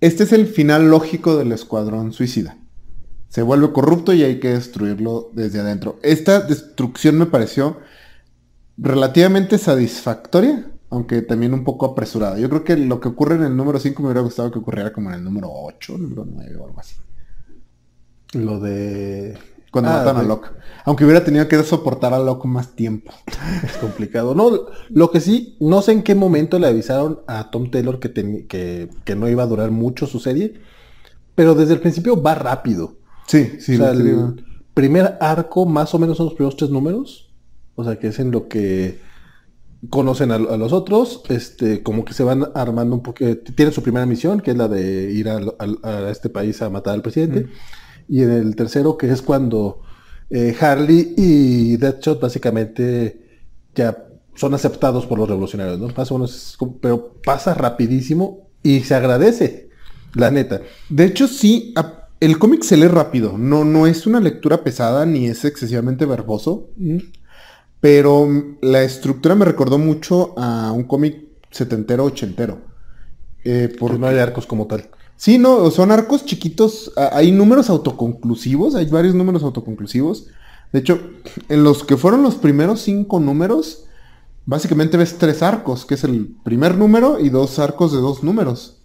Este 0.00 0.22
es 0.22 0.32
el 0.32 0.46
final 0.46 0.90
lógico 0.90 1.36
del 1.36 1.50
escuadrón 1.50 2.12
suicida. 2.12 2.56
Se 3.28 3.42
vuelve 3.42 3.72
corrupto 3.72 4.12
y 4.14 4.22
hay 4.22 4.40
que 4.40 4.50
destruirlo 4.50 5.30
desde 5.34 5.60
adentro. 5.60 5.98
Esta 6.02 6.40
destrucción 6.40 7.18
me 7.18 7.26
pareció 7.26 7.78
relativamente 8.78 9.58
satisfactoria, 9.58 10.70
aunque 10.90 11.22
también 11.22 11.52
un 11.52 11.64
poco 11.64 11.86
apresurada. 11.86 12.38
Yo 12.38 12.48
creo 12.48 12.64
que 12.64 12.76
lo 12.76 13.00
que 13.00 13.08
ocurre 13.08 13.34
en 13.34 13.44
el 13.44 13.56
número 13.56 13.78
5 13.78 14.00
me 14.02 14.08
hubiera 14.08 14.22
gustado 14.22 14.50
que 14.50 14.58
ocurriera 14.58 14.92
como 14.92 15.10
en 15.10 15.16
el 15.16 15.24
número 15.24 15.48
8, 15.50 15.98
número 15.98 16.24
9 16.24 16.56
o 16.56 16.66
algo 16.66 16.80
así. 16.80 16.96
Lo 18.32 18.60
de... 18.60 19.36
Cuando 19.70 19.90
Ah, 19.90 19.98
matan 19.98 20.16
a 20.16 20.22
Locke. 20.22 20.48
Aunque 20.86 21.04
hubiera 21.04 21.22
tenido 21.22 21.46
que 21.46 21.62
soportar 21.62 22.14
a 22.14 22.18
Locke 22.18 22.46
más 22.46 22.74
tiempo. 22.74 23.12
Es 23.64 23.76
complicado. 23.76 24.34
No, 24.34 24.50
lo 24.88 25.10
que 25.10 25.20
sí, 25.20 25.56
no 25.60 25.82
sé 25.82 25.92
en 25.92 26.02
qué 26.02 26.14
momento 26.14 26.58
le 26.58 26.68
avisaron 26.68 27.20
a 27.26 27.50
Tom 27.50 27.70
Taylor 27.70 28.00
que, 28.00 28.10
que, 28.48 28.88
que 29.04 29.14
no 29.14 29.28
iba 29.28 29.42
a 29.42 29.46
durar 29.46 29.70
mucho 29.70 30.06
su 30.06 30.20
serie, 30.20 30.54
pero 31.34 31.54
desde 31.54 31.74
el 31.74 31.80
principio 31.80 32.20
va 32.22 32.34
rápido. 32.34 32.97
Sí, 33.28 33.52
sí, 33.60 33.74
o 33.74 33.78
sea, 33.78 33.90
el 33.92 34.44
primer 34.74 35.16
arco 35.20 35.64
más 35.66 35.94
o 35.94 35.98
menos 36.00 36.16
son 36.16 36.26
los 36.26 36.34
primeros 36.34 36.56
tres 36.56 36.70
números. 36.70 37.32
O 37.76 37.84
sea, 37.84 37.96
que 37.98 38.08
es 38.08 38.18
en 38.18 38.32
lo 38.32 38.48
que 38.48 38.98
conocen 39.90 40.32
a, 40.32 40.34
a 40.34 40.56
los 40.56 40.72
otros, 40.72 41.22
este, 41.28 41.82
como 41.84 42.04
que 42.04 42.12
se 42.12 42.24
van 42.24 42.44
armando 42.54 42.96
un 42.96 43.02
poco, 43.02 43.24
tienen 43.54 43.72
su 43.72 43.82
primera 43.82 44.04
misión, 44.06 44.40
que 44.40 44.50
es 44.50 44.56
la 44.56 44.66
de 44.66 45.12
ir 45.12 45.28
al- 45.28 45.54
a, 45.84 46.10
este 46.10 46.28
país 46.28 46.60
a 46.62 46.70
matar 46.70 46.94
al 46.94 47.02
presidente, 47.02 47.46
y 48.08 48.22
en 48.22 48.30
el 48.32 48.56
tercero, 48.56 48.96
que 48.98 49.08
es 49.10 49.22
cuando 49.22 49.82
eh, 50.30 50.56
Harley 50.60 51.14
y 51.16 51.76
Deadshot 51.76 52.20
básicamente 52.20 53.44
ya 53.74 54.04
son 54.34 54.54
aceptados 54.54 55.06
por 55.06 55.18
los 55.18 55.28
revolucionarios, 55.28 55.78
¿no? 55.78 55.88
Más 55.96 56.10
o 56.10 56.14
menos, 56.14 56.34
es 56.50 56.56
como- 56.56 56.78
pero 56.78 57.14
pasa 57.24 57.54
rapidísimo 57.54 58.48
y 58.62 58.80
se 58.80 58.94
agradece, 58.96 59.68
la 60.14 60.30
neta. 60.32 60.60
De 60.88 61.04
hecho, 61.04 61.28
sí, 61.28 61.72
a- 61.76 61.97
el 62.20 62.38
cómic 62.38 62.62
se 62.62 62.76
lee 62.76 62.88
rápido. 62.88 63.36
No, 63.38 63.64
no 63.64 63.86
es 63.86 64.06
una 64.06 64.20
lectura 64.20 64.64
pesada 64.64 65.06
ni 65.06 65.26
es 65.26 65.44
excesivamente 65.44 66.06
verboso. 66.06 66.68
Pero 67.80 68.28
la 68.60 68.82
estructura 68.82 69.34
me 69.34 69.44
recordó 69.44 69.78
mucho 69.78 70.34
a 70.38 70.72
un 70.72 70.84
cómic 70.84 71.16
setentero, 71.50 72.04
ochentero. 72.04 72.58
Eh, 73.44 73.68
Porque 73.78 73.94
por 73.94 74.00
no 74.00 74.08
hay 74.08 74.18
arcos 74.18 74.46
como 74.46 74.66
tal. 74.66 74.88
Sí, 75.16 75.38
no, 75.38 75.70
son 75.70 75.90
arcos 75.90 76.24
chiquitos. 76.24 76.92
Hay 76.96 77.32
números 77.32 77.70
autoconclusivos, 77.70 78.74
hay 78.74 78.86
varios 78.86 79.14
números 79.14 79.42
autoconclusivos. 79.42 80.26
De 80.72 80.80
hecho, 80.80 81.00
en 81.48 81.64
los 81.64 81.84
que 81.84 81.96
fueron 81.96 82.22
los 82.22 82.34
primeros 82.34 82.82
cinco 82.82 83.20
números, 83.20 83.84
básicamente 84.44 84.96
ves 84.96 85.16
tres 85.18 85.42
arcos, 85.42 85.84
que 85.86 85.94
es 85.94 86.04
el 86.04 86.36
primer 86.44 86.76
número 86.76 87.18
y 87.20 87.30
dos 87.30 87.58
arcos 87.58 87.92
de 87.92 87.98
dos 87.98 88.22
números. 88.22 88.82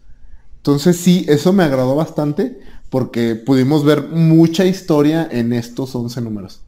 Entonces 0.57 0.97
sí, 0.97 1.25
eso 1.27 1.51
me 1.51 1.63
agradó 1.63 1.95
bastante 1.95 2.59
porque 2.93 3.33
pudimos 3.33 3.83
ver 3.83 4.09
mucha 4.09 4.65
historia 4.65 5.27
en 5.31 5.51
estos 5.51 5.95
11 5.95 6.21
números. 6.21 6.61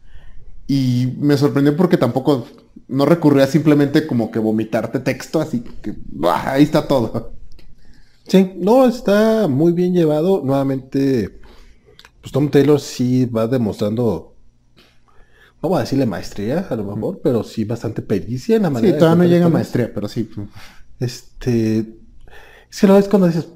Y 0.65 1.13
me 1.19 1.37
sorprendió 1.37 1.77
porque 1.77 1.97
tampoco 1.97 2.47
no 2.87 3.05
recurría 3.05 3.45
simplemente 3.45 4.07
como 4.07 4.31
que 4.31 4.39
vomitarte 4.39 4.97
texto, 5.01 5.39
así 5.39 5.63
que 5.83 5.93
ahí 6.23 6.63
está 6.63 6.87
todo. 6.87 7.33
Sí, 8.27 8.53
no, 8.57 8.87
está 8.87 9.47
muy 9.47 9.71
bien 9.73 9.93
llevado. 9.93 10.41
Nuevamente, 10.43 11.41
pues 12.21 12.31
Tom 12.31 12.49
Taylor 12.49 12.79
sí 12.79 13.27
va 13.27 13.45
demostrando, 13.45 14.33
voy 15.61 15.77
a 15.77 15.81
decirle 15.81 16.07
maestría 16.07 16.65
a 16.67 16.75
lo 16.75 16.85
mejor, 16.85 17.19
pero 17.23 17.43
sí 17.43 17.65
bastante 17.65 18.01
pericia 18.01 18.55
en 18.55 18.63
la 18.63 18.71
manera 18.71 18.87
Sí, 18.87 18.93
de 18.93 18.99
todavía 18.99 19.23
no 19.25 19.29
llega 19.29 19.45
a 19.45 19.49
maestría, 19.49 19.93
pero 19.93 20.07
sí. 20.07 20.27
Este, 20.99 21.99
si 22.71 22.87
lo 22.87 22.95
ves 22.95 23.07
cuando 23.07 23.27
dices, 23.27 23.47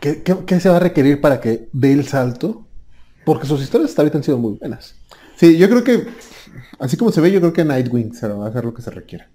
¿qué, 0.00 0.22
qué, 0.22 0.36
qué 0.46 0.60
se 0.60 0.68
va 0.68 0.76
a 0.76 0.80
requerir 0.80 1.20
para 1.20 1.40
que 1.40 1.68
dé 1.72 1.92
el 1.92 2.06
salto? 2.06 2.66
Porque 3.24 3.46
sus 3.46 3.62
historias 3.62 3.90
hasta 3.90 4.02
ahorita 4.02 4.18
han 4.18 4.24
sido 4.24 4.38
muy 4.38 4.54
buenas. 4.58 4.96
Sí, 5.36 5.56
yo 5.56 5.68
creo 5.68 5.84
que, 5.84 6.06
así 6.78 6.96
como 6.96 7.12
se 7.12 7.20
ve, 7.20 7.30
yo 7.30 7.40
creo 7.40 7.52
que 7.52 7.64
Nightwing 7.64 8.14
se 8.14 8.28
va 8.28 8.46
a 8.46 8.48
hacer 8.48 8.64
lo 8.64 8.74
que 8.74 8.82
se 8.82 8.90
requiera. 8.90 9.30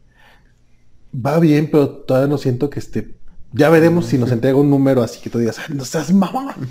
Va 1.16 1.40
bien, 1.40 1.70
pero 1.72 1.90
todavía 1.90 2.28
no 2.28 2.38
siento 2.38 2.70
que 2.70 2.80
esté. 2.80 3.16
Ya 3.54 3.70
veremos 3.70 4.08
si 4.08 4.18
nos 4.18 4.32
entrega 4.32 4.58
un 4.58 4.70
número 4.70 5.02
así 5.02 5.22
que 5.22 5.30
tú 5.30 5.40
digas, 5.40 5.58
"Ay, 5.60 5.76
no 5.76 5.86
seas 5.86 6.14
mamón. 6.14 6.70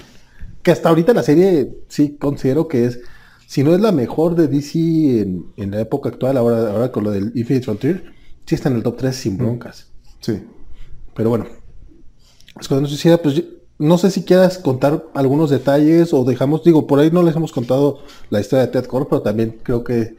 Que 0.63 0.71
hasta 0.71 0.89
ahorita 0.89 1.15
la 1.15 1.23
serie 1.23 1.79
sí 1.89 2.17
considero 2.19 2.69
que 2.69 2.85
es, 2.87 3.01
si 3.47 3.63
no 3.63 3.75
es 3.75 3.81
la 3.81 3.93
mejor 3.93 4.35
de 4.35 4.49
DC 4.49 5.21
en, 5.21 5.47
en 5.57 5.71
la 5.71 5.81
época 5.81 6.09
actual, 6.11 6.37
ahora, 6.37 6.71
ahora 6.71 6.93
con 6.93 7.05
lo 7.05 7.11
del 7.11 7.33
Infinite 7.35 7.65
Frontier, 7.65 8.05
sí 8.47 8.55
está 8.55 8.69
en 8.69 8.77
el 8.77 8.83
top 8.83 8.97
3 8.99 9.17
sin 9.17 9.39
broncas. 9.39 9.93
Sí. 10.21 10.43
Pero 11.15 11.31
bueno, 11.31 11.47
Escuadrón 12.61 12.89
Suicida, 12.89 13.21
pues 13.21 13.43
no 13.79 13.99
sé 13.99 14.11
si 14.11 14.23
quieras 14.25 14.59
contar 14.59 15.05
algunos 15.15 15.51
detalles 15.51 16.13
o 16.15 16.25
dejamos, 16.25 16.63
digo, 16.65 16.87
por 16.87 16.99
ahí 17.01 17.11
no 17.11 17.23
les 17.23 17.35
hemos 17.37 17.53
contado 17.53 17.99
la 18.31 18.41
historia 18.41 18.67
de 18.67 18.73
Ted 18.73 18.87
Core, 18.87 19.07
pero 19.09 19.23
también 19.23 19.59
creo 19.63 19.83
que 19.85 20.17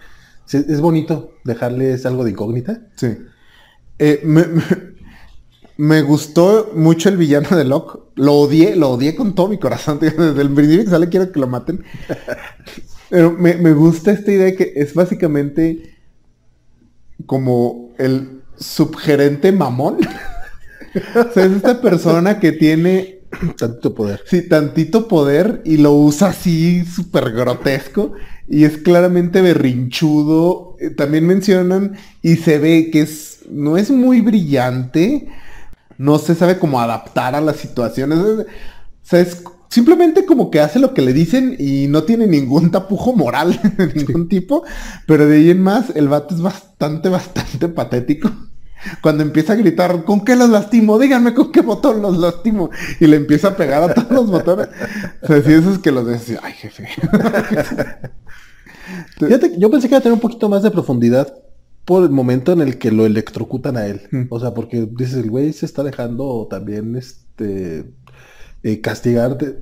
es 0.52 0.82
bonito 0.82 1.32
dejarles 1.44 2.06
algo 2.06 2.24
de 2.24 2.32
incógnita. 2.32 2.82
Sí. 2.96 3.18
Eh, 3.98 4.22
me, 4.24 4.46
me- 4.46 4.96
me 5.78 6.02
gustó 6.04 6.72
mucho 6.76 7.10
el 7.10 7.18
villano 7.18 7.50
de 7.58 7.66
Locke. 7.66 8.00
Lo 8.16 8.34
odié, 8.34 8.76
lo 8.78 8.92
odié 8.92 9.14
con 9.16 9.36
todo 9.36 9.50
mi 9.50 9.58
corazón. 9.58 10.00
tío. 10.02 10.12
Desde 10.12 10.42
el 10.42 10.52
principio 10.54 10.86
que 10.86 10.90
sale 10.92 11.10
quiero 11.10 11.32
que 11.32 11.40
lo 11.40 11.48
maten. 11.48 11.84
Pero 13.10 13.32
me, 13.34 13.56
me 13.56 13.74
gusta 13.74 14.12
esta 14.12 14.32
idea 14.32 14.46
de 14.46 14.56
que 14.56 14.74
es 14.76 14.94
básicamente 14.94 15.96
como 17.26 17.92
el 17.98 18.42
subgerente 18.58 19.52
mamón. 19.52 19.98
o 21.16 21.34
sea, 21.34 21.46
es 21.46 21.52
esta 21.54 21.82
persona 21.82 22.40
que 22.40 22.52
tiene 22.52 23.15
Tanto 23.58 23.94
poder. 23.96 24.22
Sí, 24.26 24.48
tantito 24.48 25.08
poder 25.08 25.62
y 25.66 25.78
lo 25.78 25.94
usa 25.94 26.30
así 26.30 26.86
súper 26.86 27.32
grotesco 27.32 28.14
y 28.48 28.64
es 28.66 28.78
claramente 28.78 29.42
berrinchudo. 29.42 30.76
Eh, 30.80 30.90
También 30.92 31.26
mencionan 31.28 31.98
y 32.22 32.36
se 32.38 32.60
ve 32.60 32.90
que 32.92 33.02
es 33.02 33.40
no 33.50 33.78
es 33.78 33.92
muy 33.92 34.22
brillante, 34.22 35.28
no 35.98 36.20
se 36.20 36.36
sabe 36.36 36.60
cómo 36.60 36.82
adaptar 36.82 37.36
a 37.36 37.42
las 37.42 37.58
situaciones. 37.58 38.20
Es- 38.20 38.40
O 39.06 39.08
sea, 39.08 39.20
es 39.22 39.44
simplemente 39.70 40.26
como 40.26 40.52
que 40.52 40.60
hace 40.62 40.80
lo 40.80 40.94
que 40.96 41.02
le 41.04 41.14
dicen 41.14 41.56
y 41.60 41.88
no 41.88 42.04
tiene 42.04 42.28
ningún 42.28 42.72
tapujo 42.72 43.14
moral 43.16 43.60
de 43.78 43.94
ningún 43.94 44.30
tipo, 44.30 44.64
pero 45.08 45.28
de 45.28 45.38
ahí 45.38 45.50
en 45.52 45.62
más 45.64 45.92
el 45.96 46.08
vato 46.08 46.36
es 46.36 46.42
bastante, 46.42 47.10
bastante 47.10 47.70
patético. 47.70 48.32
Cuando 49.02 49.24
empieza 49.24 49.54
a 49.54 49.56
gritar, 49.56 50.04
¿con 50.04 50.24
qué 50.24 50.36
los 50.36 50.50
lastimo? 50.50 51.00
Díganme 51.00 51.34
con 51.34 51.52
qué 51.52 51.62
botón 51.62 52.02
los 52.02 52.18
lastimo. 52.18 52.70
Y 53.00 53.08
le 53.08 53.18
empieza 53.18 53.50
a 53.50 53.56
pegar 53.56 53.84
a 53.84 53.94
todos 53.94 54.12
los 54.12 54.30
botones. 54.30 54.68
O 55.22 55.28
sea, 55.28 55.42
sí, 55.42 55.54
esos 55.54 55.80
que 55.80 55.92
los 55.92 56.06
ves, 56.06 56.38
ay, 56.42 56.54
jefe. 56.54 56.88
Fíjate, 59.18 59.58
yo 59.58 59.70
pensé 59.72 59.88
que 59.88 59.94
iba 59.94 60.00
a 60.00 60.02
tener 60.02 60.14
un 60.14 60.20
poquito 60.20 60.50
más 60.50 60.64
de 60.64 60.72
profundidad 60.72 61.34
por 61.86 62.04
el 62.04 62.10
momento 62.10 62.52
en 62.52 62.62
el 62.62 62.78
que 62.78 62.92
lo 62.92 63.06
electrocutan 63.06 63.78
a 63.78 63.86
él. 63.86 64.02
Mm. 64.12 64.24
O 64.30 64.40
sea, 64.40 64.54
porque 64.54 64.88
dices, 64.92 65.16
el 65.16 65.30
güey 65.30 65.54
se 65.54 65.66
está 65.66 65.84
dejando 65.84 66.48
también 66.50 66.96
este 66.96 67.86
eh, 68.64 68.82
castigar 68.82 69.38
de, 69.38 69.62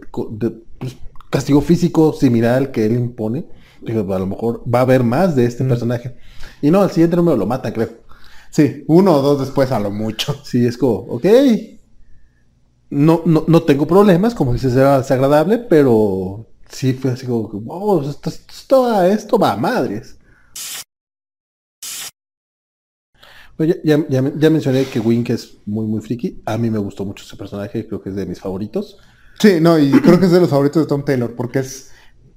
pues, 0.80 0.95
castigo 1.30 1.61
físico 1.61 2.13
similar 2.13 2.55
al 2.55 2.71
que 2.71 2.86
él 2.86 2.93
impone. 2.93 3.45
Dije, 3.82 3.99
a 3.99 4.19
lo 4.19 4.28
mejor 4.28 4.63
va 4.74 4.80
a 4.80 4.84
haber 4.84 5.03
más 5.03 5.36
de 5.36 5.45
este 5.45 5.65
personaje. 5.65 6.15
Y 6.61 6.71
no, 6.71 6.82
al 6.82 6.91
siguiente 6.91 7.17
número 7.17 7.36
lo 7.36 7.45
matan, 7.45 7.74
creo. 7.74 7.89
Sí, 8.58 8.84
uno 8.88 9.16
o 9.18 9.22
dos 9.22 9.39
después 9.41 9.72
a 9.74 9.80
lo 9.82 9.91
mucho. 9.91 10.39
Sí, 10.45 10.66
es 10.66 10.78
como, 10.78 10.93
ok. 11.16 11.26
No, 12.89 13.24
no, 13.26 13.43
no 13.47 13.64
tengo 13.64 13.88
problemas, 13.88 14.36
como 14.36 14.54
dices, 14.54 14.76
era 14.76 14.99
desagradable, 14.99 15.58
pero 15.58 16.45
sí 16.70 16.93
fue 16.93 17.12
así 17.12 17.26
como, 17.26 17.47
wow, 17.49 18.08
esto, 18.08 18.30
esto, 18.30 19.39
va 19.39 19.54
a 19.54 19.58
madres. 19.58 20.18
Pues 23.58 23.70
ya, 23.70 23.76
ya- 23.84 24.08
ya- 24.10 24.34
ya 24.36 24.49
mencioné 24.49 24.86
que 24.86 24.99
Wink 24.99 25.30
es 25.30 25.58
muy, 25.66 25.86
muy 25.86 26.01
friki. 26.01 26.41
A 26.45 26.58
mí 26.58 26.70
me 26.70 26.80
gustó 26.80 27.06
mucho 27.06 27.24
ese 27.24 27.36
personaje, 27.38 27.88
creo 27.88 28.01
que 28.01 28.10
es 28.10 28.16
de 28.16 28.26
mis 28.26 28.39
favoritos. 28.39 28.97
Sí, 29.39 29.60
no, 29.62 29.78
y 29.78 29.91
creo 29.91 30.20
que 30.20 30.26
es 30.26 30.32
de 30.32 30.39
los 30.39 30.49
favoritos 30.49 30.84
de 30.84 30.88
Tom 30.88 31.04
Taylor, 31.06 31.36
porque 31.36 31.60
es. 31.60 31.91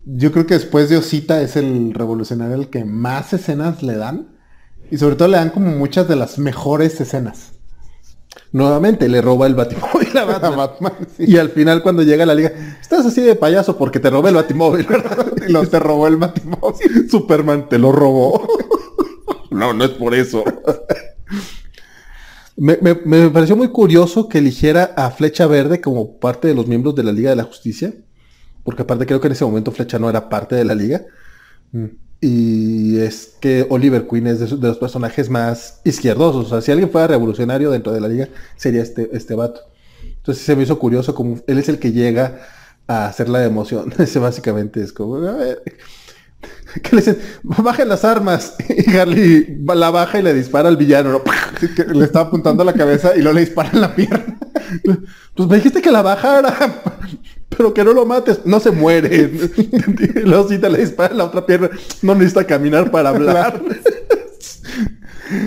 Yo 0.04 0.30
creo 0.30 0.46
que 0.46 0.54
después 0.54 0.88
de 0.88 0.98
Osita 0.98 1.40
es 1.42 1.56
el 1.56 1.92
revolucionario 1.92 2.54
el 2.56 2.68
que 2.70 2.84
más 2.84 3.32
escenas 3.32 3.82
le 3.82 3.96
dan. 3.96 4.35
Y 4.90 4.98
sobre 4.98 5.16
todo 5.16 5.28
le 5.28 5.36
dan 5.38 5.50
como 5.50 5.70
muchas 5.70 6.06
de 6.08 6.16
las 6.16 6.38
mejores 6.38 7.00
escenas. 7.00 7.52
Nuevamente 8.52 9.08
le 9.08 9.20
roba 9.22 9.46
el 9.46 9.54
batimóvil 9.54 10.08
a 10.16 10.22
A 10.22 10.50
Batman. 10.50 10.92
Sí. 11.16 11.24
Y 11.26 11.36
al 11.38 11.50
final 11.50 11.82
cuando 11.82 12.02
llega 12.02 12.22
a 12.22 12.26
la 12.26 12.34
liga, 12.34 12.52
estás 12.80 13.04
así 13.06 13.20
de 13.22 13.34
payaso 13.34 13.76
porque 13.76 13.98
te 14.00 14.10
robé 14.10 14.30
el 14.30 14.36
batimóvil, 14.36 14.86
¿verdad? 14.86 15.26
Y 15.48 15.52
lo 15.52 15.66
te 15.66 15.78
robó 15.78 16.06
el 16.06 16.16
Batimóvil. 16.16 17.08
Superman 17.10 17.68
te 17.68 17.78
lo 17.78 17.92
robó. 17.92 18.46
no, 19.50 19.72
no 19.72 19.84
es 19.84 19.90
por 19.90 20.14
eso. 20.14 20.44
me, 22.56 22.78
me- 22.80 22.94
me 23.04 23.30
pareció 23.30 23.56
muy 23.56 23.68
curioso 23.68 24.28
que 24.28 24.38
eligiera 24.38 24.92
a 24.96 25.10
Flecha 25.10 25.46
Verde 25.46 25.80
como 25.80 26.18
parte 26.18 26.48
de 26.48 26.54
los 26.54 26.66
miembros 26.66 26.94
de 26.94 27.04
la 27.04 27.12
Liga 27.12 27.30
de 27.30 27.36
la 27.36 27.44
Justicia. 27.44 27.92
Porque 28.64 28.82
aparte 28.82 29.06
creo 29.06 29.20
que 29.20 29.28
en 29.28 29.32
ese 29.32 29.44
momento 29.44 29.70
Flecha 29.72 29.98
no 29.98 30.08
era 30.10 30.28
parte 30.28 30.54
de 30.56 30.64
la 30.64 30.74
liga. 30.74 31.02
Y 32.20 32.98
es 32.98 33.34
que 33.40 33.66
Oliver 33.68 34.06
Queen 34.08 34.26
es 34.26 34.40
de, 34.40 34.46
de 34.46 34.68
los 34.68 34.78
personajes 34.78 35.28
más 35.28 35.80
izquierdosos. 35.84 36.46
O 36.46 36.48
sea, 36.48 36.60
si 36.60 36.72
alguien 36.72 36.90
fuera 36.90 37.06
revolucionario 37.08 37.70
dentro 37.70 37.92
de 37.92 38.00
la 38.00 38.08
liga, 38.08 38.28
sería 38.56 38.82
este, 38.82 39.10
este 39.12 39.34
vato. 39.34 39.60
Entonces 40.02 40.44
se 40.44 40.56
me 40.56 40.62
hizo 40.64 40.78
curioso 40.78 41.14
como 41.14 41.40
él 41.46 41.58
es 41.58 41.68
el 41.68 41.78
que 41.78 41.92
llega 41.92 42.40
a 42.88 43.06
hacer 43.06 43.28
la 43.28 43.44
emoción. 43.44 43.92
Ese 43.98 44.18
básicamente 44.18 44.82
es 44.82 44.92
como, 44.92 45.16
a 45.16 45.36
que 46.82 46.96
le 46.96 47.02
dicen, 47.02 47.18
las 47.88 48.04
armas. 48.04 48.54
Y 48.68 48.96
Harley 48.96 49.58
la 49.64 49.90
baja 49.90 50.18
y 50.18 50.22
le 50.22 50.34
dispara 50.34 50.68
al 50.68 50.76
villano. 50.76 51.22
le 51.94 52.04
estaba 52.04 52.26
apuntando 52.26 52.62
a 52.62 52.66
la 52.66 52.72
cabeza 52.72 53.16
y 53.16 53.20
luego 53.20 53.34
le 53.34 53.44
dispara 53.44 53.70
en 53.72 53.80
la 53.80 53.94
pierna. 53.94 54.38
Pues 55.34 55.48
me 55.48 55.56
dijiste 55.56 55.80
que 55.80 55.90
la 55.90 56.02
bajara, 56.02 56.82
pero 57.56 57.72
que 57.72 57.84
no 57.84 57.92
lo 57.92 58.06
mates. 58.06 58.40
No 58.44 58.60
se 58.60 58.70
muere. 58.70 59.30
Sí 60.48 60.58
te 60.58 60.70
le 60.70 60.78
dispara 60.78 61.12
en 61.12 61.18
la 61.18 61.24
otra 61.24 61.44
pierna. 61.46 61.70
No 62.02 62.14
necesita 62.14 62.44
caminar 62.44 62.90
para 62.90 63.10
hablar. 63.10 63.62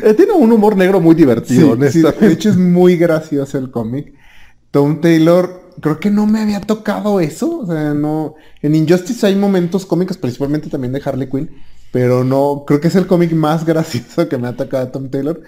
Eh, 0.03 0.13
tiene 0.13 0.33
un 0.33 0.51
humor 0.51 0.75
negro 0.75 0.99
muy 0.99 1.15
divertido, 1.15 1.77
Sí, 1.89 2.01
de 2.01 2.31
hecho 2.33 2.49
es 2.49 2.57
muy 2.57 2.97
gracioso 2.97 3.57
el 3.57 3.71
cómic. 3.71 4.13
Tom 4.71 5.01
Taylor, 5.01 5.71
creo 5.79 5.99
que 5.99 6.11
no 6.11 6.25
me 6.25 6.41
había 6.41 6.61
tocado 6.61 7.19
eso. 7.19 7.59
O 7.59 7.65
sea, 7.65 7.93
no. 7.93 8.35
En 8.61 8.75
Injustice 8.75 9.25
hay 9.25 9.35
momentos 9.35 9.85
cómicos, 9.85 10.17
principalmente 10.17 10.69
también 10.69 10.93
de 10.93 11.01
Harley 11.03 11.29
Quinn, 11.29 11.49
Pero 11.91 12.23
no, 12.23 12.65
creo 12.67 12.81
que 12.81 12.89
es 12.89 12.95
el 12.95 13.07
cómic 13.07 13.31
más 13.31 13.65
gracioso 13.71 14.27
que 14.27 14.37
me 14.37 14.47
ha 14.47 14.55
tocado 14.55 14.83
a 14.83 14.91
Tom 14.91 15.09
Taylor. 15.09 15.41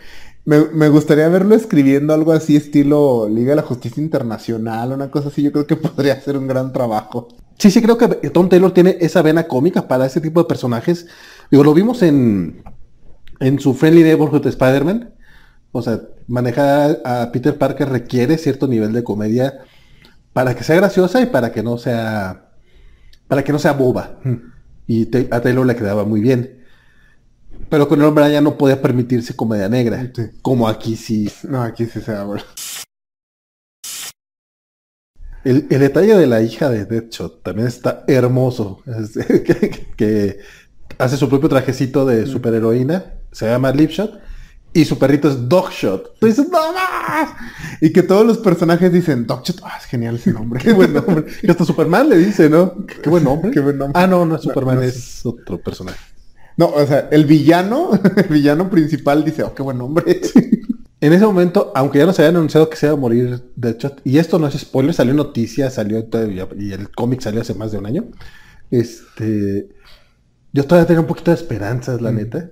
Me, 0.43 0.65
me 0.73 0.89
gustaría 0.89 1.29
verlo 1.29 1.55
escribiendo 1.55 2.13
algo 2.13 2.31
así 2.31 2.55
estilo 2.55 3.29
Liga 3.29 3.51
de 3.51 3.57
la 3.57 3.61
Justicia 3.61 4.01
Internacional, 4.01 4.91
una 4.91 5.11
cosa 5.11 5.29
así. 5.29 5.43
Yo 5.43 5.51
creo 5.51 5.67
que 5.67 5.75
podría 5.77 6.19
ser 6.19 6.37
un 6.37 6.47
gran 6.47 6.73
trabajo. 6.73 7.27
Sí, 7.57 7.69
sí, 7.69 7.81
creo 7.81 7.97
que 7.97 8.07
Tom 8.31 8.49
Taylor 8.49 8.73
tiene 8.73 8.97
esa 9.01 9.21
vena 9.21 9.47
cómica 9.47 9.87
para 9.87 10.05
ese 10.05 10.19
tipo 10.19 10.41
de 10.41 10.47
personajes. 10.47 11.05
Digo, 11.51 11.63
lo 11.63 11.73
vimos 11.73 12.01
en, 12.01 12.63
en 13.39 13.59
su 13.59 13.75
Friendly 13.75 14.03
Neighborhood 14.03 14.41
de 14.43 14.49
Spider-Man. 14.49 15.13
O 15.71 15.81
sea, 15.81 16.01
manejar 16.27 17.01
a 17.05 17.29
Peter 17.31 17.57
Parker 17.57 17.89
requiere 17.89 18.37
cierto 18.37 18.67
nivel 18.67 18.93
de 18.93 19.03
comedia 19.03 19.59
para 20.33 20.55
que 20.55 20.63
sea 20.63 20.75
graciosa 20.75 21.21
y 21.21 21.27
para 21.27 21.51
que 21.51 21.61
no 21.61 21.77
sea 21.77 22.49
para 23.27 23.43
que 23.43 23.51
no 23.51 23.59
sea 23.59 23.73
boba. 23.73 24.19
Y 24.87 25.07
a 25.31 25.41
Taylor 25.41 25.65
le 25.65 25.75
quedaba 25.75 26.03
muy 26.03 26.19
bien. 26.19 26.60
Pero 27.69 27.87
con 27.87 27.99
el 27.99 28.05
hombre 28.05 28.31
ya 28.31 28.41
no 28.41 28.57
podía 28.57 28.81
permitirse 28.81 29.35
comedia 29.35 29.69
negra. 29.69 30.11
Sí. 30.15 30.23
Como 30.41 30.67
aquí 30.67 30.95
sí. 30.95 31.29
No, 31.47 31.61
aquí 31.61 31.85
sí 31.85 32.01
se 32.01 32.11
habla. 32.13 32.43
El, 35.43 35.65
el 35.69 35.79
detalle 35.79 36.15
de 36.17 36.27
la 36.27 36.41
hija 36.41 36.69
de 36.69 36.85
Deadshot 36.85 37.41
también 37.43 37.67
está 37.67 38.03
hermoso. 38.07 38.81
Es- 38.85 39.13
que, 39.43 39.87
que 39.95 40.39
hace 40.99 41.17
su 41.17 41.27
propio 41.29 41.49
trajecito 41.49 42.05
de 42.05 42.27
superheroína. 42.27 43.05
Se 43.31 43.47
llama 43.47 43.71
Lipshot. 43.71 44.19
Y 44.73 44.85
su 44.85 44.97
perrito 44.97 45.27
es 45.29 45.49
Dogshot. 45.49 46.17
Tú 46.19 46.27
dices, 46.27 46.47
¡No 46.49 46.71
más! 46.71 47.29
Y 47.81 47.91
que 47.91 48.03
todos 48.03 48.25
los 48.25 48.37
personajes 48.37 48.91
dicen, 48.93 49.27
Dogshot, 49.27 49.59
ah, 49.63 49.77
es 49.77 49.85
genial 49.85 50.15
ese 50.15 50.31
nombre. 50.31 50.61
Qué 50.63 50.71
buen 50.71 50.93
nombre. 50.93 51.25
Que 51.25 51.51
hasta 51.51 51.65
Superman 51.65 52.07
le 52.07 52.17
dice, 52.17 52.49
¿no? 52.49 52.85
Qué 53.03 53.09
buen 53.09 53.23
nombre. 53.25 53.51
Qué 53.51 53.59
buen 53.59 53.77
nombre. 53.77 54.01
Ah, 54.01 54.07
no, 54.07 54.25
no 54.25 54.37
Superman, 54.37 54.75
no 54.77 54.81
es 54.83 55.25
otro 55.25 55.59
personaje. 55.61 55.99
No, 56.61 56.67
o 56.67 56.85
sea, 56.85 57.07
el 57.09 57.25
villano, 57.25 57.89
el 58.15 58.27
villano 58.27 58.69
principal 58.69 59.25
dice, 59.25 59.41
oh, 59.41 59.55
qué 59.55 59.63
buen 59.63 59.79
nombre. 59.79 60.21
En 61.03 61.13
ese 61.13 61.25
momento, 61.25 61.71
aunque 61.73 61.97
ya 61.97 62.05
nos 62.05 62.19
habían 62.19 62.35
anunciado 62.35 62.69
que 62.69 62.77
se 62.77 62.85
iba 62.85 62.93
a 62.93 62.95
morir 62.95 63.41
Deadshot, 63.55 64.01
y 64.03 64.19
esto 64.19 64.37
no 64.37 64.45
es 64.45 64.53
spoiler, 64.53 64.93
salió 64.93 65.15
noticia, 65.15 65.71
salió 65.71 66.07
y 66.59 66.73
el 66.73 66.91
cómic 66.91 67.21
salió 67.21 67.41
hace 67.41 67.55
más 67.55 67.71
de 67.71 67.79
un 67.79 67.87
año. 67.87 68.05
Este, 68.69 69.69
yo 70.53 70.63
todavía 70.65 70.85
tenía 70.85 70.99
un 70.99 71.07
poquito 71.07 71.31
de 71.31 71.37
esperanzas, 71.37 72.01
la 72.01 72.11
neta. 72.11 72.51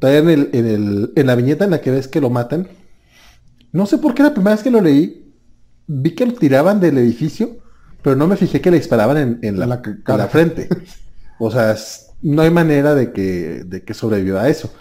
Todavía 0.00 0.18
en, 0.18 0.28
el, 0.30 0.50
en, 0.52 0.66
el, 0.66 1.12
en 1.14 1.26
la 1.28 1.36
viñeta 1.36 1.64
en 1.64 1.70
la 1.70 1.80
que 1.80 1.92
ves 1.92 2.08
que 2.08 2.20
lo 2.20 2.28
matan, 2.28 2.66
no 3.70 3.86
sé 3.86 3.98
por 3.98 4.16
qué 4.16 4.24
la 4.24 4.34
primera 4.34 4.56
vez 4.56 4.64
que 4.64 4.72
lo 4.72 4.80
leí, 4.80 5.32
vi 5.86 6.10
que 6.16 6.26
lo 6.26 6.32
tiraban 6.32 6.80
del 6.80 6.98
edificio, 6.98 7.58
pero 8.02 8.16
no 8.16 8.26
me 8.26 8.36
fijé 8.36 8.60
que 8.60 8.72
le 8.72 8.78
disparaban 8.78 9.16
en, 9.16 9.38
en 9.42 9.60
la, 9.60 9.64
En 9.66 9.70
la 9.70 9.82
cara. 10.02 10.26
frente. 10.26 10.68
O 11.38 11.50
sea, 11.50 11.76
no 12.22 12.42
hay 12.42 12.50
manera 12.50 12.94
de 12.94 13.12
que, 13.12 13.64
de 13.64 13.84
que 13.84 13.94
sobreviva 13.94 14.42
a 14.42 14.48
eso. 14.48 14.72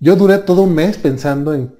Yo 0.00 0.16
duré 0.16 0.38
todo 0.38 0.62
un 0.62 0.74
mes 0.74 0.96
pensando 0.96 1.54
en, 1.54 1.74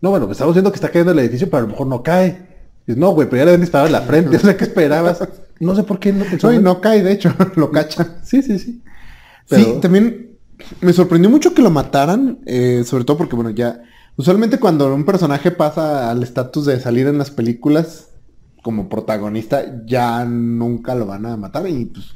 no, 0.00 0.10
bueno, 0.10 0.26
pues 0.26 0.36
estamos 0.36 0.54
viendo 0.54 0.70
que 0.70 0.76
está 0.76 0.88
cayendo 0.88 1.12
el 1.12 1.18
edificio, 1.18 1.48
pero 1.48 1.58
a 1.58 1.62
lo 1.62 1.68
mejor 1.68 1.86
no 1.86 2.02
cae. 2.02 2.48
Dices, 2.86 3.00
no, 3.00 3.10
güey, 3.10 3.28
pero 3.28 3.38
ya 3.40 3.44
le 3.44 3.50
habían 3.52 3.60
disparado 3.62 3.86
en 3.86 3.92
la 3.92 4.02
frente, 4.02 4.36
o 4.36 4.40
sea, 4.40 4.56
¿qué 4.56 4.64
esperabas? 4.64 5.26
No 5.60 5.74
sé 5.74 5.82
por 5.84 5.98
qué 5.98 6.12
no 6.12 6.24
pensó 6.24 6.48
No, 6.48 6.52
y 6.52 6.56
en- 6.56 6.62
no 6.62 6.80
cae, 6.80 7.02
de 7.02 7.12
hecho, 7.12 7.34
lo 7.56 7.70
cacha. 7.70 8.18
Sí, 8.22 8.42
sí, 8.42 8.58
sí. 8.58 8.82
Sí, 9.46 9.74
también 9.80 10.38
me 10.80 10.92
sorprendió 10.92 11.28
mucho 11.30 11.52
que 11.52 11.62
lo 11.62 11.70
mataran, 11.70 12.38
eh, 12.46 12.82
sobre 12.86 13.04
todo 13.04 13.18
porque, 13.18 13.36
bueno, 13.36 13.50
ya, 13.50 13.82
usualmente 14.16 14.58
cuando 14.58 14.94
un 14.94 15.04
personaje 15.04 15.50
pasa 15.50 16.10
al 16.10 16.22
estatus 16.22 16.64
de 16.66 16.80
salir 16.80 17.06
en 17.08 17.18
las 17.18 17.30
películas 17.30 18.08
como 18.62 18.88
protagonista, 18.88 19.84
ya 19.84 20.24
nunca 20.24 20.94
lo 20.94 21.04
van 21.06 21.26
a 21.26 21.36
matar 21.36 21.68
y 21.68 21.84
pues, 21.86 22.06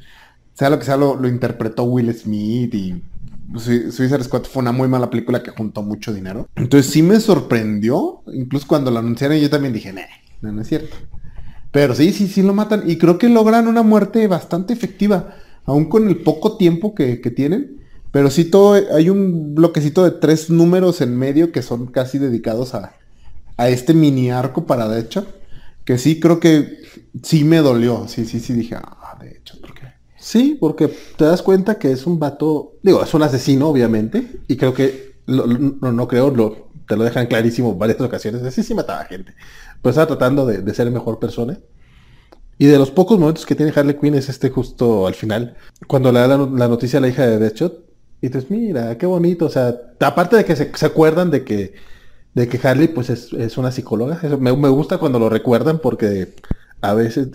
sea 0.59 0.71
lo 0.71 0.79
que 0.81 0.85
sea, 0.85 0.97
lo, 0.97 1.29
interpretó 1.29 1.85
Will 1.85 2.13
Smith 2.13 2.75
y 2.75 3.01
Sui- 3.55 3.93
Suicide 3.93 4.25
Squad 4.25 4.43
fue 4.43 4.61
una 4.63 4.73
muy 4.73 4.89
mala 4.89 5.09
película 5.09 5.41
que 5.41 5.53
juntó 5.53 5.83
mucho 5.83 6.13
dinero. 6.13 6.49
Entonces 6.57 6.91
sí 6.91 7.01
me 7.01 7.21
sorprendió, 7.21 8.23
incluso 8.33 8.67
cuando 8.67 8.91
lo 8.91 8.99
anunciaron 8.99 9.39
yo 9.39 9.49
también 9.49 9.73
dije, 9.73 9.93
"Nah, 9.93 10.03
no, 10.43 10.51
no 10.51 10.63
es 10.63 10.69
cierto. 10.69 10.97
Pero 11.71 11.95
sí, 11.95 12.13
sí, 12.13 12.27
sí 12.27 12.43
lo 12.43 12.55
matan. 12.55 12.91
Y 12.91 12.99
creo 12.99 13.19
que 13.19 13.29
logran 13.29 13.69
una 13.69 13.83
muerte 13.85 14.27
bastante 14.27 14.73
efectiva. 14.73 15.37
Aún 15.65 15.85
con 15.89 16.09
el 16.09 16.23
poco 16.23 16.57
tiempo 16.57 16.93
que, 16.95 17.21
que 17.21 17.31
tienen. 17.31 17.83
Pero 18.11 18.29
sí 18.31 18.45
todo, 18.47 18.75
hay 18.97 19.11
un 19.11 19.55
bloquecito 19.55 20.03
de 20.03 20.11
tres 20.13 20.51
números 20.51 21.01
en 21.03 21.17
medio 21.17 21.53
que 21.53 21.63
son 21.63 21.87
casi 21.87 22.19
dedicados 22.19 22.75
a, 22.75 22.95
a 23.57 23.69
este 23.69 23.95
mini 23.95 24.31
arco 24.31 24.67
para 24.67 24.89
de 24.89 25.01
hecho. 25.01 25.25
Que 25.85 25.99
sí 25.99 26.19
creo 26.19 26.41
que 26.41 26.79
sí 27.23 27.45
me 27.45 27.59
dolió. 27.59 28.09
Sí, 28.09 28.25
sí, 28.25 28.41
sí 28.41 28.55
dije, 28.55 28.75
ah, 28.77 29.17
de 29.21 29.31
hecho, 29.31 29.61
¿por 29.61 29.75
qué? 29.75 29.89
Sí, 30.29 30.59
porque 30.61 30.89
te 31.16 31.24
das 31.24 31.41
cuenta 31.41 31.79
que 31.79 31.91
es 31.91 32.07
un 32.07 32.18
vato, 32.18 32.74
digo, 32.83 33.03
es 33.03 33.14
un 33.14 33.22
asesino, 33.22 33.66
obviamente, 33.68 34.41
y 34.47 34.59
creo 34.59 34.74
que, 34.74 35.14
lo- 35.24 35.47
no, 35.47 35.91
no 35.91 36.07
creo, 36.07 36.29
lo, 36.31 36.68
te 36.87 36.99
lo 36.99 37.05
dejan 37.05 37.29
clarísimo 37.29 37.74
varias 37.76 37.99
ocasiones, 38.03 38.55
sí, 38.55 38.62
sí 38.62 38.74
mataba 38.74 39.07
gente, 39.07 39.33
pero 39.81 39.89
estaba 39.89 40.07
tratando 40.07 40.45
de, 40.45 40.74
ser 40.74 40.91
mejor 40.91 41.18
persona. 41.18 41.59
Y 42.59 42.66
de 42.66 42.76
los 42.79 42.91
pocos 42.91 43.18
momentos 43.18 43.47
que 43.47 43.55
tiene 43.55 43.72
Harley 43.74 43.97
Quinn 43.97 44.16
es 44.16 44.29
este 44.29 44.51
justo 44.51 45.07
al 45.07 45.14
final, 45.14 45.57
cuando 45.87 46.12
le 46.12 46.20
da 46.20 46.29
la, 46.29 46.37
no- 46.37 46.55
la 46.57 46.68
noticia 46.68 46.99
a 46.99 47.03
la 47.03 47.09
hija 47.09 47.26
de 47.26 47.39
Deadshot, 47.39 47.87
y 48.20 48.29
dices, 48.29 48.51
mira, 48.51 48.99
qué 48.99 49.07
bonito, 49.07 49.47
o 49.47 49.51
sea, 49.51 49.74
aparte 50.01 50.37
de 50.37 50.45
que 50.45 50.57
se, 50.57 50.70
se 50.76 50.85
acuerdan 50.87 51.31
de 51.31 51.43
que, 51.45 51.72
de 52.35 52.49
que 52.49 52.61
Harley 52.68 52.89
pues 52.89 53.11
es, 53.11 53.33
es 53.33 53.59
una 53.59 53.72
psicóloga, 53.72 54.20
eso 54.22 54.39
me, 54.39 54.57
me 54.57 54.68
gusta 54.68 54.99
cuando 54.99 55.18
lo 55.18 55.31
recuerdan 55.31 55.79
porque 55.81 56.35
a 56.83 56.95
veces, 56.95 57.31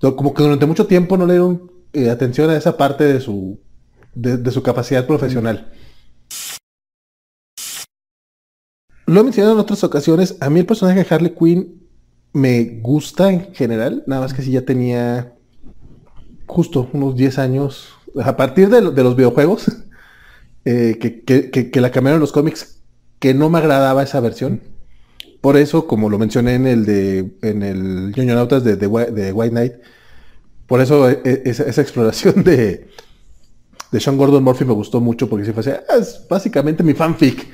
como 0.00 0.34
que 0.34 0.42
durante 0.44 0.66
mucho 0.66 0.86
tiempo 0.86 1.16
no 1.16 1.26
le 1.26 1.34
dieron 1.34 1.77
eh, 1.92 2.10
atención 2.10 2.50
a 2.50 2.56
esa 2.56 2.76
parte 2.76 3.04
de 3.04 3.20
su, 3.20 3.60
de, 4.14 4.36
de 4.36 4.50
su 4.50 4.62
capacidad 4.62 5.06
profesional. 5.06 5.72
Lo 9.06 9.20
he 9.20 9.24
mencionado 9.24 9.54
en 9.54 9.60
otras 9.60 9.84
ocasiones, 9.84 10.36
a 10.40 10.50
mí 10.50 10.60
el 10.60 10.66
personaje 10.66 11.02
de 11.02 11.14
Harley 11.14 11.34
Quinn 11.34 11.88
me 12.34 12.80
gusta 12.82 13.30
en 13.32 13.54
general, 13.54 14.04
nada 14.06 14.20
más 14.22 14.34
que 14.34 14.42
si 14.42 14.52
ya 14.52 14.62
tenía 14.62 15.34
justo 16.46 16.88
unos 16.92 17.16
10 17.16 17.38
años, 17.38 17.88
a 18.22 18.36
partir 18.36 18.68
de, 18.68 18.82
lo- 18.82 18.90
de 18.90 19.02
los 19.02 19.16
videojuegos, 19.16 19.66
eh, 20.64 20.98
que, 21.00 21.22
que- 21.22 21.50
que- 21.50 21.70
que 21.70 21.80
la 21.80 21.90
cambiaron 21.90 22.20
los 22.20 22.32
cómics, 22.32 22.82
que 23.18 23.32
no 23.34 23.48
me 23.50 23.58
agradaba 23.58 24.02
esa 24.02 24.20
versión. 24.20 24.60
Por 25.40 25.56
eso, 25.56 25.86
como 25.86 26.10
lo 26.10 26.18
mencioné 26.18 26.54
en 26.56 26.66
el 26.66 26.84
de 26.84 27.32
en 27.42 27.62
el 27.62 28.12
Ñoñonautas 28.16 28.64
de, 28.64 28.76
de, 28.76 28.88
de 28.88 29.32
White 29.32 29.50
Knight, 29.52 29.72
por 30.68 30.80
eso 30.80 31.10
e- 31.10 31.20
e- 31.24 31.42
esa, 31.46 31.64
esa 31.64 31.80
exploración 31.82 32.44
de, 32.44 32.88
de 33.90 34.00
Sean 34.00 34.16
Gordon 34.16 34.44
Murphy 34.44 34.64
me 34.64 34.74
gustó 34.74 35.00
mucho, 35.00 35.28
porque 35.28 35.44
si 35.46 35.52
fue 35.52 35.60
así, 35.62 35.70
"Ah, 35.70 35.96
es 35.98 36.24
básicamente 36.30 36.84
mi 36.84 36.94
fanfic. 36.94 37.48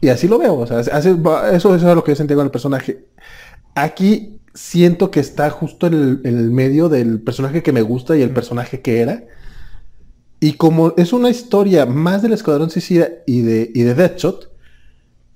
Y 0.00 0.08
así 0.08 0.26
lo 0.28 0.38
veo, 0.38 0.54
o 0.58 0.66
sea, 0.66 0.78
hace- 0.80 1.10
eso, 1.10 1.74
eso 1.74 1.74
es 1.76 1.82
lo 1.82 2.02
que 2.04 2.12
yo 2.12 2.16
sentía 2.16 2.36
con 2.36 2.46
el 2.46 2.50
personaje. 2.50 3.06
Aquí 3.74 4.40
siento 4.54 5.10
que 5.10 5.20
está 5.20 5.50
justo 5.50 5.86
en 5.86 5.94
el, 5.94 6.20
en 6.24 6.38
el 6.38 6.50
medio 6.50 6.88
del 6.88 7.20
personaje 7.20 7.62
que 7.62 7.72
me 7.72 7.82
gusta 7.82 8.16
y 8.16 8.22
el 8.22 8.30
personaje 8.30 8.80
que 8.80 9.00
era. 9.00 9.24
Y 10.40 10.54
como 10.54 10.94
es 10.96 11.12
una 11.12 11.30
historia 11.30 11.86
más 11.86 12.22
del 12.22 12.32
Escuadrón 12.34 12.70
Suicida 12.70 13.08
y 13.26 13.42
de, 13.42 13.70
y 13.74 13.82
de 13.82 13.94
Deadshot, 13.94 14.50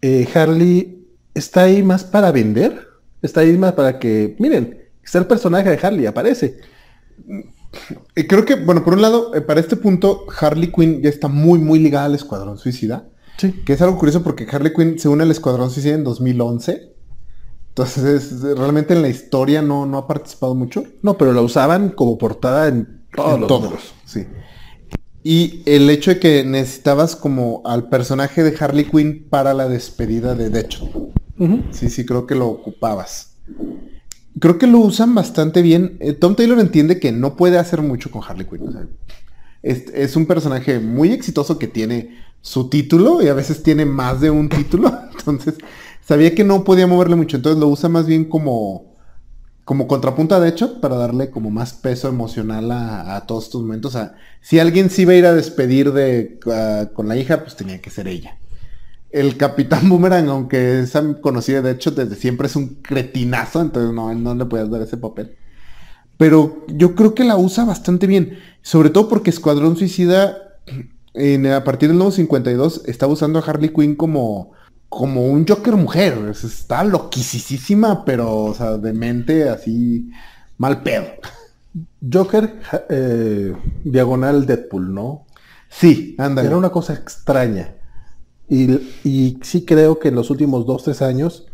eh, 0.03 0.29
Harley 0.35 1.07
está 1.35 1.63
ahí 1.63 1.83
más 1.83 2.05
para 2.05 2.33
vender. 2.33 2.87
Está 3.23 3.41
ahí 3.41 3.57
más 3.57 3.73
para 3.73 3.99
que, 3.99 4.37
miren, 4.39 4.79
está 5.03 5.19
el 5.19 5.27
personaje 5.27 5.69
de 5.71 5.79
Harley, 5.87 6.07
aparece. 6.07 6.59
Y 8.17 8.25
creo 8.27 8.45
que, 8.45 8.57
bueno, 8.57 8.85
por 8.85 8.95
un 8.95 9.03
lado, 9.03 9.35
eh, 9.35 9.41
para 9.41 9.61
este 9.61 9.77
punto, 9.77 10.27
Harley 10.41 10.73
Quinn 10.73 11.03
ya 11.03 11.09
está 11.09 11.29
muy, 11.29 11.59
muy 11.59 11.79
ligada 11.79 12.07
al 12.07 12.15
Escuadrón 12.15 12.59
Suicida. 12.59 13.09
Sí. 13.39 13.53
Que 13.65 13.75
es 13.75 13.81
algo 13.83 13.97
curioso 13.99 14.23
porque 14.23 14.47
Harley 14.51 14.73
Quinn 14.75 14.99
se 14.99 15.09
une 15.09 15.23
al 15.23 15.31
Escuadrón 15.31 15.71
Suicida 15.71 15.95
en 15.95 16.05
2011. 16.05 16.93
Entonces, 17.69 18.43
realmente 18.43 18.95
en 18.95 19.03
la 19.03 19.09
historia 19.09 19.63
no, 19.63 19.87
no 19.87 19.99
ha 19.99 20.07
participado 20.09 20.55
mucho. 20.55 20.83
No, 21.03 21.17
pero 21.17 21.33
la 21.33 21.41
usaban 21.41 21.91
como 21.91 22.19
portada 22.19 22.69
en 22.69 23.05
todos 23.15 23.35
En 23.35 23.41
los 23.41 23.49
todos, 23.49 23.63
números. 23.63 23.95
sí. 24.05 24.27
Y 25.23 25.63
el 25.67 25.89
hecho 25.91 26.13
de 26.13 26.19
que 26.19 26.45
necesitabas 26.45 27.15
como 27.15 27.61
al 27.67 27.89
personaje 27.91 28.43
de 28.43 28.57
Harley 28.59 28.87
Quinn 28.87 29.27
para 29.29 29.53
la 29.55 29.69
despedida 29.69 30.35
de 30.35 30.49
Deadshot. 30.51 30.91
Ujú. 31.39 31.63
Sí, 31.71 31.91
sí, 31.91 32.05
creo 32.07 32.27
que 32.27 32.35
lo 32.35 32.49
ocupabas. 32.49 33.37
Creo 34.39 34.59
que 34.59 34.67
lo 34.67 34.79
usan 34.79 35.15
bastante 35.15 35.63
bien. 35.63 35.97
Eh, 36.01 36.13
Tom 36.13 36.37
Taylor 36.37 36.59
entiende 36.61 37.01
que 37.01 37.13
no 37.13 37.37
puede 37.37 37.59
hacer 37.59 37.83
mucho 37.83 38.11
con 38.11 38.23
Harley 38.23 38.47
Quinn. 38.47 38.89
es, 39.63 40.17
un 40.17 40.27
personaje 40.27 40.79
muy 40.79 41.13
exitoso 41.13 41.59
que 41.59 41.67
tiene 41.67 42.19
su 42.41 42.69
título 42.69 43.23
y 43.23 43.29
a 43.29 43.35
veces 43.35 43.63
tiene 43.63 43.85
más 43.85 44.21
de 44.21 44.31
un 44.31 44.49
título. 44.49 44.93
Entonces, 45.19 45.55
sabía 46.01 46.35
que 46.35 46.45
no 46.45 46.65
podía 46.65 46.87
moverle 46.87 47.17
mucho. 47.17 47.37
Entonces 47.37 47.61
lo 47.61 47.69
usa 47.69 47.89
más 47.89 48.07
bien 48.07 48.25
como, 48.25 48.95
como 49.65 49.89
contrapunta 49.89 50.39
de 50.39 50.49
hecho 50.49 50.81
para 50.81 50.97
darle 50.97 51.31
como 51.31 51.51
más 51.51 51.73
peso 51.73 52.09
emocional 52.09 52.71
a, 52.71 53.17
a 53.17 53.27
todos 53.27 53.45
estos 53.45 53.63
momentos. 53.63 53.95
O 53.95 53.99
sea, 53.99 54.15
si 54.41 54.59
alguien 54.59 54.91
se 54.91 55.03
iba 55.03 55.13
a 55.13 55.17
ir 55.17 55.27
a 55.27 55.35
despedir 55.35 55.93
de, 55.93 56.39
ah, 56.47 56.89
con 56.95 57.09
la 57.09 57.17
hija, 57.17 57.43
pues 57.43 57.57
tenía 57.57 57.81
que 57.81 57.91
ser 57.91 58.09
ella. 58.09 58.39
El 59.13 59.37
Capitán 59.37 59.89
Boomerang, 59.89 60.29
aunque 60.29 60.81
es 60.81 60.93
conocido 61.21 61.63
de 61.63 61.73
hecho 61.73 61.91
desde 61.91 62.15
siempre, 62.17 62.47
es 62.47 62.57
un 62.57 62.77
cretinazo, 62.83 63.61
entonces 63.61 63.93
no, 63.93 64.13
no 64.15 64.35
le 64.35 64.45
puedes 64.45 64.71
dar 64.71 64.83
ese 64.83 64.97
papel. 64.97 65.37
Pero 66.17 66.65
yo 66.69 66.95
creo 66.95 67.15
que 67.15 67.25
la 67.25 67.37
usa 67.37 67.65
bastante 67.65 68.07
bien, 68.07 68.39
sobre 68.63 68.91
todo 68.91 69.09
porque 69.09 69.31
Escuadrón 69.31 69.77
Suicida 69.77 70.37
en, 71.15 71.47
a 71.47 71.65
partir 71.65 71.89
del 71.89 71.99
nuevo 71.99 72.13
52 72.13 72.83
estaba 72.87 73.13
usando 73.13 73.39
a 73.39 73.43
Harley 73.43 73.71
Quinn 73.71 73.97
como, 73.97 74.53
como 74.89 75.27
un 75.27 75.47
Joker 75.47 75.75
mujer. 75.77 76.17
Es- 76.31 76.45
Está 76.45 76.85
loquisísima, 76.85 78.05
pero, 78.05 78.37
o 78.45 78.55
sea, 78.55 78.77
de 78.77 78.93
mente 78.93 79.49
así 79.49 80.11
mal 80.59 80.83
pedo. 80.83 81.07
Joker, 82.13 82.61
eh, 82.91 83.55
diagonal 83.85 84.47
Deadpool, 84.47 84.93
¿no? 84.95 85.27
Sí, 85.69 86.15
ándale. 86.19 86.49
Era 86.49 86.57
una 86.57 86.71
cosa 86.71 86.93
extraña. 86.95 87.75
Y, 88.51 88.73
y 89.05 89.39
sí 89.43 89.65
creo 89.65 89.99
que 89.99 90.09
en 90.09 90.17
los 90.17 90.29
últimos 90.29 90.67
dos, 90.67 90.83
tres 90.83 91.01
años, 91.01 91.47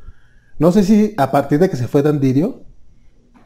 no 0.59 0.73
sé 0.73 0.83
si 0.83 1.15
a 1.19 1.31
partir 1.31 1.59
de 1.59 1.69
que 1.69 1.77
se 1.77 1.87
fue 1.87 2.03
Dan 2.03 2.21
Didio, 2.21 2.63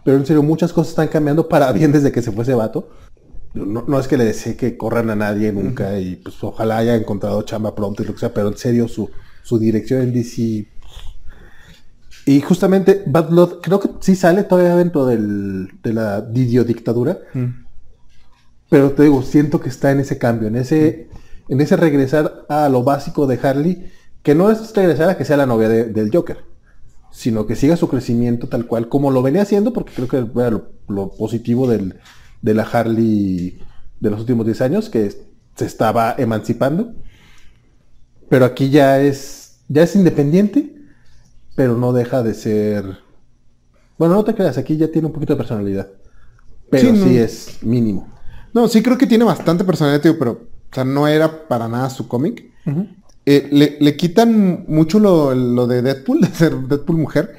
pero 0.04 0.16
en 0.16 0.24
serio 0.24 0.42
muchas 0.42 0.72
cosas 0.72 0.90
están 0.90 1.08
cambiando 1.08 1.48
para 1.48 1.72
bien 1.74 1.92
desde 1.92 2.12
que 2.12 2.22
se 2.22 2.32
fue 2.32 2.44
ese 2.44 2.54
vato. 2.54 2.88
No, 3.52 3.84
no 3.86 3.98
es 3.98 4.06
que 4.06 4.16
le 4.16 4.24
desee 4.24 4.56
que 4.56 4.76
corran 4.76 5.10
a 5.10 5.16
nadie 5.16 5.52
nunca 5.52 5.98
y 5.98 6.14
pues 6.14 6.36
ojalá 6.44 6.78
haya 6.78 6.94
encontrado 6.94 7.42
chamba 7.42 7.74
pronto 7.74 8.02
y 8.02 8.06
lo 8.06 8.12
que 8.12 8.20
sea, 8.20 8.32
pero 8.32 8.46
en 8.46 8.56
serio 8.56 8.86
su, 8.88 9.10
su 9.42 9.58
dirección 9.58 10.02
en 10.02 10.12
DC... 10.12 10.68
Y 12.26 12.40
justamente 12.42 13.02
Bad 13.06 13.30
Blood 13.30 13.60
creo 13.60 13.80
que 13.80 13.90
sí 13.98 14.14
sale 14.14 14.44
todavía 14.44 14.76
dentro 14.76 15.06
del, 15.06 15.68
de 15.82 15.92
la 15.92 16.20
Didio 16.20 16.62
dictadura. 16.62 17.18
Mm. 17.34 17.66
Pero 18.68 18.92
te 18.92 19.02
digo, 19.02 19.22
siento 19.22 19.60
que 19.60 19.68
está 19.68 19.90
en 19.90 20.00
ese 20.00 20.16
cambio, 20.16 20.46
en 20.46 20.54
ese, 20.56 21.08
en 21.50 21.60
ese 21.60 21.76
regresar 21.76 22.46
a 22.48 22.68
lo 22.70 22.82
básico 22.82 23.26
de 23.26 23.38
Harley, 23.42 23.92
que 24.22 24.34
no 24.34 24.50
es 24.50 24.74
regresar 24.74 25.10
a 25.10 25.16
que 25.18 25.24
sea 25.26 25.36
la 25.36 25.46
novia 25.46 25.68
de- 25.68 25.84
del 25.86 26.10
Joker, 26.14 26.38
sino 27.10 27.46
que 27.46 27.56
siga 27.56 27.76
su 27.76 27.88
crecimiento 27.88 28.48
tal 28.48 28.66
cual, 28.66 28.88
como 28.88 29.10
lo 29.10 29.20
venía 29.22 29.42
haciendo, 29.42 29.72
porque 29.72 29.92
creo 29.94 30.08
que 30.08 30.16
era 30.40 30.50
lo, 30.50 30.70
lo 30.88 31.10
positivo 31.10 31.66
del- 31.68 31.98
de 32.40 32.54
la 32.54 32.62
Harley 32.62 33.58
de 34.00 34.10
los 34.10 34.20
últimos 34.20 34.46
10 34.46 34.60
años, 34.62 34.88
que 34.88 35.10
se 35.56 35.66
estaba 35.66 36.14
emancipando. 36.16 36.94
Pero 38.28 38.44
aquí 38.44 38.70
ya 38.70 39.00
es, 39.00 39.60
ya 39.68 39.82
es 39.82 39.96
independiente, 39.96 40.74
pero 41.56 41.76
no 41.76 41.92
deja 41.92 42.22
de 42.22 42.34
ser... 42.34 42.98
Bueno, 43.98 44.14
no 44.14 44.24
te 44.24 44.34
creas, 44.34 44.56
aquí 44.56 44.76
ya 44.76 44.88
tiene 44.90 45.06
un 45.08 45.12
poquito 45.12 45.34
de 45.34 45.38
personalidad. 45.38 45.88
Pero 46.70 46.94
Sí, 46.94 47.02
sí, 47.02 47.18
es 47.18 47.58
mínimo. 47.62 48.08
No, 48.54 48.68
sí 48.68 48.82
creo 48.82 48.96
que 48.96 49.06
tiene 49.06 49.24
bastante 49.24 49.64
personalidad, 49.64 50.00
tío, 50.02 50.18
pero, 50.18 50.48
o 50.70 50.74
sea, 50.74 50.84
no 50.84 51.08
era 51.08 51.48
para 51.48 51.68
nada 51.68 51.90
su 51.90 52.06
cómic. 52.08 52.44
Eh, 53.26 53.48
le, 53.52 53.76
le 53.80 53.96
quitan 53.96 54.64
mucho 54.68 54.98
lo, 54.98 55.34
lo 55.34 55.66
de 55.66 55.82
Deadpool, 55.82 56.20
de 56.22 56.28
ser 56.28 56.54
Deadpool 56.56 56.96
mujer. 56.98 57.34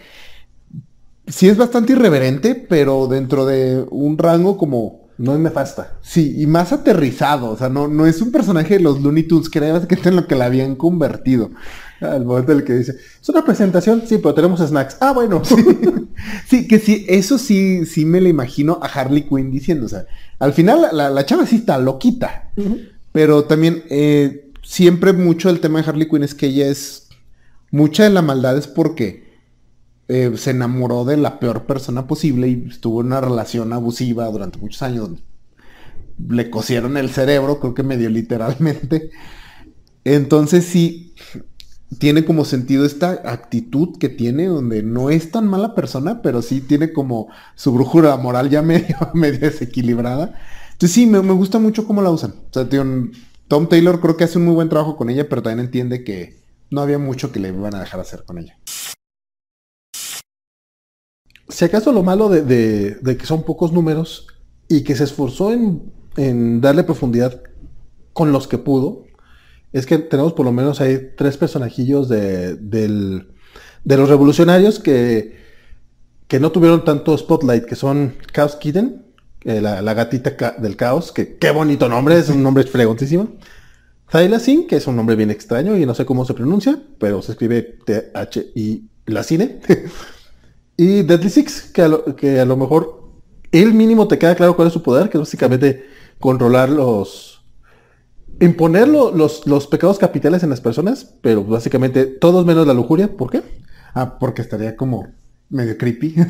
Sí 1.27 1.47
es 1.47 1.57
bastante 1.57 1.93
irreverente, 1.93 2.55
pero 2.55 3.07
dentro 3.07 3.45
de 3.45 3.85
un 3.89 4.17
rango 4.17 4.57
como... 4.57 5.01
No 5.17 5.33
es 5.35 5.39
nefasta. 5.39 5.99
Sí, 6.01 6.33
y 6.41 6.47
más 6.47 6.73
aterrizado. 6.73 7.51
O 7.51 7.57
sea, 7.57 7.69
no, 7.69 7.87
no 7.87 8.07
es 8.07 8.21
un 8.23 8.31
personaje 8.31 8.75
de 8.77 8.79
los 8.79 9.01
Looney 9.01 9.23
Tunes, 9.27 9.49
que 9.49 9.59
es 9.59 10.05
en 10.07 10.15
lo 10.15 10.25
que 10.25 10.33
la 10.35 10.45
habían 10.45 10.75
convertido. 10.75 11.51
Al 11.99 12.25
momento 12.25 12.53
en 12.53 12.57
el 12.59 12.63
que 12.63 12.73
dice, 12.73 12.95
es 13.21 13.29
una 13.29 13.45
presentación, 13.45 14.01
sí, 14.07 14.17
pero 14.17 14.33
tenemos 14.33 14.61
snacks. 14.61 14.97
Ah, 14.99 15.11
bueno. 15.13 15.43
Sí, 16.47 16.67
que 16.67 16.79
sí, 16.79 17.05
eso 17.07 17.37
sí, 17.37 17.85
sí 17.85 18.03
me 18.03 18.19
lo 18.19 18.29
imagino 18.29 18.79
a 18.81 18.87
Harley 18.87 19.21
Quinn 19.29 19.51
diciendo. 19.51 19.85
O 19.85 19.89
sea, 19.89 20.05
al 20.39 20.53
final 20.53 20.81
la, 20.81 20.91
la- 20.91 21.09
la 21.11 21.23
chava 21.25 21.45
sí 21.45 21.57
está 21.57 21.77
loquita. 21.77 22.49
Pero 23.11 23.45
también 23.45 23.83
eh, 23.89 24.51
siempre 24.63 25.13
mucho 25.13 25.49
el 25.49 25.59
tema 25.59 25.81
de 25.81 25.89
Harley 25.89 26.07
Quinn 26.07 26.23
es 26.23 26.35
que 26.35 26.47
ella 26.47 26.67
es... 26.67 27.09
Mucha 27.71 28.03
de 28.03 28.09
la 28.09 28.21
maldad 28.21 28.57
es 28.57 28.67
porque 28.67 29.31
eh, 30.09 30.33
se 30.35 30.51
enamoró 30.51 31.05
de 31.05 31.15
la 31.15 31.39
peor 31.39 31.65
persona 31.65 32.05
posible 32.05 32.49
y 32.49 32.67
estuvo 32.69 32.99
en 32.99 33.07
una 33.07 33.21
relación 33.21 33.71
abusiva 33.71 34.25
durante 34.25 34.59
muchos 34.59 34.81
años. 34.81 35.09
Le 36.27 36.49
cosieron 36.49 36.97
el 36.97 37.09
cerebro, 37.09 37.59
creo 37.59 37.73
que 37.73 37.83
medio 37.83 38.09
literalmente. 38.09 39.11
Entonces 40.03 40.65
sí, 40.65 41.13
tiene 41.97 42.25
como 42.25 42.45
sentido 42.45 42.85
esta 42.85 43.21
actitud 43.25 43.97
que 43.97 44.09
tiene, 44.09 44.47
donde 44.47 44.83
no 44.83 45.09
es 45.09 45.31
tan 45.31 45.47
mala 45.47 45.75
persona, 45.75 46.21
pero 46.21 46.41
sí 46.41 46.61
tiene 46.61 46.93
como 46.93 47.27
su 47.55 47.73
brújula 47.73 48.15
moral 48.17 48.49
ya 48.49 48.61
medio, 48.61 48.97
medio 49.13 49.39
desequilibrada. 49.39 50.35
Entonces 50.81 50.95
sí, 50.95 51.05
me, 51.05 51.19
gusta 51.19 51.59
mucho 51.59 51.85
cómo 51.85 52.01
la 52.01 52.09
usan. 52.09 52.33
O 52.49 52.51
sea, 52.51 52.67
Tom 53.47 53.69
Taylor 53.69 54.01
creo 54.01 54.17
que 54.17 54.23
hace 54.23 54.39
un 54.39 54.45
muy 54.45 54.55
buen 54.55 54.67
trabajo 54.67 54.97
con 54.97 55.11
ella, 55.11 55.29
pero 55.29 55.43
también 55.43 55.67
entiende 55.67 56.03
que 56.03 56.41
no 56.71 56.81
había 56.81 56.97
mucho 56.97 57.31
que 57.31 57.39
le 57.39 57.49
iban 57.49 57.75
a 57.75 57.81
dejar 57.81 57.99
hacer 57.99 58.23
con 58.25 58.39
ella. 58.39 58.57
Si 61.49 61.65
acaso 61.65 61.91
lo 61.91 62.01
malo 62.01 62.29
de, 62.29 62.97
que 63.03 63.25
son 63.27 63.43
pocos 63.43 63.71
números 63.71 64.25
y 64.67 64.83
que 64.83 64.95
se 64.95 65.03
esforzó 65.03 65.53
en, 65.53 66.61
darle 66.61 66.83
profundidad 66.83 67.43
con 68.11 68.31
los 68.31 68.47
que 68.47 68.57
pudo, 68.57 69.03
es 69.73 69.85
que 69.85 69.99
tenemos 69.99 70.33
por 70.33 70.47
lo 70.47 70.51
menos 70.51 70.81
ahí 70.81 71.11
tres 71.15 71.37
personajillos 71.37 72.09
de 72.09 73.27
los 73.85 74.09
revolucionarios 74.09 74.79
que, 74.79 75.37
que 76.27 76.39
no 76.39 76.51
tuvieron 76.51 76.83
tanto 76.83 77.15
spotlight, 77.15 77.65
que 77.65 77.75
son 77.75 78.15
Chaos 78.33 78.55
Kitten, 78.55 79.10
eh, 79.45 79.61
la, 79.61 79.81
la 79.81 79.93
gatita 79.93 80.55
del 80.59 80.75
caos, 80.75 81.11
que 81.11 81.37
qué 81.37 81.51
bonito 81.51 81.89
nombre, 81.89 82.17
es 82.17 82.29
un 82.29 82.43
nombre 82.43 82.63
fregontísimo. 82.63 83.37
Thylacine, 84.11 84.67
que 84.67 84.75
es 84.77 84.87
un 84.87 84.95
nombre 84.95 85.15
bien 85.15 85.31
extraño 85.31 85.77
y 85.77 85.85
no 85.85 85.95
sé 85.95 86.05
cómo 86.05 86.25
se 86.25 86.33
pronuncia, 86.33 86.79
pero 86.99 87.21
se 87.21 87.31
escribe 87.33 87.61
T-H-I 87.85 88.89
Lacine. 89.07 89.59
y 90.77 91.03
Deadly 91.03 91.29
Six, 91.29 91.71
que 91.73 91.81
a, 91.83 91.87
lo, 91.87 92.15
que 92.15 92.39
a 92.39 92.45
lo 92.45 92.57
mejor 92.57 93.03
él 93.51 93.73
mínimo 93.73 94.07
te 94.07 94.17
queda 94.17 94.35
claro 94.35 94.55
cuál 94.55 94.67
es 94.69 94.73
su 94.73 94.83
poder, 94.83 95.09
que 95.09 95.17
es 95.17 95.21
básicamente 95.21 95.85
controlar 96.19 96.69
los... 96.69 97.43
imponer 98.39 98.87
lo- 98.87 99.11
los, 99.11 99.45
los 99.47 99.67
pecados 99.67 99.97
capitales 99.99 100.43
en 100.43 100.49
las 100.49 100.61
personas, 100.61 101.05
pero 101.21 101.43
básicamente 101.43 102.05
todos 102.05 102.45
menos 102.45 102.67
la 102.67 102.73
lujuria. 102.73 103.15
¿Por 103.15 103.29
qué? 103.31 103.43
Ah, 103.93 104.17
porque 104.19 104.41
estaría 104.41 104.75
como 104.75 105.20
medio 105.51 105.77
creepy. 105.77 106.15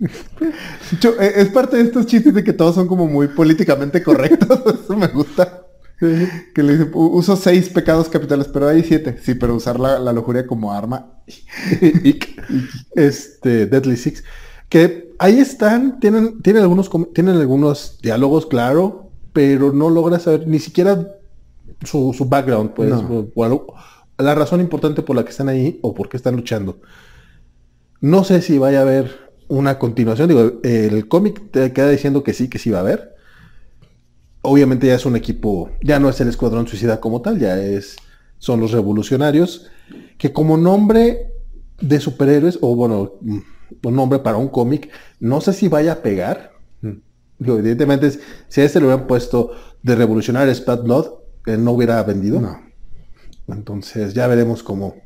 Eh, 0.00 1.32
es 1.36 1.48
parte 1.48 1.76
de 1.76 1.82
estos 1.82 2.06
chistes 2.06 2.32
de 2.32 2.44
que 2.44 2.52
todos 2.52 2.76
son 2.76 2.86
como 2.86 3.06
muy 3.08 3.26
políticamente 3.28 4.00
correctos. 4.02 4.60
Eso 4.84 4.96
me 4.96 5.08
gusta. 5.08 5.64
Que 5.98 6.62
le 6.62 6.76
dice, 6.78 6.90
"U- 6.94 7.16
uso 7.18 7.34
seis 7.34 7.68
pecados 7.68 8.08
capitales, 8.08 8.46
pero 8.52 8.68
hay 8.68 8.84
siete. 8.84 9.18
Sí, 9.20 9.34
pero 9.34 9.56
usar 9.56 9.80
la, 9.80 9.98
la 9.98 10.12
lujuria 10.12 10.46
como 10.46 10.72
arma. 10.72 11.14
Este 12.94 13.66
Deadly 13.66 13.96
Six 13.96 14.24
que 14.68 15.14
ahí 15.18 15.38
están 15.40 15.98
tienen 15.98 16.42
tienen 16.42 16.62
algunos 16.62 16.90
tienen 17.14 17.36
algunos 17.36 17.98
diálogos 18.02 18.46
claro 18.46 19.10
pero 19.32 19.72
no 19.72 19.88
logras 19.88 20.22
saber 20.24 20.46
ni 20.46 20.58
siquiera 20.58 21.08
su, 21.84 22.12
su 22.16 22.26
background 22.26 22.70
pues 22.74 22.90
No. 22.90 22.98
o- 23.00 23.28
o 23.34 23.44
algo- 23.44 23.74
la 24.18 24.34
razón 24.34 24.60
importante 24.60 25.02
por 25.02 25.16
la 25.16 25.24
que 25.24 25.30
están 25.30 25.48
ahí 25.48 25.78
o 25.82 25.94
por 25.94 26.08
qué 26.08 26.16
están 26.18 26.36
luchando 26.36 26.80
no 28.00 28.24
sé 28.24 28.42
si 28.42 28.58
vaya 28.58 28.80
a 28.80 28.82
haber 28.82 29.30
una 29.48 29.78
continuación 29.78 30.28
digo 30.28 30.60
el 30.62 31.08
cómic 31.08 31.50
te 31.50 31.72
queda 31.72 31.90
diciendo 31.90 32.22
que 32.22 32.34
sí 32.34 32.48
que 32.48 32.58
sí 32.58 32.70
va 32.70 32.78
a 32.78 32.82
haber 32.82 33.14
obviamente 34.42 34.86
ya 34.86 34.94
es 34.94 35.06
un 35.06 35.16
equipo 35.16 35.70
ya 35.82 35.98
no 35.98 36.08
es 36.08 36.20
el 36.20 36.28
escuadrón 36.28 36.68
suicida 36.68 37.00
como 37.00 37.22
tal 37.22 37.38
ya 37.38 37.58
es 37.58 37.96
son 38.38 38.60
los 38.60 38.72
revolucionarios 38.72 39.66
que 40.18 40.32
como 40.32 40.56
nombre 40.56 41.32
de 41.80 42.00
superhéroes, 42.00 42.58
o 42.60 42.74
bueno, 42.74 43.12
mm, 43.20 43.38
un 43.84 43.94
nombre 43.96 44.18
para 44.18 44.36
un 44.36 44.48
cómic, 44.48 44.90
no 45.20 45.40
sé 45.40 45.52
si 45.52 45.68
vaya 45.68 45.92
a 45.92 46.02
pegar. 46.02 46.52
Digo, 47.40 47.56
evidentemente, 47.56 48.18
si 48.48 48.60
a 48.60 48.64
este 48.64 48.80
le 48.80 48.86
hubieran 48.86 49.06
puesto 49.06 49.52
de 49.82 49.94
revolucionarios 49.94 50.64
Bad 50.64 50.82
Blood, 50.82 51.06
eh, 51.46 51.56
no 51.56 51.70
hubiera 51.70 52.02
vendido. 52.02 52.40
No. 52.40 52.60
Entonces 53.46 54.12
ya 54.12 54.26
veremos 54.26 54.64
cómo. 54.64 54.96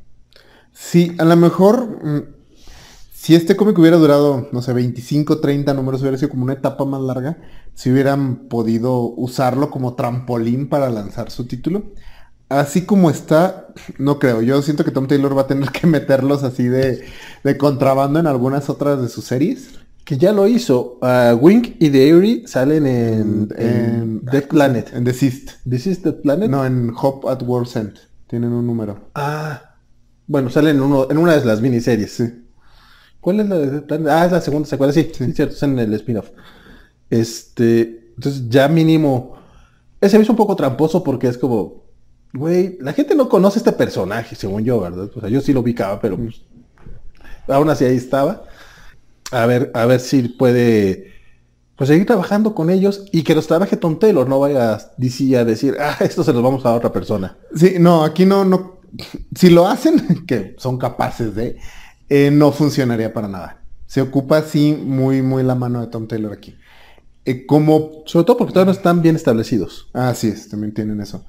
Sí, 0.72 1.14
a 1.18 1.24
lo 1.24 1.36
mejor 1.36 2.02
mm, 2.02 2.22
si 3.22 3.36
este 3.36 3.54
cómic 3.54 3.78
hubiera 3.78 3.98
durado, 3.98 4.48
no 4.50 4.62
sé, 4.62 4.72
25, 4.72 5.38
30 5.38 5.74
números, 5.74 6.00
hubiera 6.00 6.18
sido 6.18 6.30
como 6.30 6.42
una 6.42 6.54
etapa 6.54 6.84
más 6.84 7.00
larga, 7.00 7.38
si 7.72 7.92
hubieran 7.92 8.48
podido 8.48 9.00
usarlo 9.00 9.70
como 9.70 9.94
trampolín 9.94 10.68
para 10.68 10.90
lanzar 10.90 11.30
su 11.30 11.46
título. 11.46 11.84
Así 12.48 12.84
como 12.84 13.10
está, 13.10 13.68
no 13.96 14.18
creo. 14.18 14.42
Yo 14.42 14.60
siento 14.60 14.84
que 14.84 14.90
Tom 14.90 15.06
Taylor 15.06 15.38
va 15.38 15.42
a 15.42 15.46
tener 15.46 15.70
que 15.70 15.86
meterlos 15.86 16.42
así 16.42 16.64
de, 16.64 17.04
de 17.44 17.58
contrabando 17.58 18.18
en 18.18 18.26
algunas 18.26 18.68
otras 18.68 19.00
de 19.00 19.08
sus 19.08 19.24
series. 19.24 19.68
Que 20.04 20.18
ya 20.18 20.32
lo 20.32 20.48
hizo. 20.48 20.98
Ah, 21.00 21.38
Wink 21.40 21.76
y 21.78 21.90
The 21.90 22.08
Eerie 22.08 22.48
salen 22.48 22.88
en, 22.88 23.48
en 23.56 23.68
En 23.68 24.24
Dead 24.24 24.48
Planet. 24.48 24.92
En 24.94 25.04
Desist. 25.04 25.52
¿This 25.70 25.86
is 25.86 26.02
Dead 26.02 26.16
Planet? 26.22 26.50
No, 26.50 26.66
en 26.66 26.92
Hope 27.00 27.28
at 27.30 27.40
World's 27.44 27.76
End. 27.76 27.94
Tienen 28.26 28.52
un 28.52 28.66
número. 28.66 29.10
Ah. 29.14 29.76
Bueno, 30.26 30.50
salen 30.50 30.78
en, 30.78 30.82
uno, 30.82 31.06
en 31.08 31.18
una 31.18 31.36
de 31.36 31.44
las 31.44 31.60
miniseries. 31.60 32.12
Sí. 32.12 32.41
¿Cuál 33.22 33.38
es 33.38 33.48
la 33.48 33.56
de? 33.56 34.10
Ah, 34.10 34.26
es 34.26 34.32
la 34.32 34.40
segunda 34.40 34.68
secuela, 34.68 34.92
sí, 34.92 35.08
sí, 35.14 35.32
cierto, 35.32 35.54
es 35.54 35.62
en 35.62 35.78
el 35.78 35.94
spin-off. 35.94 36.30
Este, 37.08 38.10
entonces 38.16 38.48
ya 38.48 38.66
mínimo, 38.66 39.36
ese 40.00 40.18
me 40.18 40.24
hizo 40.24 40.32
un 40.32 40.36
poco 40.36 40.56
tramposo 40.56 41.04
porque 41.04 41.28
es 41.28 41.38
como, 41.38 41.84
güey, 42.32 42.78
la 42.80 42.92
gente 42.92 43.14
no 43.14 43.28
conoce 43.28 43.60
este 43.60 43.70
personaje, 43.70 44.34
según 44.34 44.64
yo, 44.64 44.80
¿verdad? 44.80 45.08
O 45.14 45.20
sea, 45.20 45.28
yo 45.28 45.40
sí 45.40 45.52
lo 45.52 45.60
ubicaba, 45.60 46.00
pero 46.00 46.16
pues, 46.16 46.42
aún 47.46 47.70
así 47.70 47.84
ahí 47.84 47.96
estaba. 47.96 48.42
A 49.30 49.46
ver, 49.46 49.70
a 49.72 49.86
ver 49.86 50.00
si 50.00 50.22
puede 50.22 51.12
pues 51.76 51.86
seguir 51.86 52.06
trabajando 52.06 52.56
con 52.56 52.70
ellos 52.70 53.04
y 53.12 53.22
que 53.22 53.36
los 53.36 53.46
trabaje 53.46 53.76
Tom 53.76 54.00
Taylor, 54.00 54.28
no 54.28 54.40
vaya 54.40 54.74
a 54.74 54.92
DC 54.96 55.36
a 55.36 55.44
decir, 55.44 55.76
ah, 55.78 55.96
esto 56.00 56.24
se 56.24 56.32
los 56.32 56.42
vamos 56.42 56.66
a 56.66 56.74
otra 56.74 56.92
persona. 56.92 57.38
Sí, 57.54 57.76
no, 57.78 58.02
aquí 58.02 58.26
no, 58.26 58.44
no. 58.44 58.80
Si 59.32 59.48
lo 59.48 59.68
hacen, 59.68 60.24
que 60.26 60.56
son 60.58 60.76
capaces 60.76 61.36
de, 61.36 61.56
eh, 62.08 62.30
no 62.30 62.52
funcionaría 62.52 63.12
para 63.12 63.28
nada. 63.28 63.62
Se 63.86 64.00
ocupa 64.00 64.38
así 64.38 64.72
muy, 64.72 65.22
muy 65.22 65.42
la 65.42 65.54
mano 65.54 65.80
de 65.80 65.86
Tom 65.88 66.08
Taylor 66.08 66.32
aquí. 66.32 66.56
Eh, 67.24 67.46
como 67.46 68.02
Sobre 68.06 68.24
todo 68.24 68.36
porque 68.36 68.52
todavía 68.52 68.72
no 68.72 68.76
están 68.76 69.02
bien 69.02 69.16
establecidos. 69.16 69.88
Así 69.92 70.28
es, 70.28 70.48
también 70.48 70.74
tienen 70.74 71.00
eso. 71.00 71.24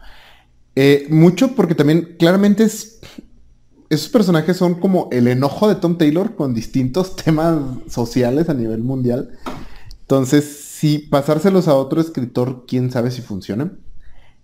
Eh, 0.76 1.05
mucho 1.09 1.55
porque 1.55 1.76
también 1.76 2.15
claramente 2.17 2.63
es, 2.63 2.99
esos 3.89 4.09
personajes 4.09 4.57
son 4.57 4.76
como 4.76 5.07
el 5.11 5.28
enojo 5.28 5.67
de 5.67 5.76
Tom 5.76 5.97
Taylor 5.97 6.36
con 6.36 6.53
distintos 6.53 7.15
temas 7.24 7.59
sociales 7.89 8.49
a 8.49 8.53
nivel 8.53 8.82
mundial. 8.82 9.38
Entonces, 10.01 10.45
si 10.45 10.99
pasárselos 10.99 11.67
a 11.67 11.76
otro 11.76 12.01
escritor, 12.01 12.65
quién 12.67 12.91
sabe 12.91 13.11
si 13.11 13.21
funcionan. 13.21 13.80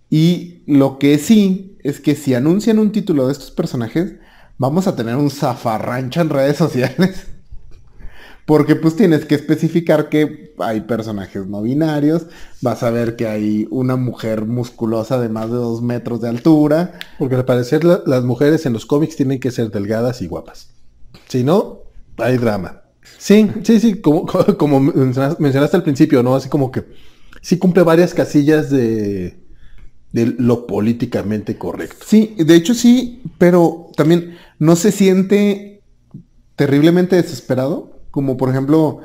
Y 0.08 0.62
lo 0.66 0.98
que 0.98 1.18
sí 1.18 1.76
es 1.82 2.00
que 2.00 2.16
si 2.16 2.34
anuncian 2.34 2.78
un 2.78 2.92
título 2.92 3.26
de 3.26 3.32
estos 3.32 3.50
personajes, 3.50 4.14
vamos 4.60 4.86
a 4.86 4.94
tener 4.94 5.16
un 5.16 5.30
zafarrancho 5.30 6.20
en 6.20 6.28
redes 6.28 6.58
sociales. 6.58 7.26
Porque 8.46 8.74
pues 8.74 8.96
tienes 8.96 9.24
que 9.26 9.36
especificar 9.36 10.08
que 10.08 10.54
hay 10.58 10.80
personajes 10.82 11.46
no 11.46 11.62
binarios, 11.62 12.26
vas 12.60 12.82
a 12.82 12.90
ver 12.90 13.14
que 13.16 13.26
hay 13.28 13.66
una 13.70 13.96
mujer 13.96 14.44
musculosa 14.44 15.20
de 15.20 15.28
más 15.28 15.48
de 15.50 15.56
dos 15.56 15.82
metros 15.82 16.20
de 16.20 16.28
altura. 16.28 16.98
Porque 17.18 17.36
al 17.36 17.44
parecer 17.44 17.84
la- 17.84 18.02
las 18.06 18.24
mujeres 18.24 18.66
en 18.66 18.72
los 18.72 18.86
cómics 18.86 19.16
tienen 19.16 19.38
que 19.40 19.50
ser 19.50 19.70
delgadas 19.70 20.20
y 20.20 20.26
guapas. 20.26 20.68
Si 21.28 21.44
no, 21.44 21.80
hay 22.18 22.38
drama. 22.38 22.82
Sí, 23.18 23.48
sí, 23.62 23.78
sí, 23.80 24.00
como, 24.00 24.26
como 24.58 24.80
mencionas- 24.80 25.38
mencionaste 25.38 25.76
al 25.76 25.82
principio, 25.84 26.22
¿no? 26.22 26.34
Así 26.34 26.48
como 26.48 26.70
que 26.72 26.84
sí 27.40 27.56
cumple 27.56 27.84
varias 27.84 28.14
casillas 28.14 28.68
de, 28.68 29.38
de 30.12 30.26
lo 30.38 30.66
políticamente 30.66 31.56
correcto. 31.56 32.04
Sí, 32.04 32.34
de 32.36 32.54
hecho 32.56 32.74
sí, 32.74 33.22
pero 33.38 33.90
también 33.96 34.36
no 34.60 34.76
se 34.76 34.92
siente 34.92 35.82
terriblemente 36.56 37.16
desesperado. 37.16 37.98
Como 38.12 38.36
por 38.36 38.50
ejemplo, 38.50 39.00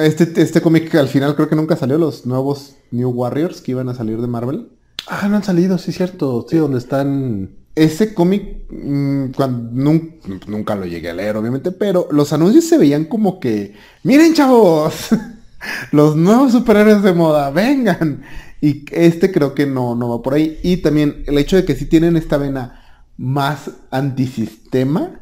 este, 0.00 0.40
este 0.42 0.60
cómic 0.60 0.90
que 0.90 0.98
al 0.98 1.08
final 1.08 1.34
creo 1.36 1.48
que 1.48 1.56
nunca 1.56 1.76
salió, 1.76 1.98
los 1.98 2.26
nuevos 2.26 2.76
New 2.90 3.10
Warriors 3.10 3.60
que 3.60 3.72
iban 3.72 3.88
a 3.88 3.94
salir 3.94 4.20
de 4.20 4.26
Marvel. 4.28 4.68
Ah, 5.08 5.28
no 5.28 5.36
han 5.36 5.44
salido, 5.44 5.78
sí, 5.78 5.92
cierto. 5.92 6.46
Sí, 6.48 6.56
donde 6.56 6.78
están. 6.78 7.50
Ese 7.74 8.14
cómic, 8.14 8.64
mm, 8.70 9.32
cuando, 9.36 9.70
nun- 9.72 10.18
nunca 10.48 10.74
lo 10.74 10.86
llegué 10.86 11.10
a 11.10 11.14
leer, 11.14 11.36
obviamente, 11.36 11.72
pero 11.72 12.08
los 12.10 12.32
anuncios 12.32 12.64
se 12.64 12.78
veían 12.78 13.04
como 13.04 13.38
que, 13.38 13.74
miren 14.02 14.32
chavos, 14.34 15.08
los 15.92 16.16
nuevos 16.16 16.52
superhéroes 16.52 17.02
de 17.02 17.12
moda, 17.12 17.50
vengan. 17.50 18.22
Y 18.62 18.84
este 18.92 19.30
creo 19.30 19.54
que 19.54 19.66
no, 19.66 19.94
no 19.94 20.08
va 20.08 20.22
por 20.22 20.34
ahí. 20.34 20.58
Y 20.62 20.78
también 20.78 21.22
el 21.26 21.36
hecho 21.38 21.56
de 21.56 21.64
que 21.66 21.74
sí 21.76 21.84
tienen 21.86 22.16
esta 22.16 22.38
vena 22.38 22.82
más 23.16 23.70
antisistema, 23.90 25.20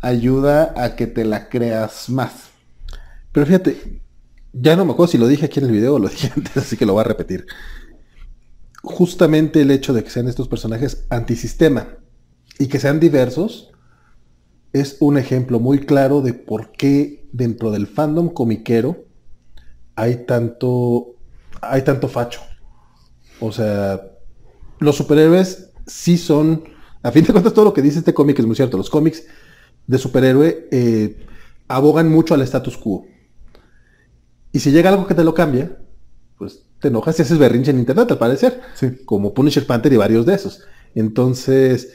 ayuda 0.00 0.74
a 0.76 0.96
que 0.96 1.06
te 1.06 1.24
la 1.24 1.48
creas 1.48 2.08
más. 2.08 2.50
Pero 3.32 3.46
fíjate, 3.46 4.02
ya 4.52 4.76
no 4.76 4.84
me 4.84 4.92
acuerdo 4.92 5.12
si 5.12 5.18
lo 5.18 5.28
dije 5.28 5.46
aquí 5.46 5.60
en 5.60 5.66
el 5.66 5.72
video 5.72 5.94
o 5.94 5.98
lo 5.98 6.08
dije 6.08 6.30
antes, 6.36 6.56
así 6.56 6.76
que 6.76 6.86
lo 6.86 6.94
voy 6.94 7.00
a 7.00 7.04
repetir. 7.04 7.46
Justamente 8.82 9.62
el 9.62 9.70
hecho 9.70 9.92
de 9.92 10.02
que 10.02 10.10
sean 10.10 10.28
estos 10.28 10.48
personajes 10.48 11.04
antisistema 11.08 11.88
y 12.58 12.66
que 12.66 12.80
sean 12.80 12.98
diversos 12.98 13.70
es 14.72 14.96
un 15.00 15.18
ejemplo 15.18 15.60
muy 15.60 15.80
claro 15.80 16.22
de 16.22 16.34
por 16.34 16.72
qué 16.72 17.28
dentro 17.32 17.70
del 17.70 17.86
fandom 17.86 18.30
comiquero 18.30 19.04
hay 19.94 20.24
tanto 20.26 21.16
hay 21.60 21.82
tanto 21.82 22.08
facho. 22.08 22.40
O 23.40 23.52
sea, 23.52 24.00
los 24.78 24.96
superhéroes 24.96 25.70
sí 25.86 26.18
son, 26.18 26.64
a 27.02 27.10
fin 27.10 27.24
de 27.24 27.32
cuentas 27.32 27.52
todo 27.52 27.64
lo 27.64 27.74
que 27.74 27.82
dice 27.82 27.98
este 27.98 28.14
cómic 28.14 28.38
es 28.38 28.46
muy 28.46 28.56
cierto. 28.56 28.76
Los 28.76 28.90
cómics 28.90 29.24
de 29.86 29.98
superhéroe 29.98 30.68
eh, 30.70 31.16
abogan 31.68 32.10
mucho 32.10 32.34
al 32.34 32.42
status 32.42 32.76
quo. 32.76 33.06
Y 34.52 34.60
si 34.60 34.70
llega 34.70 34.90
algo 34.90 35.06
que 35.06 35.14
te 35.14 35.24
lo 35.24 35.34
cambia, 35.34 35.78
pues 36.38 36.64
te 36.78 36.88
enojas 36.88 37.18
y 37.18 37.22
haces 37.22 37.38
berrinche 37.38 37.70
en 37.70 37.78
internet, 37.78 38.10
al 38.10 38.18
parecer. 38.18 38.60
Sí. 38.74 38.90
Como 39.04 39.34
Punisher 39.34 39.66
Panther 39.66 39.92
y 39.92 39.96
varios 39.96 40.26
de 40.26 40.34
esos. 40.34 40.62
Entonces, 40.94 41.94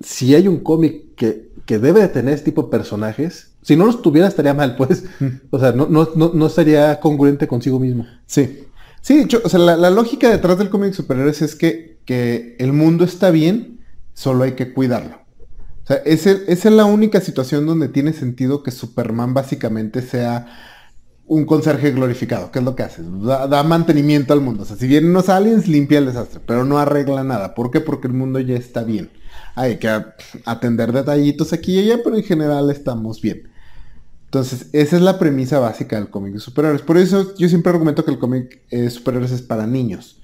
si 0.00 0.34
hay 0.34 0.48
un 0.48 0.60
cómic 0.60 1.14
que, 1.14 1.52
que 1.64 1.78
debe 1.78 2.00
de 2.00 2.08
tener 2.08 2.34
este 2.34 2.46
tipo 2.46 2.64
de 2.64 2.70
personajes, 2.70 3.52
si 3.62 3.76
no 3.76 3.86
los 3.86 4.02
tuviera 4.02 4.28
estaría 4.28 4.54
mal, 4.54 4.76
pues. 4.76 5.04
O 5.50 5.58
sea, 5.58 5.72
no, 5.72 5.86
no, 5.88 6.08
no, 6.14 6.32
no 6.34 6.48
sería 6.48 7.00
congruente 7.00 7.46
consigo 7.46 7.80
mismo. 7.80 8.06
Sí. 8.26 8.64
Sí, 9.06 9.20
hecho, 9.20 9.40
o 9.44 9.48
sea, 9.48 9.60
la, 9.60 9.90
lógica 9.90 10.28
detrás 10.28 10.58
del 10.58 10.68
cómic 10.68 10.92
superhéroes 10.92 11.40
es 11.40 11.54
que, 11.54 12.00
que 12.04 12.56
el 12.58 12.72
mundo 12.72 13.04
está 13.04 13.30
bien, 13.30 13.78
solo 14.14 14.42
hay 14.42 14.54
que 14.54 14.72
cuidarlo. 14.72 15.18
O 15.84 15.86
sea, 15.86 15.98
esa 15.98 16.32
es 16.48 16.64
la 16.64 16.86
única 16.86 17.20
situación 17.20 17.66
donde 17.66 17.88
tiene 17.88 18.12
sentido 18.12 18.64
que 18.64 18.72
Superman 18.72 19.32
básicamente 19.32 20.02
sea 20.02 20.48
un 21.24 21.44
conserje 21.46 21.92
glorificado, 21.92 22.50
que 22.50 22.58
es 22.58 22.64
lo 22.64 22.74
que 22.74 22.82
hace, 22.82 23.04
da, 23.22 23.46
da 23.46 23.62
mantenimiento 23.62 24.32
al 24.32 24.40
mundo. 24.40 24.64
O 24.64 24.66
sea, 24.66 24.74
si 24.74 24.88
vienen 24.88 25.10
unos 25.10 25.28
aliens, 25.28 25.68
limpia 25.68 25.98
el 25.98 26.06
desastre, 26.06 26.40
pero 26.44 26.64
no 26.64 26.76
arregla 26.80 27.22
nada. 27.22 27.54
¿Por 27.54 27.70
qué? 27.70 27.80
Porque 27.80 28.08
el 28.08 28.12
mundo 28.12 28.40
ya 28.40 28.56
está 28.56 28.82
bien. 28.82 29.10
Hay 29.54 29.76
que 29.76 29.88
atender 30.44 30.90
detallitos 30.90 31.52
aquí 31.52 31.78
y 31.78 31.92
allá, 31.92 32.02
pero 32.02 32.16
en 32.16 32.24
general 32.24 32.72
estamos 32.72 33.20
bien. 33.20 33.48
Entonces, 34.26 34.68
esa 34.72 34.96
es 34.96 35.02
la 35.02 35.18
premisa 35.18 35.58
básica 35.58 35.96
del 35.96 36.10
cómic 36.10 36.34
de 36.34 36.40
superhéroes. 36.40 36.82
Por 36.82 36.98
eso 36.98 37.34
yo 37.36 37.48
siempre 37.48 37.72
argumento 37.72 38.04
que 38.04 38.10
el 38.10 38.18
cómic 38.18 38.60
eh, 38.70 38.82
de 38.82 38.90
superhéroes 38.90 39.32
es 39.32 39.42
para 39.42 39.66
niños. 39.66 40.20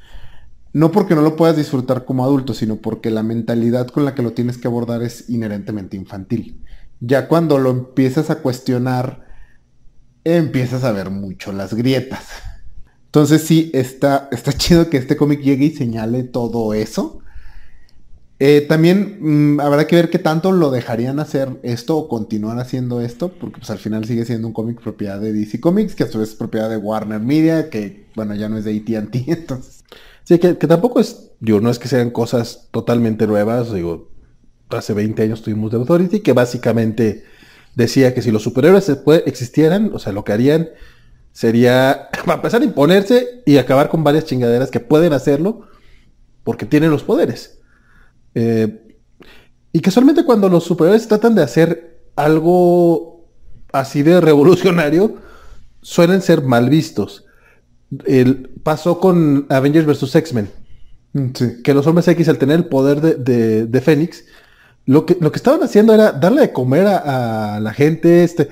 No 0.73 0.91
porque 0.91 1.15
no 1.15 1.23
lo 1.23 1.37
puedas 1.37 1.57
disfrutar 1.57 2.05
como 2.05 2.25
adulto, 2.25 2.53
sino 2.55 2.77
porque 2.77 3.11
la 3.11 3.23
mentalidad 3.23 3.89
con 3.89 4.05
la 4.05 4.15
que 4.15 4.23
lo 4.23 4.33
tienes 4.33 4.59
que 4.59 4.69
abordar 4.69 5.03
es 5.03 5.29
inherentemente 5.31 5.97
infantil. 5.97 6.63
Ya 7.01 7.29
cuando 7.29 7.59
lo 7.59 7.71
empiezas 7.71 8.31
a 8.31 8.37
cuestionar, 8.37 9.27
empiezas 10.25 10.85
a 10.85 10.93
ver 10.93 11.11
mucho 11.11 11.53
las 11.53 11.75
grietas. 11.75 12.27
Entonces 13.07 13.43
sí, 13.43 13.71
está, 13.75 14.29
está 14.33 14.53
chido 14.57 14.91
que 14.91 14.97
este 14.97 15.17
cómic 15.17 15.43
llegue 15.43 15.67
y 15.67 15.71
señale 15.77 16.25
todo 16.25 16.75
eso. 16.75 17.22
Eh, 18.45 18.63
también 18.63 19.19
mm, 19.21 19.61
habrá 19.61 19.87
que 19.87 19.95
ver 19.95 20.11
qué 20.11 20.19
tanto 20.19 20.51
lo 20.51 20.73
dejarían 20.73 21.21
hacer 21.21 21.61
esto 21.63 21.97
o 21.97 22.09
continuar 22.09 22.59
haciendo 22.59 23.01
esto, 23.01 23.29
porque 23.29 23.59
pues 23.59 23.71
al 23.71 23.79
final 23.79 24.05
sigue 24.05 24.25
siendo 24.25 24.49
un 24.49 24.53
cómic 24.53 24.81
propiedad 24.81 25.21
de 25.21 25.33
DC 25.33 25.61
Comics, 25.61 25.95
que 25.95 26.03
a 26.03 26.09
su 26.09 26.19
vez 26.19 26.31
es 26.31 26.35
propiedad 26.35 26.69
de 26.69 26.77
Warner 26.77 27.21
Media, 27.21 27.71
que 27.71 28.09
bueno, 28.17 28.35
ya 28.35 28.49
no 28.49 28.59
es 28.59 28.65
de 28.65 28.77
AT&T, 28.77 29.25
entonces... 29.29 29.85
Sí, 30.25 30.41
que, 30.41 30.55
tampoco 30.55 30.99
es, 30.99 31.31
digo, 31.39 31.61
no 31.61 31.71
es 31.71 31.79
que 31.79 31.87
sean 31.87 32.11
cosas 32.11 32.67
totalmente 32.73 33.29
nuevas, 33.29 33.73
digo, 33.73 34.11
hace 34.71 34.93
20 34.93 35.23
años 35.23 35.43
tuvimos 35.43 35.71
The 35.71 35.77
Authority, 35.77 36.19
que 36.19 36.33
básicamente 36.33 37.23
decía 37.77 38.13
que 38.13 38.23
si 38.23 38.33
los 38.33 38.43
superhéroes 38.43 38.91
existieran, 39.25 39.93
o 39.95 40.01
sea, 40.01 40.13
lo 40.13 40.25
que 40.25 40.33
harían 40.33 40.69
sería, 41.31 42.09
para 42.27 42.39
empezar 42.39 42.61
a 42.61 42.65
imponerse 42.65 43.45
y 43.47 43.59
acabar 43.59 43.89
con 43.89 44.03
varias 44.03 44.25
chingaderas 44.25 44.73
que 44.73 44.81
pueden 44.81 45.13
hacerlo 45.13 45.69
porque 46.43 46.67
tienen 46.67 46.91
los 46.91 47.05
poderes. 47.05 47.62
Eh, 48.35 48.97
y 49.73 49.81
casualmente 49.81 50.25
cuando 50.25 50.49
los 50.49 50.65
superhéroes 50.65 51.09
tratan 51.09 51.35
de 51.35 51.43
hacer 51.43 52.03
algo 52.17 53.27
así 53.73 54.03
de 54.03 54.21
revolucionario, 54.21 55.17
suelen 55.81 56.21
ser 56.23 56.43
mal 56.43 56.69
vistos. 56.69 57.25
El, 58.07 58.51
pasó 58.63 59.01
con 59.01 59.47
Avengers 59.49 59.87
vs. 59.87 60.15
X-Men 60.17 60.51
Mm, 61.15 61.27
Sí. 61.35 61.63
que 61.63 61.75
los 61.75 61.87
hombres 61.87 62.09
X 62.09 62.27
al 62.31 62.39
tener 62.39 62.57
el 62.57 62.65
poder 62.65 63.03
de, 63.03 63.15
de, 63.17 63.67
de 63.67 63.81
Fénix, 63.83 64.25
lo 64.87 65.05
que, 65.05 65.17
lo 65.21 65.31
que 65.31 65.37
estaban 65.37 65.63
haciendo 65.63 65.93
era 65.93 66.11
darle 66.13 66.41
de 66.41 66.53
comer 66.53 66.87
a, 66.87 67.57
a 67.57 67.61
la 67.61 67.75
gente, 67.75 68.25
este, 68.25 68.49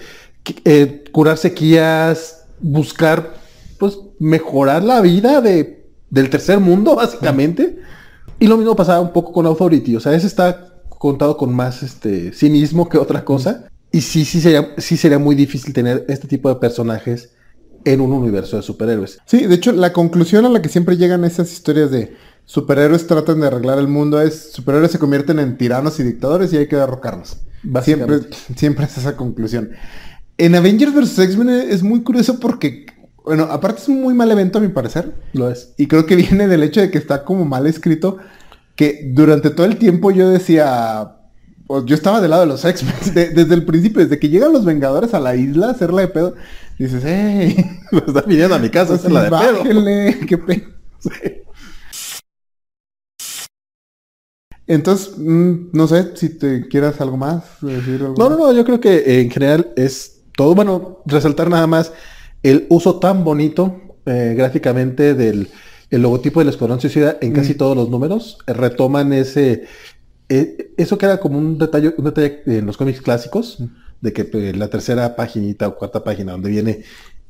eh, 0.66 1.04
curar 1.10 1.38
sequías, 1.38 2.44
buscar, 2.60 3.34
pues, 3.78 3.98
mejorar 4.18 4.84
la 4.84 5.00
vida 5.00 5.40
de, 5.40 5.88
del 6.10 6.28
tercer 6.28 6.60
mundo, 6.60 6.94
básicamente. 6.96 7.78
Y 8.40 8.46
lo 8.46 8.56
mismo 8.56 8.74
pasaba 8.74 9.00
un 9.00 9.12
poco 9.12 9.32
con 9.32 9.46
Authority, 9.46 9.96
o 9.96 10.00
sea, 10.00 10.14
ese 10.14 10.26
está 10.26 10.66
contado 10.88 11.36
con 11.36 11.54
más 11.54 11.82
este, 11.82 12.32
cinismo 12.32 12.88
que 12.88 12.98
otra 12.98 13.24
cosa. 13.24 13.68
Y 13.92 14.00
sí, 14.00 14.24
sí 14.24 14.40
sería, 14.40 14.74
sí 14.78 14.96
sería 14.96 15.18
muy 15.18 15.34
difícil 15.34 15.72
tener 15.72 16.04
este 16.08 16.26
tipo 16.26 16.48
de 16.48 16.56
personajes 16.56 17.30
en 17.84 18.00
un 18.00 18.12
universo 18.12 18.56
de 18.56 18.62
superhéroes. 18.62 19.18
Sí, 19.26 19.46
de 19.46 19.54
hecho, 19.54 19.72
la 19.72 19.92
conclusión 19.92 20.44
a 20.44 20.48
la 20.48 20.62
que 20.62 20.68
siempre 20.68 20.96
llegan 20.96 21.24
esas 21.24 21.52
historias 21.52 21.90
de 21.90 22.14
superhéroes 22.44 23.06
tratan 23.06 23.40
de 23.40 23.46
arreglar 23.46 23.78
el 23.78 23.88
mundo 23.88 24.20
es 24.20 24.52
superhéroes 24.52 24.90
se 24.90 24.98
convierten 24.98 25.38
en 25.38 25.56
tiranos 25.56 26.00
y 26.00 26.02
dictadores 26.02 26.52
y 26.52 26.56
hay 26.56 26.66
que 26.68 26.76
derrocarlos. 26.76 27.38
Siempre, 27.82 28.20
siempre 28.56 28.86
es 28.86 28.98
esa 28.98 29.16
conclusión. 29.16 29.70
En 30.38 30.54
Avengers 30.54 30.94
vs. 30.94 31.18
X-Men 31.18 31.50
es 31.50 31.82
muy 31.82 32.02
curioso 32.02 32.40
porque, 32.40 32.86
bueno, 33.30 33.44
aparte 33.44 33.80
es 33.80 33.86
un 33.88 34.02
muy 34.02 34.12
mal 34.12 34.28
evento 34.32 34.58
a 34.58 34.60
mi 34.60 34.66
parecer. 34.66 35.14
Lo 35.34 35.48
es. 35.48 35.72
Y 35.76 35.86
creo 35.86 36.04
que 36.04 36.16
viene 36.16 36.48
del 36.48 36.64
hecho 36.64 36.80
de 36.80 36.90
que 36.90 36.98
está 36.98 37.24
como 37.24 37.44
mal 37.44 37.68
escrito. 37.68 38.16
Que 38.74 39.12
durante 39.14 39.50
todo 39.50 39.66
el 39.66 39.76
tiempo 39.76 40.10
yo 40.10 40.28
decía. 40.28 41.12
pues, 41.68 41.84
yo 41.86 41.94
estaba 41.94 42.20
del 42.20 42.30
lado 42.30 42.42
de 42.42 42.48
los 42.48 42.64
X-Men. 42.64 42.94
de- 43.14 43.30
desde 43.30 43.54
el 43.54 43.64
principio, 43.64 44.02
desde 44.02 44.18
que 44.18 44.30
llegan 44.30 44.52
los 44.52 44.64
Vengadores 44.64 45.14
a 45.14 45.20
la 45.20 45.36
isla 45.36 45.68
a 45.68 45.70
hacerla 45.70 46.00
de 46.00 46.08
pedo. 46.08 46.34
Dices, 46.76 47.04
¡ey! 47.04 47.54
Me 47.92 47.98
están 47.98 48.24
viniendo 48.26 48.56
a 48.56 48.58
mi 48.58 48.68
casa, 48.68 48.96
esa 48.96 49.06
es 49.06 49.12
la 49.12 49.22
de 49.24 49.30
pedo. 49.30 49.62
qué 50.26 50.36
pe... 50.36 50.66
Entonces, 54.66 55.14
mm, 55.18 55.68
no 55.72 55.86
sé 55.86 56.16
si 56.16 56.30
te 56.30 56.66
quieras 56.66 57.00
algo 57.00 57.16
más, 57.16 57.44
decir 57.60 58.00
algo 58.00 58.14
No, 58.18 58.28
no, 58.28 58.36
no, 58.38 58.52
yo 58.52 58.64
creo 58.64 58.80
que 58.80 58.96
eh, 58.96 59.20
en 59.20 59.30
general 59.30 59.72
es 59.76 60.22
todo, 60.36 60.54
bueno, 60.56 60.98
resaltar 61.06 61.48
nada 61.48 61.66
más 61.68 61.92
el 62.42 62.66
uso 62.68 62.98
tan 62.98 63.24
bonito 63.24 63.80
eh, 64.06 64.34
gráficamente 64.36 65.14
del 65.14 65.48
el 65.90 66.02
logotipo 66.02 66.38
del 66.40 66.48
Escuadrón 66.50 66.80
Suicida 66.80 67.18
en 67.20 67.32
casi 67.32 67.54
Mm. 67.54 67.56
todos 67.56 67.76
los 67.76 67.90
números. 67.90 68.38
Eh, 68.46 68.52
retoman 68.52 69.12
ese, 69.12 69.64
eh, 70.28 70.72
eso 70.76 70.96
que 70.96 71.06
era 71.06 71.18
como 71.18 71.36
un 71.36 71.58
detalle, 71.58 71.92
un 71.98 72.04
detalle 72.04 72.42
en 72.46 72.64
los 72.66 72.76
cómics 72.76 73.00
clásicos, 73.00 73.58
Mm. 73.58 73.64
de 74.00 74.12
que 74.12 74.22
eh, 74.32 74.52
la 74.56 74.68
tercera 74.68 75.16
paginita 75.16 75.66
o 75.68 75.76
cuarta 75.76 76.04
página 76.04 76.32
donde 76.32 76.48
viene, 76.50 76.82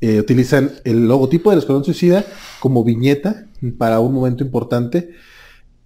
eh, 0.03 0.21
utilizan 0.21 0.71
el 0.85 1.09
logotipo 1.09 1.51
del 1.51 1.59
Escuadrón 1.61 1.85
Suicida 1.85 2.25
como 2.61 2.85
viñeta 2.85 3.47
para 3.79 3.99
un 4.01 4.13
momento 4.15 4.45
importante. 4.45 5.11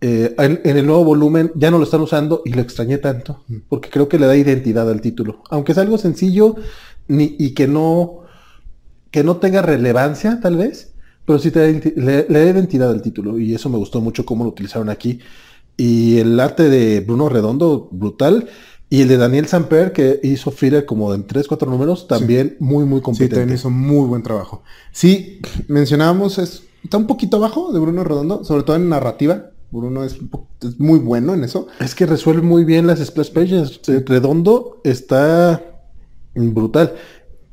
Eh, 0.00 0.34
en, 0.38 0.60
en 0.64 0.76
el 0.76 0.84
nuevo 0.86 1.04
volumen 1.04 1.52
ya 1.54 1.70
no 1.70 1.78
lo 1.78 1.84
están 1.84 2.00
usando 2.02 2.42
y 2.44 2.50
lo 2.52 2.60
extrañé 2.60 2.98
tanto, 2.98 3.44
porque 3.68 3.88
creo 3.88 4.08
que 4.08 4.18
le 4.18 4.26
da 4.26 4.36
identidad 4.36 4.90
al 4.90 5.00
título. 5.00 5.42
Aunque 5.48 5.72
es 5.72 5.78
algo 5.78 5.96
sencillo 5.96 6.56
ni, 7.08 7.36
y 7.38 7.54
que 7.54 7.66
no, 7.68 8.23
que 9.14 9.22
no 9.22 9.36
tenga 9.36 9.62
relevancia, 9.62 10.40
tal 10.42 10.56
vez, 10.56 10.92
pero 11.24 11.38
sí 11.38 11.52
te 11.52 11.72
le, 11.94 12.26
le 12.28 12.44
da 12.44 12.50
identidad 12.50 12.90
al 12.90 13.00
título. 13.00 13.38
Y 13.38 13.54
eso 13.54 13.68
me 13.68 13.78
gustó 13.78 14.00
mucho 14.00 14.26
cómo 14.26 14.42
lo 14.42 14.50
utilizaron 14.50 14.90
aquí. 14.90 15.20
Y 15.76 16.18
el 16.18 16.40
arte 16.40 16.68
de 16.68 16.98
Bruno 16.98 17.28
Redondo, 17.28 17.88
brutal. 17.92 18.48
Y 18.90 19.02
el 19.02 19.08
de 19.08 19.16
Daniel 19.16 19.46
Samper, 19.46 19.92
que 19.92 20.18
hizo 20.24 20.50
filler 20.50 20.84
como 20.84 21.14
en 21.14 21.28
3, 21.28 21.46
4 21.46 21.70
números, 21.70 22.08
también 22.08 22.56
muy, 22.58 22.86
muy 22.86 22.98
Sí, 22.98 23.02
competente. 23.04 23.36
también 23.36 23.54
hizo 23.56 23.70
muy 23.70 24.08
buen 24.08 24.24
trabajo. 24.24 24.64
Sí, 24.90 25.38
mencionábamos, 25.68 26.38
es, 26.38 26.64
está 26.82 26.96
un 26.96 27.06
poquito 27.06 27.36
abajo 27.36 27.72
de 27.72 27.78
Bruno 27.78 28.02
Redondo, 28.02 28.42
sobre 28.42 28.64
todo 28.64 28.74
en 28.74 28.88
narrativa. 28.88 29.50
Bruno 29.70 30.02
es, 30.02 30.16
muy 30.78 30.98
bueno 30.98 31.34
en 31.34 31.44
eso. 31.44 31.68
Es 31.78 31.94
que 31.94 32.06
resuelve 32.06 32.42
muy 32.42 32.64
bien 32.64 32.88
las 32.88 32.98
splash 32.98 33.30
pages. 33.30 33.80
Redondo 34.06 34.80
está 34.82 35.62
brutal. 36.34 36.94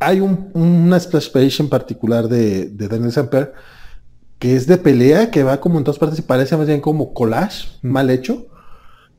Hay 0.01 0.19
un- 0.19 0.49
una 0.53 0.99
splash 0.99 1.31
page 1.31 1.61
en 1.63 1.69
particular 1.69 2.27
de, 2.27 2.65
de 2.69 2.87
Daniel 2.89 3.11
Samper 3.13 3.53
que 4.39 4.55
es 4.55 4.65
de 4.65 4.77
pelea, 4.77 5.29
que 5.29 5.43
va 5.43 5.61
como 5.61 5.77
en 5.77 5.83
todas 5.83 5.99
partes 5.99 6.17
y 6.19 6.23
parece 6.23 6.57
más 6.57 6.65
bien 6.65 6.81
como 6.81 7.13
collage, 7.13 7.67
mal 7.83 8.09
hecho. 8.09 8.47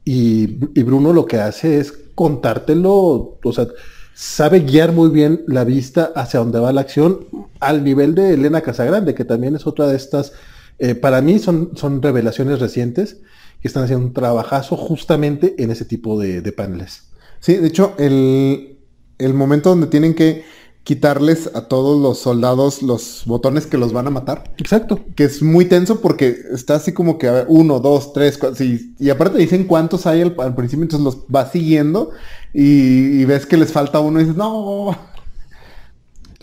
Y, 0.04 0.58
y 0.78 0.82
Bruno 0.82 1.12
lo 1.12 1.26
que 1.26 1.38
hace 1.38 1.78
es 1.78 1.92
contártelo, 2.16 3.38
o 3.44 3.52
sea, 3.52 3.68
sabe 4.14 4.60
guiar 4.60 4.92
muy 4.92 5.10
bien 5.10 5.44
la 5.46 5.62
vista 5.64 6.12
hacia 6.16 6.40
donde 6.40 6.58
va 6.58 6.72
la 6.72 6.80
acción, 6.80 7.26
al 7.60 7.84
nivel 7.84 8.14
de 8.16 8.34
Elena 8.34 8.62
Casagrande, 8.62 9.14
que 9.14 9.24
también 9.24 9.54
es 9.54 9.66
otra 9.66 9.86
de 9.86 9.96
estas, 9.96 10.32
eh, 10.80 10.96
para 10.96 11.20
mí 11.22 11.38
son, 11.38 11.70
son 11.76 12.02
revelaciones 12.02 12.58
recientes 12.58 13.18
que 13.60 13.68
están 13.68 13.84
haciendo 13.84 14.06
un 14.06 14.12
trabajazo 14.12 14.76
justamente 14.76 15.54
en 15.62 15.70
ese 15.70 15.84
tipo 15.84 16.18
de, 16.20 16.42
de 16.42 16.52
paneles. 16.52 17.04
Sí, 17.38 17.54
de 17.56 17.68
hecho, 17.68 17.94
el, 17.98 18.78
el 19.18 19.34
momento 19.34 19.70
donde 19.70 19.86
tienen 19.86 20.14
que 20.14 20.44
quitarles 20.84 21.48
a 21.54 21.68
todos 21.68 22.00
los 22.02 22.18
soldados 22.18 22.82
los 22.82 23.22
botones 23.26 23.66
que 23.66 23.78
los 23.78 23.92
van 23.92 24.08
a 24.08 24.10
matar, 24.10 24.52
Exacto. 24.58 25.00
que 25.14 25.24
es 25.24 25.40
muy 25.42 25.66
tenso 25.66 26.00
porque 26.00 26.36
está 26.52 26.74
así 26.74 26.92
como 26.92 27.18
que, 27.18 27.28
a 27.28 27.32
ver, 27.32 27.46
uno, 27.48 27.78
dos, 27.78 28.12
tres, 28.12 28.36
cuatro, 28.36 28.56
sí, 28.56 28.94
y 28.98 29.10
aparte 29.10 29.38
dicen 29.38 29.64
cuántos 29.64 30.06
hay 30.06 30.22
al, 30.22 30.34
al 30.38 30.54
principio, 30.56 30.82
entonces 30.82 31.04
los 31.04 31.24
vas 31.28 31.52
siguiendo 31.52 32.10
y, 32.52 33.20
y 33.20 33.24
ves 33.24 33.46
que 33.46 33.56
les 33.56 33.70
falta 33.72 34.00
uno 34.00 34.18
y 34.20 34.24
dices, 34.24 34.36
no, 34.36 34.96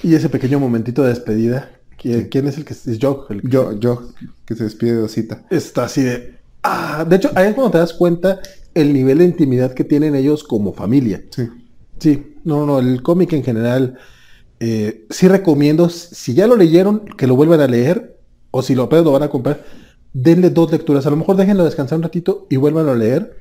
Y 0.01 0.15
ese 0.15 0.29
pequeño 0.29 0.59
momentito 0.59 1.03
de 1.03 1.09
despedida, 1.09 1.69
¿qui- 2.01 2.29
¿quién 2.31 2.47
es 2.47 2.57
el 2.57 2.63
que 2.63 2.73
es 2.73 2.85
Joe? 3.01 3.17
El 3.29 3.41
que- 3.41 3.49
yo, 3.49 3.77
yo, 3.77 4.03
que 4.45 4.55
se 4.55 4.63
despide 4.63 4.95
de 4.95 5.03
Osita. 5.03 5.43
está 5.49 5.83
así 5.85 6.01
de... 6.03 6.37
Ah, 6.63 7.05
de 7.07 7.15
hecho, 7.17 7.29
ahí 7.35 7.49
es 7.49 7.53
cuando 7.55 7.71
te 7.71 7.77
das 7.79 7.93
cuenta 7.93 8.39
el 8.73 8.93
nivel 8.93 9.17
de 9.17 9.25
intimidad 9.25 9.73
que 9.73 9.83
tienen 9.83 10.15
ellos 10.15 10.43
como 10.45 10.73
familia. 10.73 11.21
Sí. 11.31 11.49
Sí, 11.99 12.35
no, 12.45 12.65
no, 12.65 12.79
el 12.79 13.01
cómic 13.03 13.33
en 13.33 13.43
general, 13.43 13.97
eh, 14.59 15.05
sí 15.09 15.27
recomiendo, 15.27 15.89
si 15.89 16.33
ya 16.33 16.47
lo 16.47 16.55
leyeron, 16.55 17.05
que 17.17 17.27
lo 17.27 17.35
vuelvan 17.35 17.61
a 17.61 17.67
leer, 17.67 18.17
o 18.51 18.61
si 18.61 18.75
lo 18.75 18.89
lo 18.89 19.11
van 19.11 19.23
a 19.23 19.29
comprar, 19.29 19.63
denle 20.13 20.49
dos 20.49 20.71
lecturas, 20.71 21.05
a 21.05 21.09
lo 21.09 21.15
mejor 21.15 21.35
déjenlo 21.35 21.63
descansar 21.63 21.97
un 21.97 22.03
ratito 22.03 22.47
y 22.49 22.57
vuelvan 22.57 22.89
a 22.89 22.95
leer. 22.95 23.37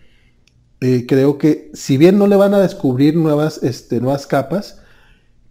Eh, 0.81 1.07
creo 1.09 1.39
que 1.39 1.71
si 1.75 1.97
bien 1.97 2.19
no 2.19 2.27
le 2.27 2.37
van 2.37 2.55
a 2.55 2.61
descubrir 2.61 3.17
nuevas, 3.17 3.63
este, 3.63 4.01
nuevas 4.01 4.27
capas, 4.27 4.81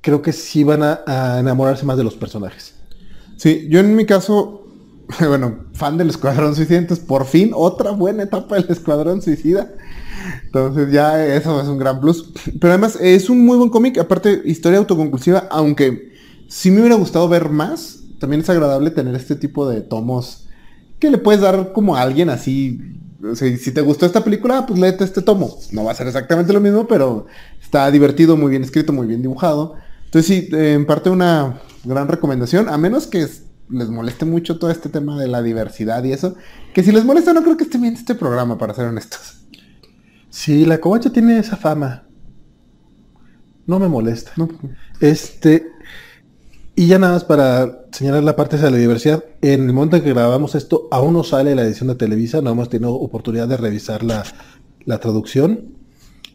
creo 0.01 0.21
que 0.21 0.31
sí 0.31 0.63
van 0.63 0.83
a, 0.83 1.01
a 1.05 1.39
enamorarse 1.39 1.85
más 1.85 1.97
de 1.97 2.03
los 2.03 2.15
personajes. 2.15 2.75
Sí, 3.35 3.67
yo 3.69 3.79
en 3.79 3.95
mi 3.95 4.05
caso, 4.05 4.66
bueno, 5.27 5.65
fan 5.73 5.97
del 5.97 6.09
Escuadrón 6.09 6.55
Suicida, 6.55 6.77
entonces 6.77 7.05
por 7.05 7.25
fin 7.25 7.51
otra 7.53 7.91
buena 7.91 8.23
etapa 8.23 8.55
del 8.55 8.69
Escuadrón 8.69 9.21
Suicida. 9.21 9.73
Entonces 10.43 10.91
ya 10.91 11.25
eso 11.25 11.61
es 11.61 11.67
un 11.67 11.77
gran 11.77 11.99
plus. 11.99 12.31
Pero 12.59 12.73
además 12.73 12.97
es 12.99 13.29
un 13.29 13.45
muy 13.45 13.57
buen 13.57 13.69
cómic, 13.69 13.97
aparte 13.97 14.41
historia 14.45 14.79
autoconclusiva, 14.79 15.47
aunque 15.49 16.13
sí 16.47 16.71
me 16.71 16.79
hubiera 16.79 16.95
gustado 16.95 17.27
ver 17.29 17.49
más, 17.49 17.99
también 18.19 18.41
es 18.41 18.49
agradable 18.49 18.91
tener 18.91 19.15
este 19.15 19.35
tipo 19.35 19.69
de 19.69 19.81
tomos 19.81 20.47
que 20.99 21.11
le 21.11 21.17
puedes 21.17 21.41
dar 21.41 21.73
como 21.73 21.95
a 21.95 22.01
alguien 22.01 22.29
así. 22.29 22.79
Si 23.35 23.71
te 23.71 23.81
gustó 23.81 24.05
esta 24.05 24.23
película, 24.23 24.65
pues 24.65 24.79
léete 24.79 25.03
este 25.03 25.21
tomo. 25.21 25.57
No 25.71 25.83
va 25.83 25.91
a 25.91 25.95
ser 25.95 26.07
exactamente 26.07 26.53
lo 26.53 26.59
mismo, 26.59 26.87
pero 26.87 27.25
está 27.61 27.89
divertido, 27.91 28.37
muy 28.37 28.49
bien 28.51 28.63
escrito, 28.63 28.93
muy 28.93 29.07
bien 29.07 29.21
dibujado. 29.21 29.75
Entonces 30.05 30.25
sí, 30.25 30.49
en 30.51 30.85
parte 30.85 31.09
una 31.09 31.61
gran 31.83 32.07
recomendación, 32.07 32.69
a 32.69 32.77
menos 32.77 33.07
que 33.07 33.27
les 33.69 33.89
moleste 33.89 34.25
mucho 34.25 34.59
todo 34.59 34.71
este 34.71 34.89
tema 34.89 35.19
de 35.19 35.27
la 35.27 35.41
diversidad 35.41 36.03
y 36.03 36.11
eso, 36.11 36.35
que 36.73 36.83
si 36.83 36.91
les 36.91 37.05
molesta 37.05 37.33
no 37.33 37.43
creo 37.43 37.57
que 37.57 37.65
esté 37.65 37.77
bien 37.77 37.93
este 37.93 38.15
programa, 38.15 38.57
para 38.57 38.73
ser 38.73 38.85
honestos. 38.85 39.45
Sí, 40.29 40.65
la 40.65 40.79
covacha 40.79 41.11
tiene 41.11 41.39
esa 41.39 41.57
fama. 41.57 42.03
No 43.65 43.79
me 43.79 43.87
molesta. 43.87 44.31
No, 44.37 44.47
Este, 44.99 45.67
y 46.75 46.87
ya 46.87 46.99
nada 46.99 47.13
más 47.13 47.23
para 47.23 47.85
señalar 47.91 48.23
la 48.23 48.35
parte 48.35 48.57
de 48.57 48.71
la 48.71 48.77
diversidad, 48.77 49.23
en 49.41 49.67
el 49.67 49.73
momento 49.73 49.97
en 49.97 50.03
que 50.03 50.13
grabamos 50.13 50.55
esto, 50.55 50.87
aún 50.91 51.13
no 51.13 51.23
sale 51.23 51.55
la 51.55 51.63
edición 51.63 51.89
de 51.89 51.95
Televisa, 51.95 52.41
no 52.41 52.51
hemos 52.51 52.69
tenido 52.69 52.93
oportunidad 52.93 53.47
de 53.47 53.57
revisar 53.57 54.03
la, 54.03 54.23
la 54.85 54.99
traducción, 54.99 55.75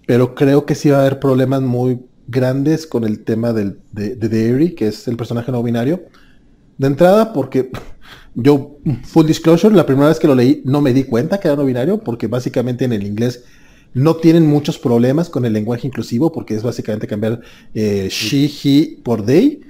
pero 0.07 0.35
creo 0.35 0.67
que 0.67 0.75
sí 0.75 0.91
va 0.91 0.99
a 0.99 1.01
haber 1.03 1.21
problemas 1.21 1.63
muy 1.63 2.05
grandes 2.27 2.87
con 2.87 3.05
el 3.05 3.25
tema 3.25 3.53
del, 3.53 3.79
de, 3.93 4.17
de 4.17 4.29
Dairy, 4.29 4.75
que 4.75 4.89
es 4.89 5.09
el 5.09 5.17
personaje 5.17 5.53
no 5.53 5.63
binario. 5.63 6.03
De 6.79 6.87
entrada, 6.87 7.33
porque 7.33 7.71
yo, 8.35 8.79
full 9.05 9.27
disclosure, 9.27 9.75
la 9.75 9.87
primera 9.87 10.09
vez 10.09 10.19
que 10.19 10.27
lo 10.27 10.35
leí 10.35 10.63
no 10.65 10.81
me 10.81 10.93
di 10.93 11.05
cuenta 11.05 11.39
que 11.39 11.49
era 11.49 11.57
no 11.57 11.65
binario, 11.65 11.99
porque 11.99 12.27
básicamente 12.27 12.85
en 12.85 12.93
el 12.93 13.05
inglés 13.07 13.45
no 13.95 14.17
tienen 14.17 14.47
muchos 14.47 14.79
problemas 14.79 15.29
con 15.29 15.45
el 15.45 15.53
lenguaje 15.53 15.87
inclusivo, 15.87 16.33
porque 16.33 16.55
es 16.55 16.63
básicamente 16.63 17.07
cambiar 17.07 17.41
eh, 17.75 18.09
she, 18.11 18.47
he 18.65 19.03
por 19.03 19.25
they. 19.25 19.61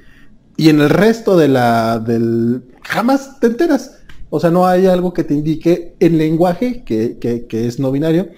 Y 0.57 0.69
en 0.71 0.81
el 0.81 0.91
resto 0.91 1.37
de 1.37 1.49
la 1.49 1.99
del 1.99 2.63
jamás 2.83 3.41
te 3.41 3.49
enteras. 3.49 3.99
O 4.31 4.41
sea, 4.41 4.51
no 4.51 4.67
hay 4.67 4.87
algo 4.87 5.13
que 5.13 5.25
te 5.25 5.35
indique 5.35 5.95
el 6.01 6.19
lenguaje 6.19 6.85
que, 6.85 7.19
que- 7.19 7.47
que 7.47 7.67
es 7.67 7.79
no 7.81 7.93
binario. 7.93 8.29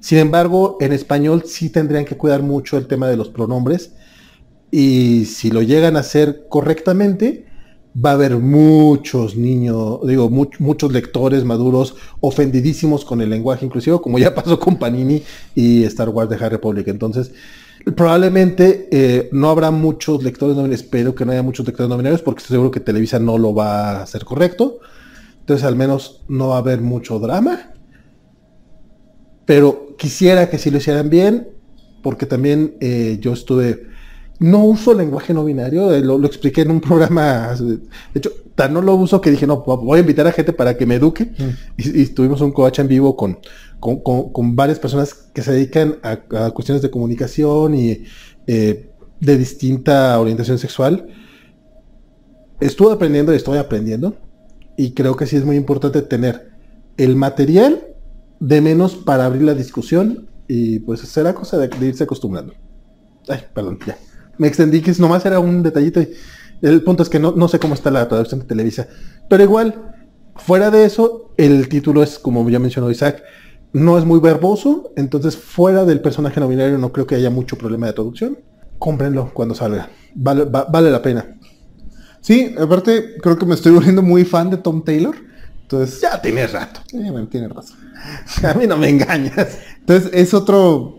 Sin 0.00 0.18
embargo, 0.18 0.78
en 0.80 0.92
español 0.92 1.44
sí 1.46 1.70
tendrían 1.70 2.04
que 2.04 2.16
cuidar 2.16 2.42
mucho 2.42 2.78
el 2.78 2.86
tema 2.86 3.08
de 3.08 3.16
los 3.16 3.28
pronombres. 3.30 3.92
Y 4.70 5.24
si 5.26 5.50
lo 5.50 5.62
llegan 5.62 5.96
a 5.96 6.00
hacer 6.00 6.46
correctamente, 6.48 7.46
va 8.04 8.10
a 8.10 8.14
haber 8.14 8.36
muchos 8.36 9.36
niños, 9.36 10.00
digo, 10.06 10.30
much- 10.30 10.58
muchos 10.60 10.92
lectores 10.92 11.44
maduros 11.44 11.94
ofendidísimos 12.20 13.04
con 13.04 13.20
el 13.20 13.30
lenguaje 13.30 13.64
inclusivo, 13.66 14.00
como 14.02 14.18
ya 14.18 14.34
pasó 14.36 14.58
con 14.60 14.76
Panini 14.78 15.22
y 15.54 15.84
Star 15.84 16.08
Wars 16.10 16.30
de 16.30 16.36
High 16.38 16.50
Republic. 16.50 16.86
Entonces, 16.88 17.32
probablemente 17.96 18.88
eh, 18.92 19.28
no 19.32 19.50
habrá 19.50 19.70
muchos 19.70 20.22
lectores 20.22 20.54
no 20.56 20.62
binarios, 20.64 20.82
espero 20.82 21.14
que 21.14 21.24
no 21.24 21.32
haya 21.32 21.42
muchos 21.42 21.66
lectores 21.66 21.88
no 21.88 21.96
binarios, 21.96 22.22
porque 22.22 22.40
estoy 22.42 22.54
seguro 22.54 22.70
que 22.70 22.80
Televisa 22.80 23.18
no 23.18 23.38
lo 23.38 23.54
va 23.54 23.90
a 23.92 24.02
hacer 24.02 24.24
correcto. 24.24 24.78
Entonces, 25.40 25.64
al 25.66 25.76
menos 25.76 26.22
no 26.28 26.48
va 26.48 26.56
a 26.56 26.58
haber 26.58 26.80
mucho 26.82 27.18
drama. 27.18 27.72
Pero 29.46 29.96
quisiera 29.96 30.50
que 30.50 30.58
sí 30.58 30.70
lo 30.70 30.78
hicieran 30.78 31.08
bien, 31.08 31.48
porque 32.02 32.26
también 32.26 32.76
eh, 32.80 33.18
yo 33.20 33.32
estuve. 33.32 33.86
No 34.40 34.64
uso 34.64 34.94
lenguaje 34.94 35.34
no 35.34 35.44
binario, 35.44 35.92
eh, 35.92 36.00
lo, 36.00 36.16
lo 36.18 36.26
expliqué 36.26 36.62
en 36.62 36.70
un 36.70 36.80
programa. 36.80 37.54
De 37.56 37.80
hecho, 38.14 38.30
tan 38.54 38.72
no 38.72 38.80
lo 38.82 38.94
uso 38.94 39.20
que 39.20 39.30
dije, 39.30 39.46
no, 39.46 39.62
voy 39.62 39.98
a 39.98 40.00
invitar 40.00 40.26
a 40.28 40.32
gente 40.32 40.52
para 40.52 40.76
que 40.76 40.86
me 40.86 40.94
eduque. 40.96 41.32
Y, 41.76 42.02
y 42.02 42.06
tuvimos 42.06 42.40
un 42.40 42.52
coach 42.52 42.78
en 42.78 42.88
vivo 42.88 43.16
con, 43.16 43.38
con, 43.80 44.00
con- 44.02 44.32
con 44.32 44.54
varias 44.56 44.78
personas 44.78 45.12
que 45.12 45.42
se 45.42 45.52
dedican 45.52 45.96
a, 46.02 46.18
a 46.46 46.50
cuestiones 46.52 46.82
de 46.82 46.90
comunicación 46.90 47.74
y 47.74 48.04
eh, 48.46 48.90
de 49.20 49.36
distinta 49.36 50.18
orientación 50.20 50.58
sexual. 50.58 51.08
Estuve 52.60 52.92
aprendiendo 52.92 53.32
y 53.32 53.36
estoy 53.36 53.58
aprendiendo. 53.58 54.16
Y 54.76 54.92
creo 54.92 55.16
que 55.16 55.26
sí 55.26 55.34
es 55.36 55.44
muy 55.44 55.56
importante 55.56 56.02
tener 56.02 56.50
el 56.96 57.16
material 57.16 57.84
de 58.38 58.60
menos 58.60 58.94
para 58.94 59.26
abrir 59.26 59.42
la 59.42 59.54
discusión 59.54 60.28
y 60.46 60.78
pues 60.80 61.00
será 61.00 61.34
cosa 61.34 61.58
de, 61.58 61.66
de 61.68 61.86
irse 61.88 62.04
acostumbrando. 62.04 62.54
Ay, 63.28 63.40
perdón, 63.52 63.78
ya. 63.86 63.98
Me 64.38 64.46
extendí 64.48 64.80
que 64.80 64.90
es- 64.90 65.00
nomás 65.00 65.24
era 65.26 65.40
un 65.40 65.62
detallito 65.62 66.00
y, 66.00 66.12
El 66.60 66.82
punto 66.82 67.04
es 67.04 67.08
que 67.08 67.20
no, 67.20 67.32
no 67.32 67.46
sé 67.46 67.60
cómo 67.60 67.74
está 67.74 67.88
la 67.90 68.08
traducción 68.08 68.40
de 68.40 68.46
Televisa. 68.46 68.88
Pero 69.28 69.44
igual, 69.44 69.92
fuera 70.36 70.70
de 70.72 70.84
eso, 70.84 71.30
el 71.36 71.68
título 71.68 72.02
es, 72.02 72.18
como 72.18 72.48
ya 72.50 72.58
mencionó 72.58 72.90
Isaac, 72.90 73.22
no 73.72 73.96
es 73.96 74.04
muy 74.04 74.18
verboso. 74.18 74.92
Entonces, 74.96 75.36
fuera 75.36 75.84
del 75.84 76.00
personaje 76.00 76.40
no 76.40 76.48
binario, 76.48 76.76
no 76.78 76.90
creo 76.92 77.06
que 77.06 77.14
haya 77.14 77.30
mucho 77.30 77.56
problema 77.56 77.86
de 77.86 77.92
traducción. 77.92 78.38
Cómprenlo 78.80 79.30
cuando 79.34 79.54
salga. 79.54 79.88
Vale, 80.16 80.44
va- 80.46 80.64
vale 80.64 80.90
la 80.90 81.00
pena. 81.00 81.36
Sí, 82.20 82.54
aparte 82.58 83.16
creo 83.22 83.38
que 83.38 83.46
me 83.46 83.54
estoy 83.54 83.72
volviendo 83.72 84.02
muy 84.02 84.24
fan 84.24 84.50
de 84.50 84.56
Tom 84.56 84.82
Taylor. 84.84 85.14
Entonces, 85.62 86.00
Ya 86.00 86.20
tienes 86.20 86.52
rato. 86.52 86.80
eh, 86.92 87.08
bueno, 87.10 87.28
tiene 87.28 87.46
razón. 87.48 87.76
A 88.42 88.54
mí 88.54 88.66
no 88.66 88.76
me 88.76 88.88
engañas. 88.88 89.58
Entonces 89.80 90.10
es 90.12 90.34
otro 90.34 90.98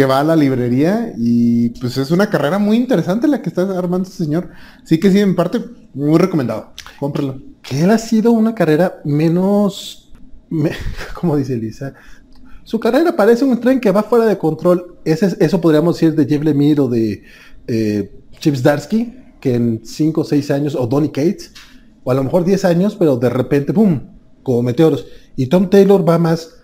que 0.00 0.06
va 0.06 0.20
a 0.20 0.24
la 0.24 0.34
librería 0.34 1.12
y 1.18 1.68
pues 1.78 1.98
es 1.98 2.10
una 2.10 2.30
carrera 2.30 2.58
muy 2.58 2.78
interesante 2.78 3.28
la 3.28 3.42
que 3.42 3.50
está 3.50 3.62
armando 3.78 4.08
este 4.08 4.24
señor. 4.24 4.48
Sí 4.82 4.98
que 4.98 5.10
sí, 5.10 5.18
en 5.18 5.36
parte, 5.36 5.62
muy 5.92 6.18
recomendado. 6.18 6.72
Cómpralo. 6.98 7.38
que 7.60 7.82
él 7.82 7.90
ha 7.90 7.98
sido 7.98 8.32
una 8.32 8.54
carrera 8.54 9.02
menos, 9.04 10.10
me- 10.48 10.72
como 11.20 11.36
dice 11.36 11.54
Lisa, 11.58 11.92
su 12.64 12.80
carrera 12.80 13.14
parece 13.14 13.44
un 13.44 13.60
tren 13.60 13.78
que 13.78 13.90
va 13.90 14.02
fuera 14.02 14.24
de 14.24 14.38
control. 14.38 14.96
Ese, 15.04 15.26
es- 15.26 15.36
eso 15.38 15.60
podríamos 15.60 15.96
decir 15.96 16.14
de 16.14 16.24
Jeff 16.24 16.42
Lemire 16.44 16.80
o 16.80 16.88
de 16.88 17.22
eh, 17.66 18.10
Chips 18.38 18.62
Darsky, 18.62 19.14
que 19.38 19.54
en 19.54 19.82
5 19.84 20.22
o 20.22 20.24
6 20.24 20.50
años, 20.50 20.74
o 20.76 20.86
Donny 20.86 21.10
Cates, 21.10 21.52
o 22.04 22.10
a 22.10 22.14
lo 22.14 22.24
mejor 22.24 22.46
10 22.46 22.64
años, 22.64 22.96
pero 22.98 23.18
de 23.18 23.28
repente, 23.28 23.74
¡pum!, 23.74 24.00
como 24.42 24.62
meteoros. 24.62 25.04
Y 25.36 25.48
Tom 25.48 25.68
Taylor 25.68 26.08
va 26.08 26.16
más 26.16 26.54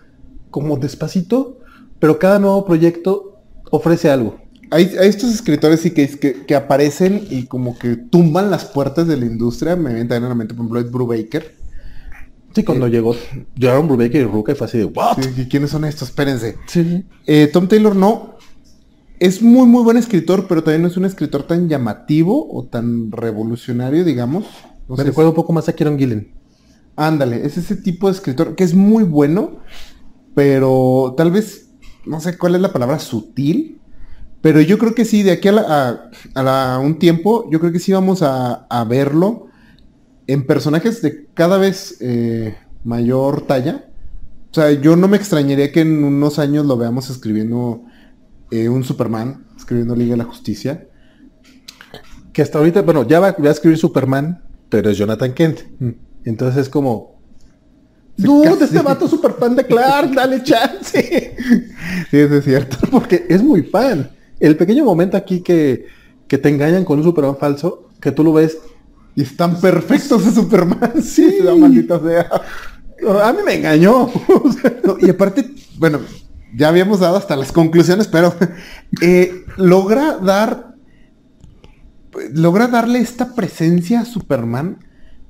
como 0.49 0.75
despacito, 0.77 1.56
pero 1.99 2.19
cada 2.19 2.39
nuevo 2.39 2.65
proyecto 2.65 3.41
ofrece 3.71 4.09
algo. 4.09 4.37
Hay, 4.69 4.95
hay 4.99 5.07
estos 5.07 5.33
escritores 5.33 5.79
sí 5.79 5.91
que, 5.91 6.07
que, 6.07 6.45
que 6.45 6.55
aparecen 6.55 7.25
y 7.29 7.45
como 7.45 7.77
que 7.77 7.95
tumban 7.95 8.51
las 8.51 8.65
puertas 8.65 9.07
de 9.07 9.17
la 9.17 9.25
industria. 9.25 9.75
Me 9.75 9.93
viene 9.93 10.09
también 10.09 10.25
a 10.25 10.29
la 10.29 10.35
mente, 10.35 10.53
por 10.53 10.65
ejemplo, 10.65 10.79
Ed 10.79 10.91
Brubaker. 10.91 11.55
Sí, 12.53 12.63
cuando 12.63 12.87
llegó, 12.87 13.15
llegaron 13.55 13.87
Brubaker 13.87 14.21
y 14.21 14.25
Ruka 14.25 14.51
y 14.51 14.55
fue 14.55 14.65
así 14.65 14.79
de, 14.79 14.85
¿what? 14.85 15.17
Sí, 15.21 15.41
¿y 15.41 15.45
¿Quiénes 15.45 15.69
son 15.69 15.85
estos? 15.85 16.09
Espérense. 16.09 16.57
Sí. 16.65 17.05
Eh, 17.25 17.49
Tom 17.53 17.67
Taylor 17.67 17.95
no. 17.95 18.35
Es 19.19 19.41
muy, 19.41 19.67
muy 19.67 19.83
buen 19.83 19.97
escritor, 19.97 20.47
pero 20.47 20.63
también 20.63 20.81
no 20.81 20.87
es 20.87 20.97
un 20.97 21.05
escritor 21.05 21.43
tan 21.43 21.69
llamativo 21.69 22.47
o 22.51 22.65
tan 22.65 23.11
revolucionario, 23.11 24.03
digamos. 24.03 24.45
Me 24.87 25.03
recuerda 25.03 25.29
un 25.29 25.35
poco 25.35 25.53
más 25.53 25.67
a 25.69 25.73
Kieron 25.73 25.97
Gillen. 25.97 26.31
Ándale, 26.95 27.45
es 27.45 27.57
ese 27.57 27.75
tipo 27.75 28.07
de 28.07 28.13
escritor 28.13 28.55
que 28.55 28.63
es 28.63 28.73
muy 28.73 29.03
bueno, 29.03 29.59
pero 30.33 31.13
tal 31.15 31.31
vez, 31.31 31.66
no 32.07 32.19
sé 32.19 32.37
cuál 32.37 32.55
es 32.55 32.61
la 32.61 32.71
palabra, 32.73 32.99
sutil. 32.99 33.79
Pero 34.41 34.61
yo 34.61 34.77
creo 34.77 34.93
que 34.95 35.03
sí, 35.05 35.23
de 35.23 35.31
aquí 35.31 35.47
a, 35.47 35.51
la- 35.51 35.61
a- 35.89 36.09
a 36.39 36.43
la- 36.43 36.79
un 36.79 36.99
tiempo, 36.99 37.49
yo 37.51 37.59
creo 37.59 37.71
que 37.71 37.79
sí 37.79 37.91
vamos 37.91 38.21
a, 38.21 38.65
a 38.69 38.83
verlo 38.85 39.47
en 40.27 40.45
personajes 40.45 41.01
de 41.01 41.27
cada 41.33 41.57
vez 41.57 41.97
eh, 42.01 42.55
mayor 42.83 43.41
talla. 43.47 43.85
O 44.51 44.53
sea, 44.53 44.71
yo 44.71 44.95
no 44.95 45.07
me 45.07 45.17
extrañaría 45.17 45.71
que 45.71 45.81
en 45.81 46.03
unos 46.03 46.39
años 46.39 46.65
lo 46.65 46.77
veamos 46.77 47.09
escribiendo 47.09 47.83
eh, 48.51 48.69
un 48.69 48.83
Superman, 48.83 49.45
escribiendo 49.57 49.95
Liga 49.95 50.11
de 50.11 50.17
la 50.17 50.23
Justicia. 50.23 50.87
que 52.33 52.41
hasta 52.41 52.57
ahorita, 52.59 52.81
bueno, 52.83 53.07
ya 53.07 53.19
va, 53.19 53.31
va 53.33 53.49
a 53.49 53.51
escribir 53.51 53.77
Superman, 53.77 54.43
pero 54.69 54.89
es 54.89 54.97
Jonathan 54.97 55.33
Kent. 55.33 55.59
Entonces 56.23 56.61
es 56.63 56.69
como. 56.69 57.17
Dude, 58.15 58.63
este 58.63 58.81
vato 58.81 59.05
es 59.05 59.11
super 59.11 59.33
fan 59.33 59.55
de 59.55 59.65
Clark, 59.65 60.13
dale 60.13 60.41
chance. 60.43 61.26
Sí, 62.09 62.17
eso 62.17 62.35
es 62.35 62.45
cierto. 62.45 62.77
Porque 62.91 63.25
es 63.29 63.43
muy 63.43 63.63
fan. 63.63 64.09
El 64.39 64.55
pequeño 64.55 64.85
momento 64.85 65.17
aquí 65.17 65.41
que, 65.41 65.87
que 66.27 66.37
te 66.37 66.49
engañan 66.49 66.85
con 66.85 66.99
un 66.99 67.03
Superman 67.05 67.37
falso, 67.37 67.89
que 67.99 68.11
tú 68.11 68.23
lo 68.23 68.33
ves. 68.33 68.57
Y 69.15 69.23
están 69.23 69.59
perfectos 69.59 70.21
ese 70.21 70.35
Superman. 70.35 70.93
Sí. 71.01 71.39
la 71.41 71.55
maldita 71.55 71.99
sea. 71.99 72.29
A 73.23 73.33
mí 73.33 73.39
me 73.45 73.55
engañó. 73.55 74.09
No, 74.83 74.97
y 74.99 75.09
aparte, 75.09 75.49
bueno, 75.77 75.99
ya 76.55 76.69
habíamos 76.69 76.99
dado 76.99 77.17
hasta 77.17 77.35
las 77.35 77.51
conclusiones, 77.51 78.07
pero 78.07 78.33
eh, 79.01 79.43
logra 79.57 80.17
dar, 80.17 80.75
logra 82.31 82.67
darle 82.67 82.99
esta 82.99 83.35
presencia 83.35 84.01
a 84.01 84.05
Superman 84.05 84.79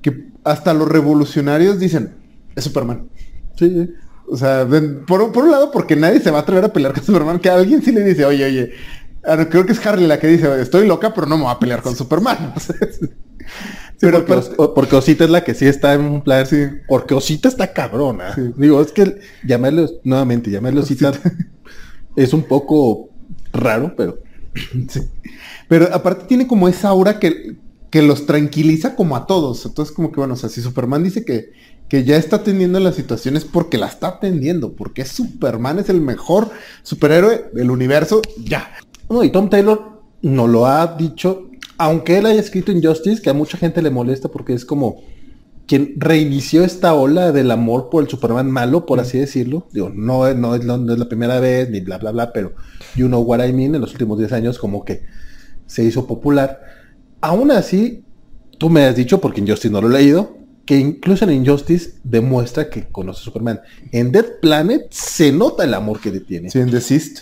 que 0.00 0.28
hasta 0.44 0.74
los 0.74 0.88
revolucionarios 0.88 1.80
dicen, 1.80 2.14
es 2.54 2.64
Superman. 2.64 3.08
sí. 3.56 3.90
O 4.30 4.36
sea, 4.36 4.64
ven, 4.64 5.04
por, 5.06 5.22
un- 5.22 5.32
por 5.32 5.44
un 5.44 5.50
lado, 5.50 5.70
porque 5.70 5.96
nadie 5.96 6.20
se 6.20 6.30
va 6.30 6.38
a 6.38 6.42
atrever 6.42 6.64
a 6.64 6.72
pelear 6.72 6.92
con 6.92 7.02
Superman, 7.04 7.38
que 7.38 7.48
alguien 7.50 7.82
sí 7.82 7.92
le 7.92 8.04
dice, 8.04 8.24
oye, 8.24 8.44
oye, 8.44 8.72
ah, 9.24 9.46
creo 9.48 9.64
que 9.64 9.72
es 9.72 9.84
Harley 9.86 10.06
la 10.06 10.18
que 10.20 10.26
dice, 10.26 10.60
estoy 10.60 10.86
loca, 10.86 11.14
pero 11.14 11.26
no 11.26 11.36
me 11.38 11.44
voy 11.44 11.52
a 11.52 11.58
pelear 11.58 11.82
con 11.82 11.96
Superman. 11.96 12.54
Es- 12.80 13.00
Pero 14.00 14.24
porque, 14.26 14.50
pero- 14.56 14.74
porque 14.74 14.96
Osita 14.96 15.24
es 15.24 15.30
la 15.30 15.42
que 15.42 15.54
sí 15.54 15.66
está 15.66 15.94
en 15.94 16.02
un 16.02 16.22
plan. 16.22 16.46
Porque 16.86 17.14
Osita 17.14 17.48
está 17.48 17.72
cabrona. 17.72 18.34
Sí. 18.34 18.42
Digo, 18.56 18.80
es 18.80 18.92
que 18.92 19.18
llamarle, 19.44 19.88
nuevamente, 20.04 20.50
llamarle 20.50 20.80
Osita 20.80 21.12
es 22.14 22.32
un 22.32 22.42
poco 22.42 23.08
raro, 23.52 23.94
pero. 23.96 24.18
Sí. 24.88 25.00
Pero 25.68 25.88
aparte 25.92 26.26
tiene 26.26 26.46
como 26.46 26.68
esa 26.68 26.88
aura 26.88 27.18
que, 27.18 27.56
que 27.90 28.02
los 28.02 28.24
tranquiliza 28.26 28.94
como 28.94 29.16
a 29.16 29.26
todos. 29.26 29.64
Entonces 29.66 29.94
como 29.94 30.12
que 30.12 30.20
bueno, 30.20 30.34
o 30.34 30.36
sea, 30.36 30.48
si 30.48 30.60
Superman 30.62 31.02
dice 31.02 31.24
que, 31.24 31.50
que 31.88 32.04
ya 32.04 32.16
está 32.16 32.36
atendiendo 32.36 32.78
la 32.80 32.92
situación 32.92 33.36
es 33.36 33.44
porque 33.44 33.78
la 33.78 33.86
está 33.86 34.08
atendiendo, 34.08 34.72
porque 34.74 35.04
Superman 35.04 35.78
es 35.78 35.88
el 35.88 36.00
mejor 36.00 36.50
superhéroe 36.82 37.46
del 37.54 37.70
universo, 37.70 38.20
ya. 38.44 38.70
No, 39.08 39.24
y 39.24 39.30
Tom 39.30 39.48
Taylor 39.48 40.02
no 40.22 40.46
lo 40.46 40.66
ha 40.66 40.96
dicho, 40.98 41.48
aunque 41.78 42.18
él 42.18 42.26
haya 42.26 42.40
escrito 42.40 42.72
Injustice, 42.72 43.22
que 43.22 43.30
a 43.30 43.34
mucha 43.34 43.56
gente 43.56 43.80
le 43.80 43.90
molesta 43.90 44.28
porque 44.28 44.52
es 44.52 44.64
como 44.64 44.96
quien 45.66 45.94
reinició 45.96 46.64
esta 46.64 46.94
ola 46.94 47.30
del 47.30 47.50
amor 47.50 47.88
por 47.90 48.02
el 48.02 48.08
Superman 48.08 48.50
malo, 48.50 48.86
por 48.86 49.00
así 49.00 49.18
decirlo. 49.18 49.66
Digo, 49.72 49.90
no, 49.94 50.26
es- 50.26 50.36
no, 50.36 50.54
es, 50.54 50.64
la- 50.64 50.78
no 50.78 50.92
es 50.92 50.98
la 50.98 51.08
primera 51.08 51.40
vez, 51.40 51.68
ni 51.70 51.80
bla, 51.80 51.98
bla, 51.98 52.10
bla, 52.10 52.32
pero 52.32 52.54
you 52.96 53.06
know 53.06 53.20
what 53.20 53.44
I 53.46 53.52
mean, 53.52 53.74
en 53.74 53.80
los 53.80 53.92
últimos 53.92 54.18
10 54.18 54.32
años 54.32 54.58
como 54.58 54.84
que 54.84 55.02
se 55.66 55.84
hizo 55.84 56.06
popular. 56.06 56.60
Aún 57.20 57.50
así, 57.50 58.02
tú 58.58 58.70
me 58.70 58.84
has 58.84 58.96
dicho, 58.96 59.20
porque 59.20 59.40
Injustice 59.42 59.70
no 59.70 59.80
lo 59.82 59.88
he 59.94 60.00
leído, 60.00 60.37
que 60.68 60.76
incluso 60.78 61.24
en 61.24 61.30
Injustice 61.32 61.94
demuestra 62.04 62.68
que 62.68 62.88
conoce 62.88 63.22
a 63.22 63.24
Superman. 63.24 63.58
En 63.90 64.12
Dead 64.12 64.26
Planet 64.42 64.82
se 64.90 65.32
nota 65.32 65.64
el 65.64 65.72
amor 65.72 65.98
que 65.98 66.12
le 66.12 66.20
tiene. 66.20 66.50
Sí, 66.50 66.58
en 66.58 66.70
Desist. 66.70 67.20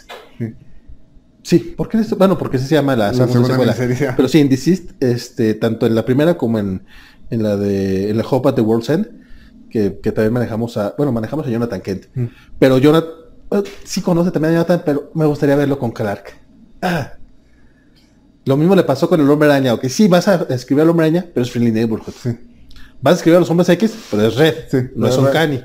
Sí, 1.45 1.75
porque 1.77 1.99
es- 1.99 2.11
bueno, 2.19 2.37
porque 2.37 2.59
se 2.59 2.75
llama 2.75 2.97
la, 2.97 3.13
La 3.13 3.13
segunda, 3.13 3.33
segunda 3.35 3.49
secuela. 3.73 3.73
miniserie. 3.79 4.15
Pero 4.17 4.29
sí, 4.29 4.41
en 4.41 4.49
Desist, 4.49 5.01
este, 5.01 5.55
tanto 5.55 5.87
en 5.87 5.95
la 5.95 6.05
primera 6.05 6.37
como 6.37 6.59
en, 6.59 6.83
en 7.31 7.45
la 7.45 7.57
de 7.57 8.11
en 8.11 8.17
la 8.17 8.25
Hope 8.29 8.49
at 8.49 8.55
the 8.57 8.63
World's 8.63 8.91
End, 8.91 9.07
que, 9.71 10.01
que 10.03 10.11
también 10.11 10.33
manejamos 10.33 10.77
a, 10.77 10.97
bueno, 10.99 11.13
manejamos 11.13 11.47
a 11.47 11.51
Jonathan 11.51 11.81
Kent. 11.83 12.07
Mm. 12.17 12.25
Pero 12.59 12.79
Jonathan, 12.79 13.11
eh, 13.53 13.63
sí 13.85 14.01
conoce 14.01 14.33
también 14.33 14.55
a 14.55 14.57
Jonathan, 14.57 14.83
pero 14.85 15.13
me 15.15 15.25
gustaría 15.25 15.55
verlo 15.55 15.79
con 15.79 15.93
Clark. 15.93 16.35
Ah. 16.83 17.13
Lo 18.45 18.57
mismo 18.57 18.75
le 18.75 18.83
pasó 18.83 19.09
con 19.09 19.21
el 19.21 19.31
Hombre 19.31 19.49
Araña, 19.49 19.73
ok, 19.75 19.85
sí, 19.87 20.09
vas 20.09 20.27
a 20.27 20.47
escribir 20.51 20.83
al 20.83 20.91
Hombre 20.91 21.07
Araña, 21.07 21.27
pero 21.33 21.45
es 21.45 21.53
Friendly 21.53 21.71
Neighborhood. 21.71 22.13
Vas 23.01 23.13
a 23.13 23.17
escribir 23.17 23.37
a 23.37 23.41
los 23.41 23.51
Hombres 23.51 23.69
X, 23.69 23.95
pero 24.11 24.27
es 24.27 24.37
Red, 24.37 24.55
Sí, 24.71 24.79
no 24.97 25.09
es 25.09 25.17
un. 25.17 25.27
Cani. 25.27 25.61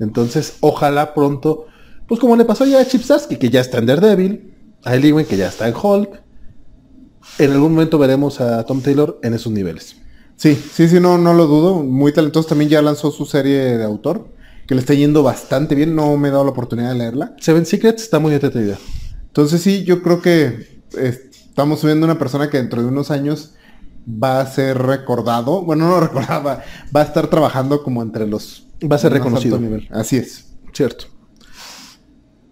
Entonces, 0.00 0.56
ojalá 0.60 1.14
pronto, 1.14 1.66
pues 2.06 2.20
como 2.20 2.36
le 2.36 2.44
pasó 2.44 2.64
ya 2.64 2.80
a 2.80 2.86
Chip 2.86 3.02
Zdarsky, 3.02 3.36
que 3.36 3.50
ya 3.50 3.60
está 3.60 3.78
en 3.78 3.86
Daredevil, 3.86 4.54
a 4.84 4.94
Eli 4.94 5.08
Ewing, 5.08 5.26
que 5.26 5.36
ya 5.36 5.48
está 5.48 5.68
en 5.68 5.74
Hulk, 5.80 6.20
en 7.38 7.50
algún 7.52 7.72
momento 7.72 7.98
veremos 7.98 8.40
a 8.40 8.64
Tom 8.64 8.80
Taylor 8.80 9.18
en 9.22 9.34
esos 9.34 9.52
niveles. 9.52 9.96
Sí, 10.36 10.54
sí, 10.54 10.88
sí, 10.88 11.00
no, 11.00 11.18
no 11.18 11.32
lo 11.32 11.46
dudo. 11.46 11.82
Muy 11.82 12.12
talentoso. 12.12 12.48
También 12.48 12.70
ya 12.70 12.82
lanzó 12.82 13.10
su 13.10 13.24
serie 13.24 13.78
de 13.78 13.84
autor, 13.84 14.28
que 14.66 14.74
le 14.74 14.80
está 14.80 14.94
yendo 14.94 15.22
bastante 15.22 15.74
bien. 15.74 15.94
No 15.94 16.16
me 16.16 16.28
he 16.28 16.30
dado 16.30 16.44
la 16.44 16.50
oportunidad 16.50 16.90
de 16.90 16.98
leerla. 16.98 17.34
Seven 17.40 17.66
Secrets 17.66 18.02
está 18.02 18.18
muy 18.18 18.34
entretenida. 18.34 18.78
Entonces 19.26 19.62
sí, 19.62 19.84
yo 19.84 20.02
creo 20.02 20.20
que 20.20 20.82
eh, 20.96 21.30
estamos 21.32 21.84
viendo 21.84 22.04
una 22.04 22.18
persona 22.18 22.50
que 22.50 22.58
dentro 22.58 22.82
de 22.82 22.88
unos 22.88 23.10
años 23.10 23.54
va 24.06 24.40
a 24.40 24.46
ser 24.46 24.78
recordado. 24.78 25.62
Bueno, 25.62 25.88
no 25.88 26.00
recordado, 26.06 26.44
va, 26.44 27.00
a 27.00 27.02
estar 27.02 27.28
trabajando 27.28 27.82
como 27.82 28.02
entre 28.02 28.26
los... 28.26 28.66
Va 28.90 28.96
a 28.96 28.98
ser 28.98 29.12
reconocido. 29.12 29.58
nivel. 29.58 29.88
Así 29.90 30.16
es. 30.16 30.46
Cierto. 30.72 31.06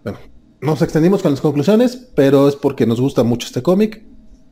Bueno, 0.03 0.19
nos 0.61 0.81
extendimos 0.81 1.21
con 1.21 1.31
las 1.31 1.41
conclusiones, 1.41 1.95
pero 2.15 2.47
es 2.47 2.55
porque 2.55 2.85
nos 2.85 2.99
gusta 2.99 3.23
mucho 3.23 3.47
este 3.47 3.61
cómic. 3.61 4.03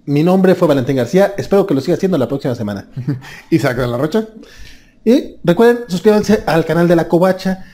Mi 0.05 0.23
nombre 0.23 0.55
fue 0.55 0.67
Valentín 0.67 0.97
García. 0.97 1.33
Espero 1.37 1.65
que 1.65 1.73
lo 1.73 1.81
siga 1.81 1.95
haciendo 1.95 2.17
la 2.17 2.27
próxima 2.27 2.55
semana. 2.55 2.89
Isaac 3.49 3.77
de 3.77 3.87
la 3.87 3.97
Rocha. 3.97 4.27
Y 5.03 5.37
recuerden, 5.43 5.85
suscríbanse 5.87 6.43
al 6.45 6.65
canal 6.65 6.87
de 6.87 6.95
La 6.95 7.07
Covacha. 7.07 7.65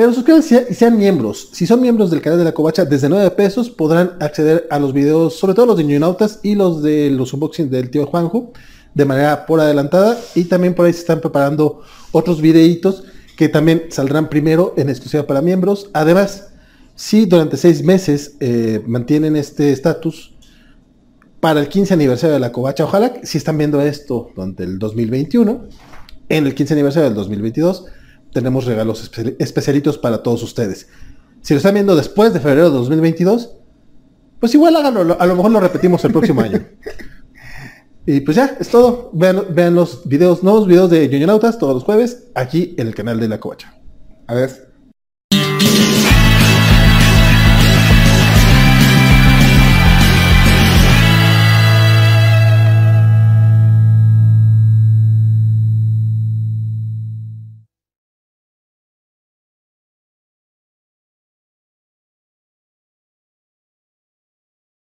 Pero 0.00 0.14
suscríbanse 0.14 0.66
y 0.70 0.72
sean 0.72 0.96
miembros. 0.96 1.50
Si 1.52 1.66
son 1.66 1.82
miembros 1.82 2.10
del 2.10 2.22
canal 2.22 2.38
de 2.38 2.46
La 2.46 2.52
Covacha, 2.52 2.86
desde 2.86 3.10
9 3.10 3.32
pesos 3.32 3.68
podrán 3.68 4.12
acceder 4.18 4.66
a 4.70 4.78
los 4.78 4.94
videos, 4.94 5.38
sobre 5.38 5.52
todo 5.52 5.66
los 5.66 5.76
de 5.76 5.84
Ñuñautas 5.84 6.40
y 6.42 6.54
los 6.54 6.82
de 6.82 7.10
los 7.10 7.34
unboxings 7.34 7.70
del 7.70 7.90
tío 7.90 8.06
Juanjo, 8.06 8.50
de 8.94 9.04
manera 9.04 9.44
por 9.44 9.60
adelantada. 9.60 10.18
Y 10.34 10.44
también 10.44 10.74
por 10.74 10.86
ahí 10.86 10.94
se 10.94 11.00
están 11.00 11.20
preparando 11.20 11.82
otros 12.12 12.40
videitos 12.40 13.04
que 13.36 13.50
también 13.50 13.88
saldrán 13.90 14.30
primero 14.30 14.72
en 14.78 14.88
exclusiva 14.88 15.26
para 15.26 15.42
miembros. 15.42 15.90
Además, 15.92 16.48
si 16.94 17.26
durante 17.26 17.58
seis 17.58 17.84
meses 17.84 18.36
eh, 18.40 18.82
mantienen 18.86 19.36
este 19.36 19.70
estatus, 19.70 20.32
para 21.40 21.60
el 21.60 21.68
15 21.68 21.92
aniversario 21.92 22.32
de 22.32 22.40
la 22.40 22.52
Covacha. 22.52 22.84
Ojalá 22.84 23.12
si 23.22 23.36
están 23.36 23.58
viendo 23.58 23.82
esto 23.82 24.30
durante 24.34 24.64
el 24.64 24.78
2021, 24.78 25.68
en 26.30 26.46
el 26.46 26.54
15 26.54 26.72
aniversario 26.72 27.10
del 27.10 27.16
2022, 27.16 27.84
tenemos 28.32 28.64
regalos 28.66 29.10
espe- 29.10 29.36
especialitos 29.38 29.98
para 29.98 30.22
todos 30.22 30.42
ustedes. 30.42 30.88
Si 31.42 31.54
lo 31.54 31.58
están 31.58 31.74
viendo 31.74 31.96
después 31.96 32.32
de 32.32 32.40
febrero 32.40 32.70
de 32.70 32.76
2022, 32.76 33.50
pues 34.38 34.54
igual 34.54 34.76
háganlo, 34.76 35.16
a 35.20 35.26
lo 35.26 35.36
mejor 35.36 35.50
lo 35.50 35.60
repetimos 35.60 36.04
el 36.04 36.12
próximo 36.12 36.40
año. 36.40 36.66
Y 38.06 38.20
pues 38.20 38.36
ya, 38.36 38.56
es 38.58 38.68
todo. 38.68 39.10
Vean, 39.12 39.42
vean 39.50 39.74
los 39.74 40.08
videos, 40.08 40.42
nuevos 40.42 40.66
videos 40.66 40.90
de 40.90 41.06
Ñoñonautas 41.08 41.58
todos 41.58 41.74
los 41.74 41.84
jueves, 41.84 42.24
aquí 42.34 42.74
en 42.78 42.86
el 42.88 42.94
canal 42.94 43.20
de 43.20 43.28
la 43.28 43.38
Covacha. 43.38 43.74
A 44.26 44.34
ver. 44.34 44.69